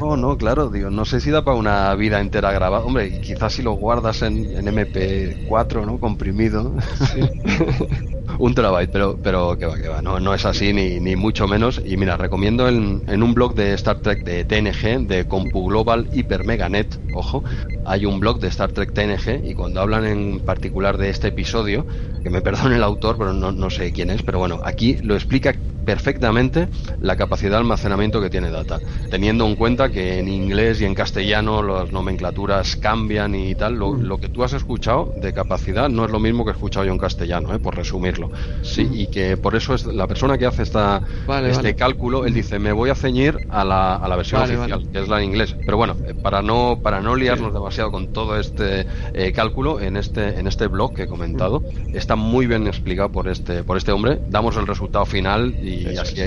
[0.00, 2.84] No, no, claro, digo, no sé si da para una vida entera grabada.
[2.84, 5.98] Hombre, quizás si lo guardas en, en MP4, ¿no?
[5.98, 6.74] Comprimido.
[7.12, 7.20] Sí.
[8.38, 11.46] un terabyte, pero, pero que va, que va, no, no es así ni, ni mucho
[11.46, 11.80] menos.
[11.84, 16.06] Y mira, recomiendo en, en, un blog de Star Trek de TNG, de Compu Global
[16.12, 17.42] Hyper Meganet, ojo,
[17.84, 21.84] hay un blog de Star Trek TNG y cuando hablan en particular de este episodio,
[22.22, 25.16] que me perdone el autor, pero no, no sé quién es, pero bueno, aquí lo
[25.16, 25.52] explica
[25.84, 26.68] perfectamente
[27.00, 28.80] la capacidad de almacenamiento que tiene Data,
[29.10, 33.74] teniendo en cuenta que en inglés y en castellano las nomenclaturas cambian y tal.
[33.74, 34.20] Lo, mm.
[34.20, 36.98] que tú has escuchado de capacidad no es lo mismo que he escuchado yo en
[36.98, 37.58] castellano, ¿eh?
[37.58, 38.30] por resumirlo.
[38.62, 38.94] Sí, mm.
[38.94, 41.02] y que por eso es la persona que hace esta,
[41.46, 45.00] este cálculo, él dice, me voy a ceñir a la, a la versión oficial, que
[45.00, 45.54] es la en inglés.
[45.64, 49.96] Pero bueno, eh, para no, para no liarnos demasiado con todo este eh, cálculo, en
[49.96, 51.62] este, en este blog que he comentado,
[51.92, 54.20] está muy bien explicado por este, por este hombre.
[54.28, 56.20] Damos el resultado final y y así,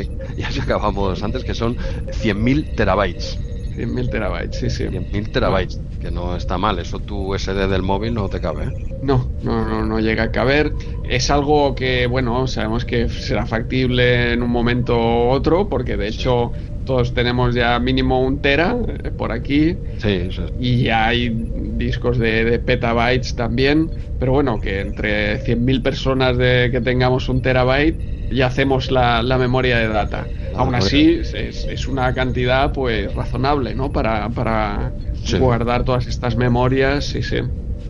[0.43, 3.38] así, acabamos antes, que son 100.000 terabytes.
[3.77, 4.84] 100.000 terabytes, sí, sí.
[4.85, 6.80] 100.000 terabytes, que no está mal.
[6.80, 8.65] Eso tu SD del móvil no te cabe.
[8.65, 8.72] ¿eh?
[9.03, 10.73] No, no, no, no llega a caber.
[11.07, 16.07] Es algo que, bueno, sabemos que será factible en un momento u otro, porque de
[16.07, 16.51] hecho
[16.88, 19.77] todos tenemos ya mínimo un tera eh, por aquí.
[19.99, 23.91] Sí, Y ya hay discos de, petabytes también.
[24.18, 27.99] Pero bueno, que entre 100.000 personas de que tengamos un terabyte
[28.31, 30.26] y hacemos la, memoria de data.
[30.55, 33.91] Aún así, es, una cantidad pues razonable, ¿no?
[33.91, 34.91] Para, para
[35.38, 37.41] guardar todas estas memorias, sí, sí.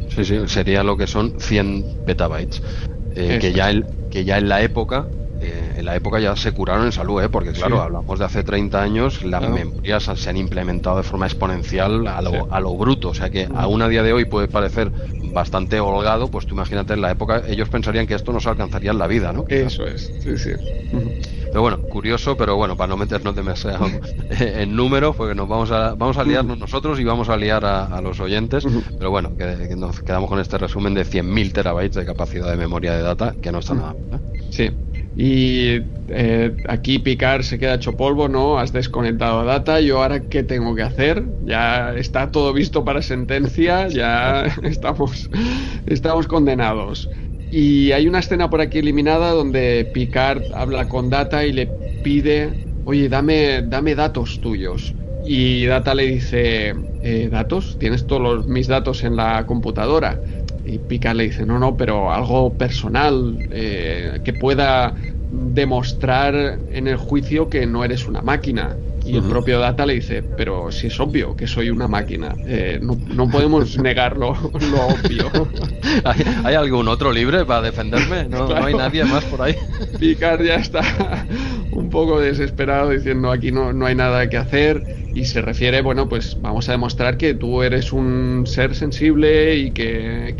[0.09, 2.61] Sí, sí, sería lo que son 100 petabytes.
[3.15, 5.07] Eh, que, ya el, que ya en la época
[5.41, 7.29] eh, en la época ya se curaron en salud, ¿eh?
[7.29, 12.07] porque claro, hablamos de hace 30 años, las memorias se han implementado de forma exponencial
[12.07, 14.91] a lo, a lo bruto, o sea que aún a día de hoy puede parecer
[15.33, 18.91] bastante holgado, pues tú imagínate en la época, ellos pensarían que esto no se alcanzaría
[18.91, 19.45] en la vida, ¿no?
[19.47, 20.51] Eso es, sí, sí.
[21.47, 23.87] Pero bueno, curioso, pero bueno, para no meternos demasiado
[24.39, 28.01] en números, porque nos vamos a, vamos a liarnos nosotros y vamos a liar a,
[28.01, 28.65] los oyentes,
[28.97, 32.93] pero bueno, que, nos quedamos con este resumen de 100.000 terabytes de capacidad de memoria
[32.93, 34.19] de data, que no está nada mal.
[34.19, 34.47] ¿eh?
[34.51, 34.71] Sí.
[35.19, 38.59] Y eh, aquí picar se queda hecho polvo, ¿no?
[38.59, 39.81] Has desconectado data.
[39.81, 41.23] Yo ahora qué tengo que hacer?
[41.41, 45.27] Ya está todo visto para sentencia, ya estamos,
[45.87, 47.09] estamos condenados.
[47.49, 51.67] Y hay una escena por aquí eliminada donde Picard habla con Data y le
[52.03, 54.93] pide, oye, dame, dame datos tuyos.
[55.25, 57.77] Y Data le dice, eh, ¿datos?
[57.79, 60.21] ¿Tienes todos mis datos en la computadora?
[60.67, 64.95] Y Picard le dice, no, no, pero algo personal eh, que pueda
[65.29, 66.35] demostrar
[66.67, 68.81] en el juicio que no eres una máquina.
[69.07, 72.79] Y el propio Data le dice, pero si es obvio que soy una máquina, eh,
[72.81, 75.31] no, podemos negar lo, obvio.
[76.43, 78.25] ¿Hay, algún otro libre para defenderme?
[78.25, 79.55] No, hay nadie más por ahí.
[79.99, 80.81] Picard ya está
[81.71, 84.83] un poco desesperado diciendo aquí no, no hay nada que hacer
[85.17, 89.71] y se refiere, bueno, pues vamos a demostrar que tú eres un ser sensible y
[89.71, 90.35] que,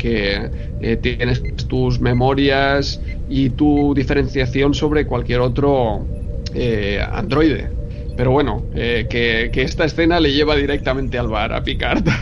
[0.80, 6.06] eh, tienes tus memorias y tu diferenciación sobre cualquier otro
[6.54, 7.70] eh, androide.
[8.18, 12.04] Pero bueno, eh, que, que, esta escena le lleva directamente al bar, a Picard.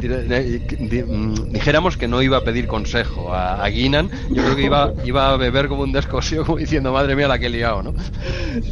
[0.00, 4.92] Mm, dijéramos que no iba a pedir consejo a, a Guinan, yo creo que iba,
[5.04, 7.94] iba a beber como un descosío, como diciendo, madre mía, la que he liado, ¿no?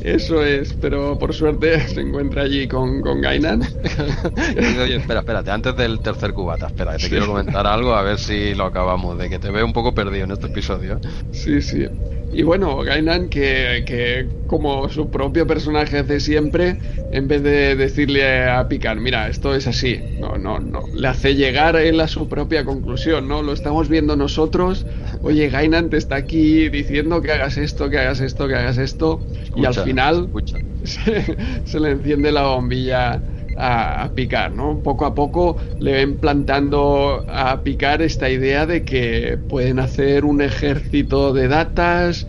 [0.02, 3.62] Eso es, pero por suerte se encuentra allí con, con Gainan.
[4.82, 8.54] Oye, espera, espérate, antes del tercer cubata, espera, te quiero comentar algo, a ver si
[8.54, 11.00] lo acabamos, de que te veo un poco perdido en este episodio.
[11.30, 11.86] Sí, sí.
[12.30, 16.78] Y bueno, Gainan, que, que, como su propio personaje hace siempre,
[17.08, 21.36] en vez de decirle a Picard, mira, esto es así, no, no, no, le hace
[21.36, 23.42] llegar él a su propia conclusión, ¿no?
[23.42, 24.86] Lo estamos viendo nosotros,
[25.22, 29.24] oye, Gainan te está aquí diciendo que hagas esto, que hagas esto, que hagas esto,
[29.54, 30.30] y al final
[30.82, 33.24] se, se le enciende la bombilla
[33.58, 34.80] a, picar, ¿no?
[34.82, 40.40] Poco a poco le ven plantando a picar esta idea de que pueden hacer un
[40.40, 42.26] ejército de datas,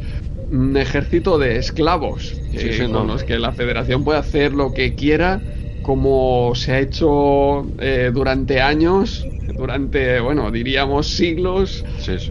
[0.49, 2.33] un ejército de esclavos,
[2.91, 5.41] con los que la federación puede hacer lo que quiera,
[5.83, 9.25] como se ha hecho eh, durante años,
[9.55, 11.83] durante, bueno, diríamos siglos,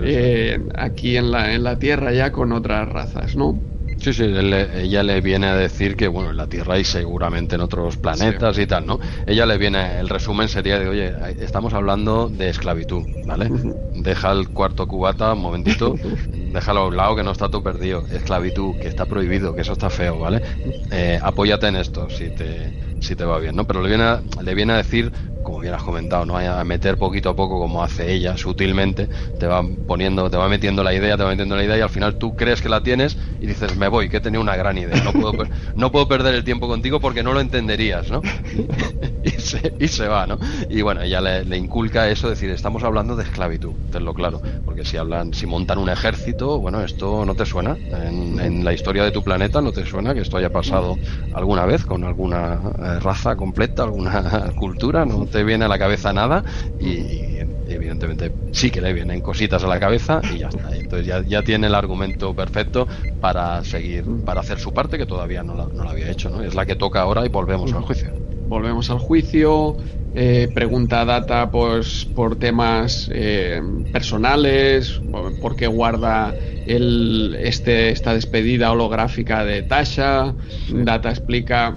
[0.02, 3.60] eh, aquí en la, en la Tierra ya con otras razas, ¿no?
[4.00, 7.62] Sí, sí, ella le viene a decir que, bueno, en la Tierra y seguramente en
[7.62, 9.00] otros planetas y tal, ¿no?
[9.26, 13.48] Ella le viene, el resumen sería de, oye, estamos hablando de esclavitud, ¿vale?
[13.92, 15.94] Deja el cuarto cubata, un momentito,
[16.30, 18.06] déjalo a un lado que no está todo perdido.
[18.08, 20.42] Esclavitud, que está prohibido, que eso está feo, ¿vale?
[20.90, 23.64] Eh, apóyate en esto si te, si te va bien, ¿no?
[23.66, 25.12] Pero le viene a, le viene a decir
[25.42, 26.36] como bien has comentado, ¿no?
[26.36, 29.08] A meter poquito a poco, como hace ella, sutilmente,
[29.38, 31.90] te va poniendo, te va metiendo la idea, te va metiendo la idea y al
[31.90, 34.78] final tú crees que la tienes y dices, me voy, que he tenido una gran
[34.78, 35.32] idea, no puedo,
[35.74, 38.20] no puedo perder el tiempo contigo porque no lo entenderías, ¿no?
[39.22, 40.38] y, se, y se va, ¿no?
[40.68, 44.96] Y bueno, ella le, inculca eso, decir, estamos hablando de esclavitud, tenlo claro, porque si
[44.96, 49.12] hablan, si montan un ejército, bueno, esto no te suena, en, en la historia de
[49.12, 51.00] tu planeta no te suena que esto haya pasado
[51.30, 56.12] alguna vez con alguna eh, raza completa, alguna cultura, no te viene a la cabeza
[56.12, 56.44] nada
[56.78, 60.74] y, evidentemente sí que le vienen cositas a la cabeza y ya está.
[60.74, 62.88] Entonces ya, ya tiene el argumento perfecto
[63.20, 66.42] para seguir, para hacer su parte que todavía no la, no la había hecho, ¿no?
[66.42, 68.10] Es la que toca ahora y volvemos al juicio.
[68.46, 69.76] Volvemos al juicio,
[70.14, 73.60] eh, pregunta a Data pues, por temas eh,
[73.92, 75.00] personales,
[75.42, 76.34] porque guarda
[76.66, 80.34] el, este, esta despedida holográfica de Tasha.
[80.68, 81.76] Data explica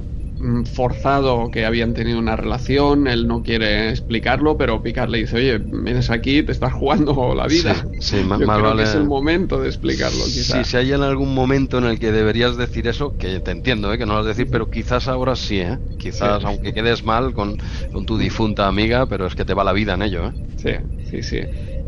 [0.66, 5.58] forzado que habían tenido una relación, él no quiere explicarlo, pero Picard le dice, oye,
[5.58, 7.86] vienes aquí, te estás jugando la vida.
[8.00, 8.84] Sí, más, vale...
[8.84, 10.68] es el momento de explicarlo, quizás.
[10.68, 13.98] si hay en algún momento en el que deberías decir eso, que te entiendo, ¿eh?
[13.98, 15.78] que no lo vas a decir, pero quizás ahora sí, ¿eh?
[15.98, 17.58] quizás, aunque quedes mal con,
[17.92, 20.28] con, tu difunta amiga, pero es que te va la vida en ello.
[20.28, 20.34] ¿eh?
[20.58, 20.72] Sí,
[21.10, 21.40] sí, sí.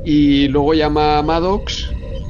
[0.05, 1.89] Y luego llama a Maddox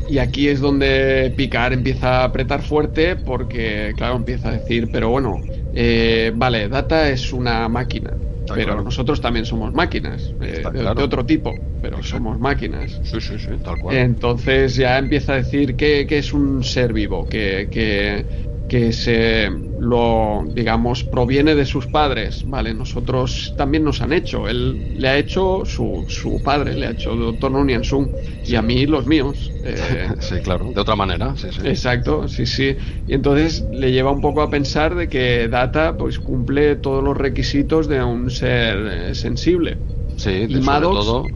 [0.10, 5.10] y aquí es donde Picard empieza a apretar fuerte porque, claro, empieza a decir, pero
[5.10, 5.42] bueno,
[5.74, 11.56] eh, vale, Data es una máquina, pero nosotros también somos máquinas, eh, de, otro tipo,
[11.82, 13.00] pero somos máquinas.
[13.04, 13.98] Sí, sí, sí, tal cual.
[13.98, 18.28] Entonces ya empieza a decir que, que es un ser vivo, que, que
[18.68, 24.48] que se lo digamos proviene de sus padres vale nosotros también nos han hecho.
[24.48, 28.10] Él le ha hecho su, su padre le ha hecho doctor Nunian Sung
[28.46, 31.62] y a mí los míos eh, sí claro de otra manera sí, sí.
[31.66, 32.78] exacto sí sí.
[33.06, 37.18] Y entonces le lleva un poco a pensar de que Data pues cumple todos los
[37.18, 39.82] requisitos de un ser eh, sensible.
[40.18, 41.28] Sí y Maddox todo,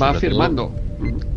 [0.00, 0.74] va afirmando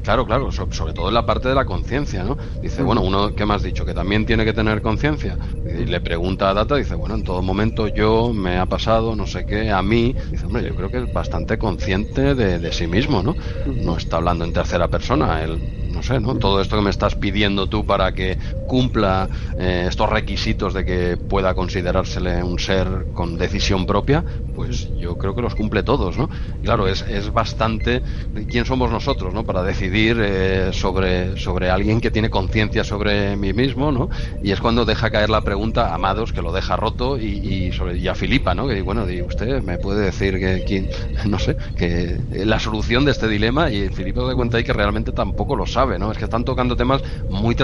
[0.01, 2.35] Claro, claro, sobre todo en la parte de la conciencia, ¿no?
[2.61, 3.85] Dice, bueno, uno, ¿qué me has dicho?
[3.85, 5.37] Que también tiene que tener conciencia.
[5.63, 9.25] Y le pregunta a Data, dice, bueno, en todo momento yo me ha pasado, no
[9.25, 10.13] sé qué, a mí.
[10.29, 13.35] Dice, hombre, yo creo que es bastante consciente de, de sí mismo, ¿no?
[13.75, 15.61] No está hablando en tercera persona, él
[15.93, 16.35] no sé, ¿no?
[16.35, 21.17] Todo esto que me estás pidiendo tú para que cumpla eh, estos requisitos de que
[21.17, 26.29] pueda considerársele un ser con decisión propia, pues yo creo que los cumple todos, ¿no?
[26.61, 28.03] Claro, es, es bastante...
[28.47, 29.45] ¿Quién somos nosotros, ¿no?
[29.45, 34.09] Para decidir eh, sobre, sobre alguien que tiene conciencia sobre mí mismo, ¿no?
[34.39, 37.71] Y es cuando deja caer la pregunta a Amados, que lo deja roto, y, y,
[37.71, 38.67] sobre, y a Filipa, ¿no?
[38.67, 40.89] Que bueno, usted me puede decir que, quién,
[41.25, 45.13] no sé, que la solución de este dilema, y Filipa se cuenta ahí que realmente
[45.13, 46.11] tampoco lo sabe ¿no?
[46.11, 47.55] Es que están tocando temas muy,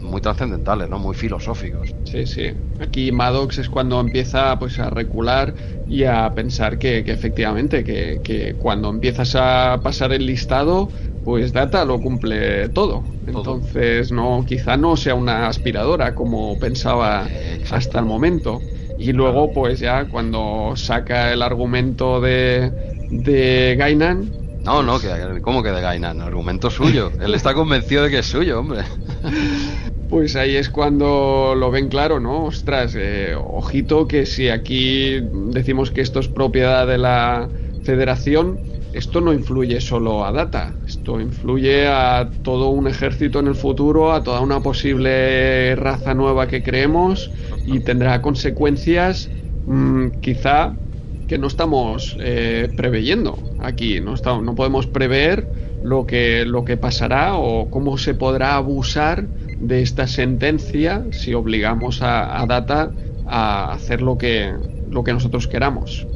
[0.00, 0.98] muy trascendentales, ¿no?
[0.98, 1.94] Muy filosóficos.
[2.04, 2.52] Sí, sí.
[2.78, 8.90] Aquí Maddox es cuando empieza pues a recular y a pensar que, efectivamente, que, cuando
[8.90, 10.90] empiezas a pasar el listado,
[11.22, 13.16] pues Data lo cumple todo.
[13.26, 17.32] Entonces, no, quizá no sea una aspiradora como pensaba
[17.70, 18.66] hasta el momento.
[18.96, 22.74] Y luego, pues ya cuando saca el argumento de,
[23.08, 26.20] de Gainan, no, no, que, ¿cómo que de Gainan?
[26.20, 27.10] Argumento suyo.
[27.20, 28.82] Él está convencido de que es suyo, hombre.
[30.08, 32.44] pues ahí es cuando lo ven claro, ¿no?
[32.44, 35.20] Ostras, eh, ojito que si aquí
[35.50, 37.50] decimos que esto es propiedad de la
[37.82, 38.60] federación,
[38.92, 44.12] esto no influye solo a Data, esto influye a todo un ejército en el futuro,
[44.12, 47.30] a toda una posible raza nueva que creemos
[47.64, 49.30] y tendrá consecuencias
[49.64, 50.76] mm, quizá
[51.26, 55.46] que no estamos eh, preveyendo aquí, no, no podemos prever
[55.82, 59.26] lo que, lo que pasará o cómo se podrá abusar
[59.60, 62.92] de esta sentencia si obligamos a, Data
[63.26, 64.52] a hacer lo que,
[64.90, 66.06] lo que nosotros queramos.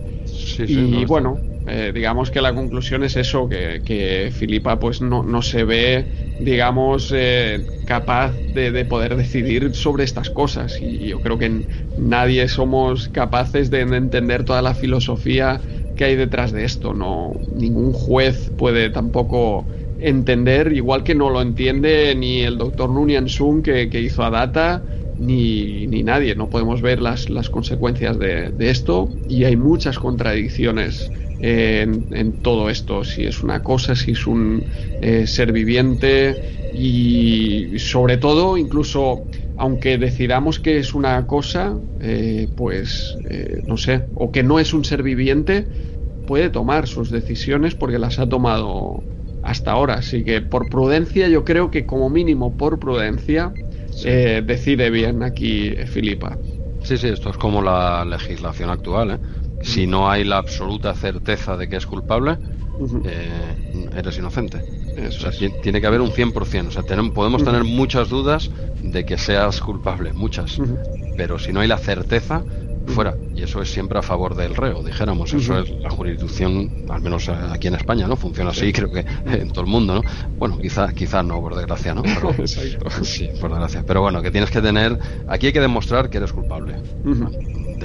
[0.58, 1.38] y bueno,
[1.68, 6.04] eh, digamos que la conclusión es eso, que, que Filipa pues no, no, se ve,
[6.40, 10.78] digamos, eh, capaz de, poder decidir sobre estas cosas.
[10.80, 11.62] Y yo creo que
[11.98, 15.60] nadie somos capaces de entender toda la filosofía
[15.96, 16.94] que hay detrás de esto.
[16.94, 19.66] No, ningún juez puede tampoco
[19.98, 24.30] entender, igual que no lo entiende ni el doctor Nunian Sun que, que hizo a
[24.30, 24.84] Data,
[25.18, 26.34] ni, ni, nadie.
[26.36, 31.10] No podemos ver las, las consecuencias de, de, esto y hay muchas contradicciones
[31.46, 34.64] en, todo esto, si es una cosa, si es un
[35.00, 36.34] eh, ser viviente
[36.74, 39.22] y sobre todo, incluso
[39.56, 44.74] aunque decidamos que es una cosa, eh, pues eh, no sé, o que no es
[44.74, 45.68] un ser viviente,
[46.26, 49.04] puede tomar sus decisiones porque las ha tomado
[49.40, 49.94] hasta ahora.
[49.94, 53.52] Así que por prudencia, yo creo que como mínimo por prudencia,
[54.02, 56.38] decide bien aquí Filipa.
[56.82, 59.10] Sí, sí, esto es como la legislación actual.
[59.12, 59.20] ¿eh?
[59.62, 62.38] Si no hay la absoluta certeza de que es culpable,
[63.04, 64.62] eh, eres inocente.
[65.62, 66.68] tiene que haber un 100%.
[66.68, 68.50] O sea, podemos tener muchas dudas
[68.82, 70.58] de que seas culpable, muchas.
[71.16, 72.42] Pero si no hay la certeza,
[72.86, 73.14] fuera.
[73.34, 75.32] Y eso es siempre a favor del reo, dijéramos.
[75.32, 78.16] Eso es la jurisdicción, al menos aquí en España, ¿no?
[78.16, 80.02] Funciona así, creo que en todo el mundo, ¿no?
[80.38, 82.02] Bueno, quizás quizá no, por desgracia, ¿no?
[83.02, 83.84] Sí, por desgracia.
[83.86, 84.98] Pero bueno, que tienes que tener...
[85.28, 86.76] Aquí hay que demostrar que eres culpable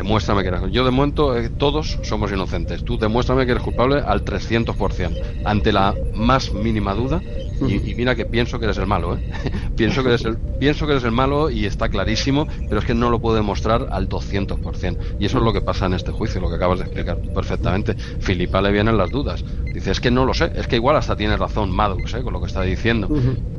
[0.01, 2.83] demuéstrame que eres Yo de momento eh, todos somos inocentes.
[2.83, 5.15] Tú demuéstrame que eres culpable al 300%.
[5.45, 7.21] Ante la más mínima duda,
[7.67, 9.19] y, mira que pienso que eres el malo, ¿eh?
[9.75, 12.93] pienso, que eres el, pienso que eres el malo y está clarísimo, pero es que
[12.93, 14.97] no lo puedo demostrar al 200%.
[15.19, 17.95] Y eso es lo que pasa en este juicio, lo que acabas de explicar perfectamente.
[18.19, 19.43] Filipa le vienen las dudas.
[19.73, 22.23] Dice, es que no lo sé, es que igual hasta tiene razón Maddox ¿eh?
[22.23, 23.07] con lo que está diciendo.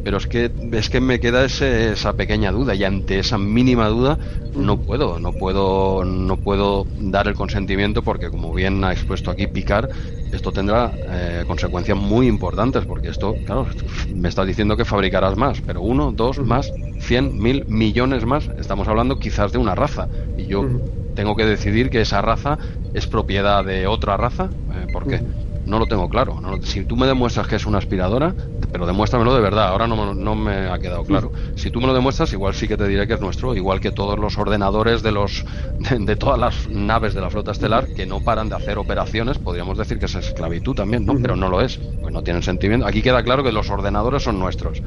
[0.05, 3.89] Pero es que, es que me queda ese, esa pequeña duda y ante esa mínima
[3.89, 4.19] duda
[4.55, 9.47] no puedo, no puedo, no puedo dar el consentimiento porque como bien ha expuesto aquí
[9.47, 9.89] Picar,
[10.33, 13.67] esto tendrá eh, consecuencias muy importantes porque esto, claro,
[14.15, 18.89] me estás diciendo que fabricarás más, pero uno, dos, más, cien, mil, millones más, estamos
[18.89, 20.09] hablando quizás de una raza.
[20.35, 20.71] Y yo
[21.15, 22.59] tengo que decidir que esa raza
[22.93, 25.23] es propiedad de otra raza, eh, ¿por qué?
[25.65, 26.39] No lo tengo claro.
[26.65, 28.35] si tú me demuestras que es una aspiradora,
[28.73, 29.69] pero demuéstramelo de verdad.
[29.69, 31.33] Ahora no, no, me ha quedado claro.
[31.55, 33.93] Si tú me lo demuestras, igual sí que te diré que es nuestro, igual que
[33.93, 35.45] todos los ordenadores de los
[35.79, 39.39] de, todas las naves de la flota estelar que no paran de hacer operaciones.
[39.39, 41.15] Podríamos decir que es esclavitud también, ¿no?
[41.21, 41.79] Pero no lo es.
[42.01, 42.87] Pues no tienen sentimiento.
[42.87, 44.83] Aquí queda claro que los ordenadores son nuestros.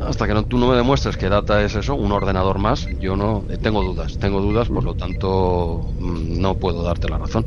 [0.00, 3.16] Hasta que no, tú no me demuestres que Data es eso, un ordenador más, yo
[3.16, 4.18] no tengo dudas.
[4.18, 7.46] Tengo dudas, por lo tanto mm, no puedo darte la razón.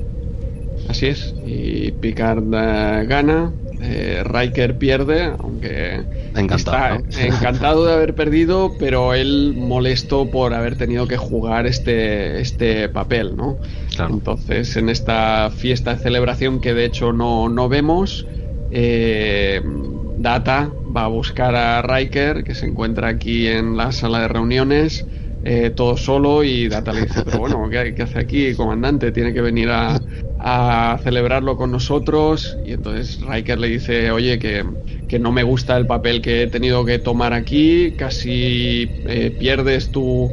[0.88, 3.52] Así es, y Picard eh, gana,
[3.82, 6.02] eh, Riker pierde, aunque
[6.36, 12.40] encantado, está encantado de haber perdido, pero él molesto por haber tenido que jugar este,
[12.40, 13.58] este papel, ¿no?
[14.00, 18.26] Entonces, en esta fiesta de celebración que de hecho no, no vemos,
[18.72, 19.62] eh,
[20.18, 25.06] Data va a buscar a Riker, que se encuentra aquí en la sala de reuniones,
[25.44, 29.12] eh, todo solo y Data le dice, pero bueno, ¿qué, hace aquí, comandante?
[29.12, 30.00] Tiene que venir a,
[31.04, 34.64] celebrarlo con nosotros y entonces Riker le dice, oye, que,
[35.20, 40.32] no me gusta el papel que he tenido que tomar aquí, casi eh, pierdes tu,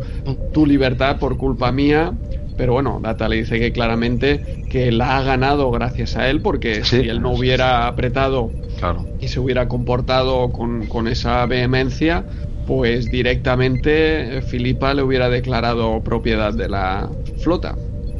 [0.53, 2.13] tu libertad por culpa mía.
[2.57, 6.85] Pero bueno, Data le dice que claramente que la ha ganado gracias a él, porque
[6.85, 8.53] si él no hubiera apretado
[9.19, 12.27] y se hubiera comportado con, con esa vehemencia,
[12.67, 17.75] pues directamente Filipa le hubiera declarado propiedad de la flota.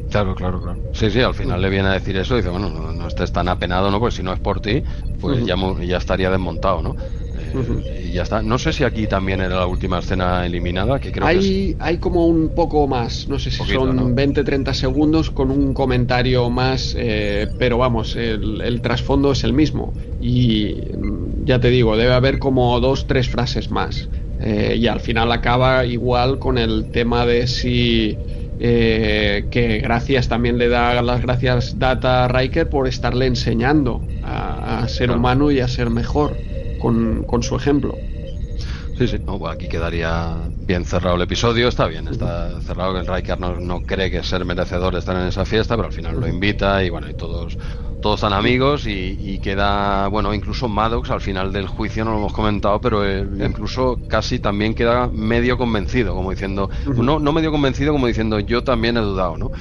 [0.09, 0.79] Claro, claro, claro.
[0.93, 3.47] Sí, sí, al final le viene a decir eso y dice, bueno, no, estés tan
[3.49, 3.99] apenado, ¿no?
[3.99, 4.83] Pues si no es por ti,
[5.19, 6.95] pues ya, ya estaría desmontado, ¿no?
[7.37, 8.41] Eh, y ya está.
[8.41, 11.75] No sé si aquí también era la última escena eliminada, que creo hay, que es...
[11.79, 16.95] Hay como un poco más, no sé si son 20-30 segundos con un comentario más,
[16.97, 19.93] eh, pero vamos, el, el trasfondo es el mismo.
[20.17, 24.09] Y mm, ya te digo, debe haber como dos, tres frases más.
[24.39, 28.17] Eh, y al final acaba igual con el tema de si
[28.59, 35.11] eh, que gracias también le da las gracias Data Riker por estarle enseñando a, ser
[35.11, 36.37] humano y a ser mejor
[36.79, 37.95] con, su ejemplo.
[38.97, 42.97] Sí, sí, no, aquí quedaría bien cerrado el episodio, está bien, está cerrado.
[42.97, 45.93] El Riker no, no cree que ser merecedor de estar en esa fiesta, pero al
[45.93, 47.57] final lo invita y bueno, y todos
[48.05, 52.33] todos están amigos y, queda, bueno, incluso Maddox al final del juicio no lo hemos
[52.33, 58.05] comentado, pero incluso casi también queda medio convencido, como diciendo, no, no medio convencido como
[58.05, 59.51] diciendo yo también he dudado, ¿no?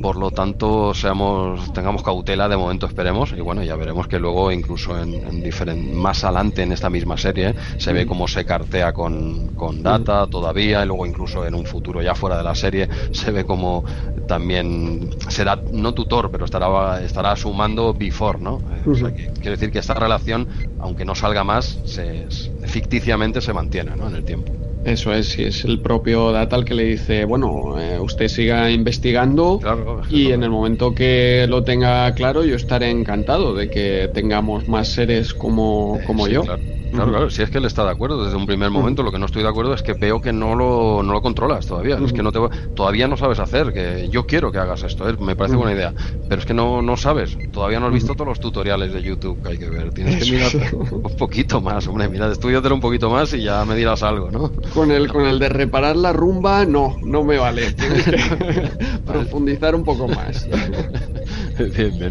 [0.00, 4.50] Por lo tanto, seamos, tengamos cautela de momento esperemos y bueno, ya veremos que luego
[4.50, 9.54] incluso en, diferente, más adelante en esta misma serie se ve cómo se cartea con,
[9.54, 13.30] con data todavía y luego incluso en un futuro ya fuera de la serie se
[13.30, 13.84] ve como
[14.26, 18.62] también será no tutor, pero estará, estará sumando before, ¿no?
[18.70, 18.82] Eh,
[19.40, 20.48] quiere decir que esta relación,
[20.78, 22.26] aunque no salga más, se,
[22.62, 24.08] ficticiamente se mantiene, ¿no?
[24.08, 24.52] En el tiempo.
[24.84, 28.68] Eso es, si es el propio Data el que le dice, bueno, eh, usted siga
[28.70, 29.60] investigando
[30.08, 34.88] y en el momento que lo tenga claro yo estaré encantado de que tengamos más
[34.88, 36.42] seres como, como yo.
[36.42, 39.18] Claro, claro, si es que él está de acuerdo desde un primer momento, lo que
[39.18, 42.12] no estoy de acuerdo es que veo que no lo, no lo controlas todavía, es
[42.12, 42.38] que no te,
[42.74, 45.16] todavía no sabes hacer, que yo quiero que hagas esto, ¿eh?
[45.18, 45.94] me parece buena idea,
[46.28, 49.40] pero es que no, no sabes, todavía no has visto todos los tutoriales de YouTube
[49.42, 50.52] que hay que ver, tienes que mirar
[50.90, 54.52] un poquito más, hombre, mira, estudiatelo un poquito más y ya me dirás algo, ¿no?
[54.74, 58.16] Con el, con el de reparar la rumba, no, no me vale, tienes que
[59.04, 60.46] profundizar un poco más.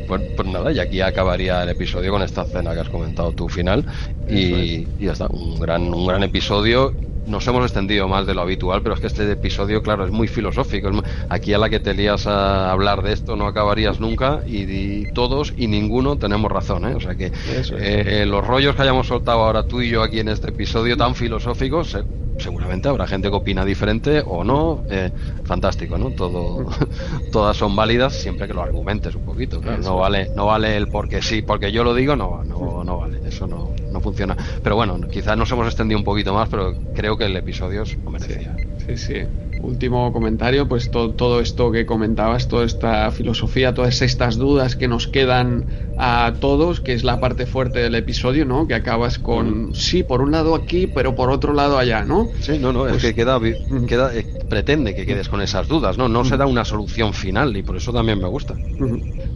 [0.08, 3.48] Pues, pues, nada, y aquí acabaría el episodio con esta escena que has comentado tú
[3.50, 3.86] final
[4.30, 6.94] y, ya está, un gran, un gran episodio
[7.26, 10.28] nos hemos extendido más de lo habitual, pero es que este episodio, claro, es muy
[10.28, 10.90] filosófico.
[11.30, 15.54] Aquí a la que te lías a hablar de esto no acabarías nunca y, todos
[15.56, 16.86] y ninguno tenemos razón.
[16.86, 16.96] ¿eh?
[16.96, 17.32] O sea que
[17.78, 21.16] eh, los rollos que hayamos soltado ahora tú y yo aquí en este episodio tan
[21.16, 21.98] filosóficos,
[22.38, 24.84] seguramente habrá gente que opina diferente o no.
[24.90, 25.12] Eh,
[25.44, 26.12] fantástico, ¿no?
[26.12, 26.66] Todo,
[27.32, 29.62] todas son válidas siempre que lo argumentes un poquito.
[29.62, 33.20] no vale, no vale el porque sí, porque yo lo digo, no, no, no vale.
[33.26, 34.36] Eso no, no funciona.
[34.64, 38.12] Pero bueno, quizás nos hemos extendido un poquito más, pero creo que el episodio lo
[38.12, 38.56] merecía.
[38.78, 39.24] Sí, sí.
[39.62, 45.08] Último comentario, pues todo esto que comentabas, toda esta filosofía, todas estas dudas que nos
[45.08, 48.68] quedan a todos, que es la parte fuerte del episodio, ¿no?
[48.68, 52.32] Que acabas con, sí, por un lado aquí, pero por otro lado allá, ¿no?
[52.40, 53.40] Sí, no, no, es pues que queda,
[53.88, 56.10] queda eh, pretende que quedes con esas dudas, ¿no?
[56.10, 58.56] No se da una solución final y por eso también me gusta.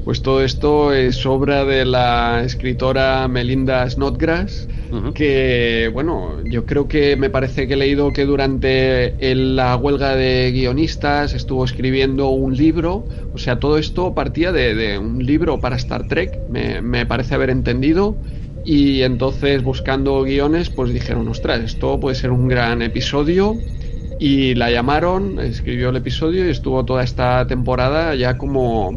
[0.03, 4.67] Pues todo esto es obra de la escritora Melinda Snodgrass,
[5.13, 10.51] que, bueno, yo creo que me parece que he leído que durante la huelga de
[10.51, 16.07] guionistas estuvo escribiendo un libro, o sea, todo esto partía de, un libro para Star
[16.07, 18.17] Trek, me, me parece haber entendido.
[18.65, 23.55] Y entonces buscando guiones, pues dijeron, ostras, esto puede ser un gran episodio.
[24.19, 28.91] Y la llamaron, escribió el episodio y estuvo toda esta temporada ya como,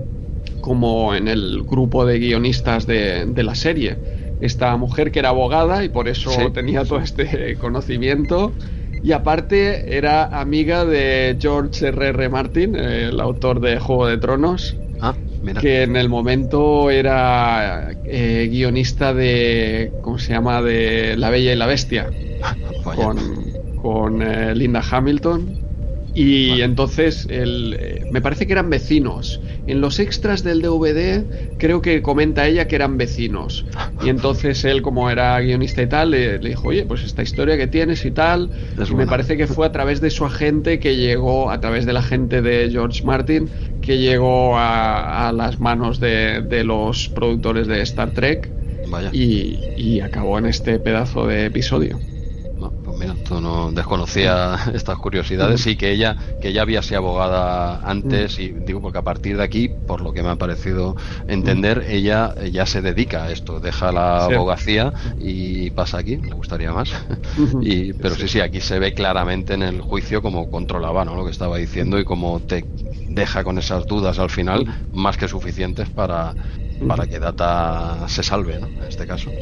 [0.61, 5.85] como en el grupo de guionistas de, de la serie esta mujer que era abogada
[5.85, 8.55] y por eso tenía todo este conocimiento.
[9.03, 12.29] Y aparte era amiga de George R.R.
[12.29, 14.77] Martin, el autor de Juego de Tronos.
[15.01, 15.15] Ah,
[15.61, 19.93] que en el momento era eh, guionista de.
[20.03, 20.63] ¿Cómo se llama?
[20.63, 22.11] De La Bella y la Bestia.
[22.97, 23.19] con,
[23.77, 25.68] con eh, Linda Hamilton.
[26.21, 29.41] Y entonces eh, me parece que eran vecinos.
[29.69, 31.25] En los extras del DVD
[31.59, 33.65] creo que comenta ella que eran vecinos.
[34.03, 37.69] Y entonces él, como era guionista y tal, le, dijo, oye, pues esta historia que
[37.69, 38.51] tienes y tal.
[38.91, 41.97] y me parece que fue a través de su agente que llegó, a través del
[41.97, 43.49] agente de George Martin,
[43.81, 48.51] que llegó a, las manos de, de, los productores de Star Trek.
[49.13, 52.01] Y, y acabó en este pedazo de episodio
[52.99, 58.39] mira, tú no desconocía estas curiosidades y que ella que ella había sido abogada antes
[58.39, 60.97] y digo porque a partir de aquí, por lo que me ha parecido
[61.27, 66.73] entender, ella ya se dedica a esto, deja la abogacía y pasa aquí, me gustaría
[66.73, 66.91] más.
[67.61, 68.29] y pero sí.
[68.29, 71.15] sí, aquí se ve claramente en el juicio como controlaba, ¿no?
[71.15, 72.65] lo que estaba diciendo y cómo te
[73.07, 76.37] deja con esas dudas al final más que suficientes para
[76.87, 78.69] para que Data se salve, ¿no?
[78.81, 79.33] En este caso.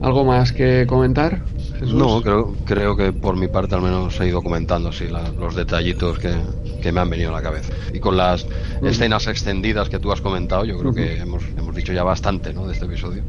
[0.00, 1.44] ¿Algo más que comentar?
[1.86, 5.06] No, creo, creo que por mi parte al menos he ido comentando sí,
[5.38, 7.72] los detallitos que, me han venido a la cabeza.
[7.92, 8.46] Y con las
[8.82, 12.66] escenas extendidas que tú has comentado, yo creo que hemos, hemos dicho ya bastante ¿no?
[12.66, 13.22] de este episodio.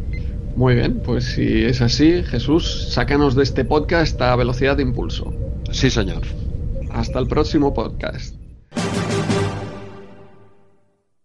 [0.56, 5.34] Muy bien, pues si es así, Jesús, sácanos de este podcast a velocidad de impulso.
[5.72, 6.24] Sí, señor.
[6.92, 8.36] Hasta el próximo podcast.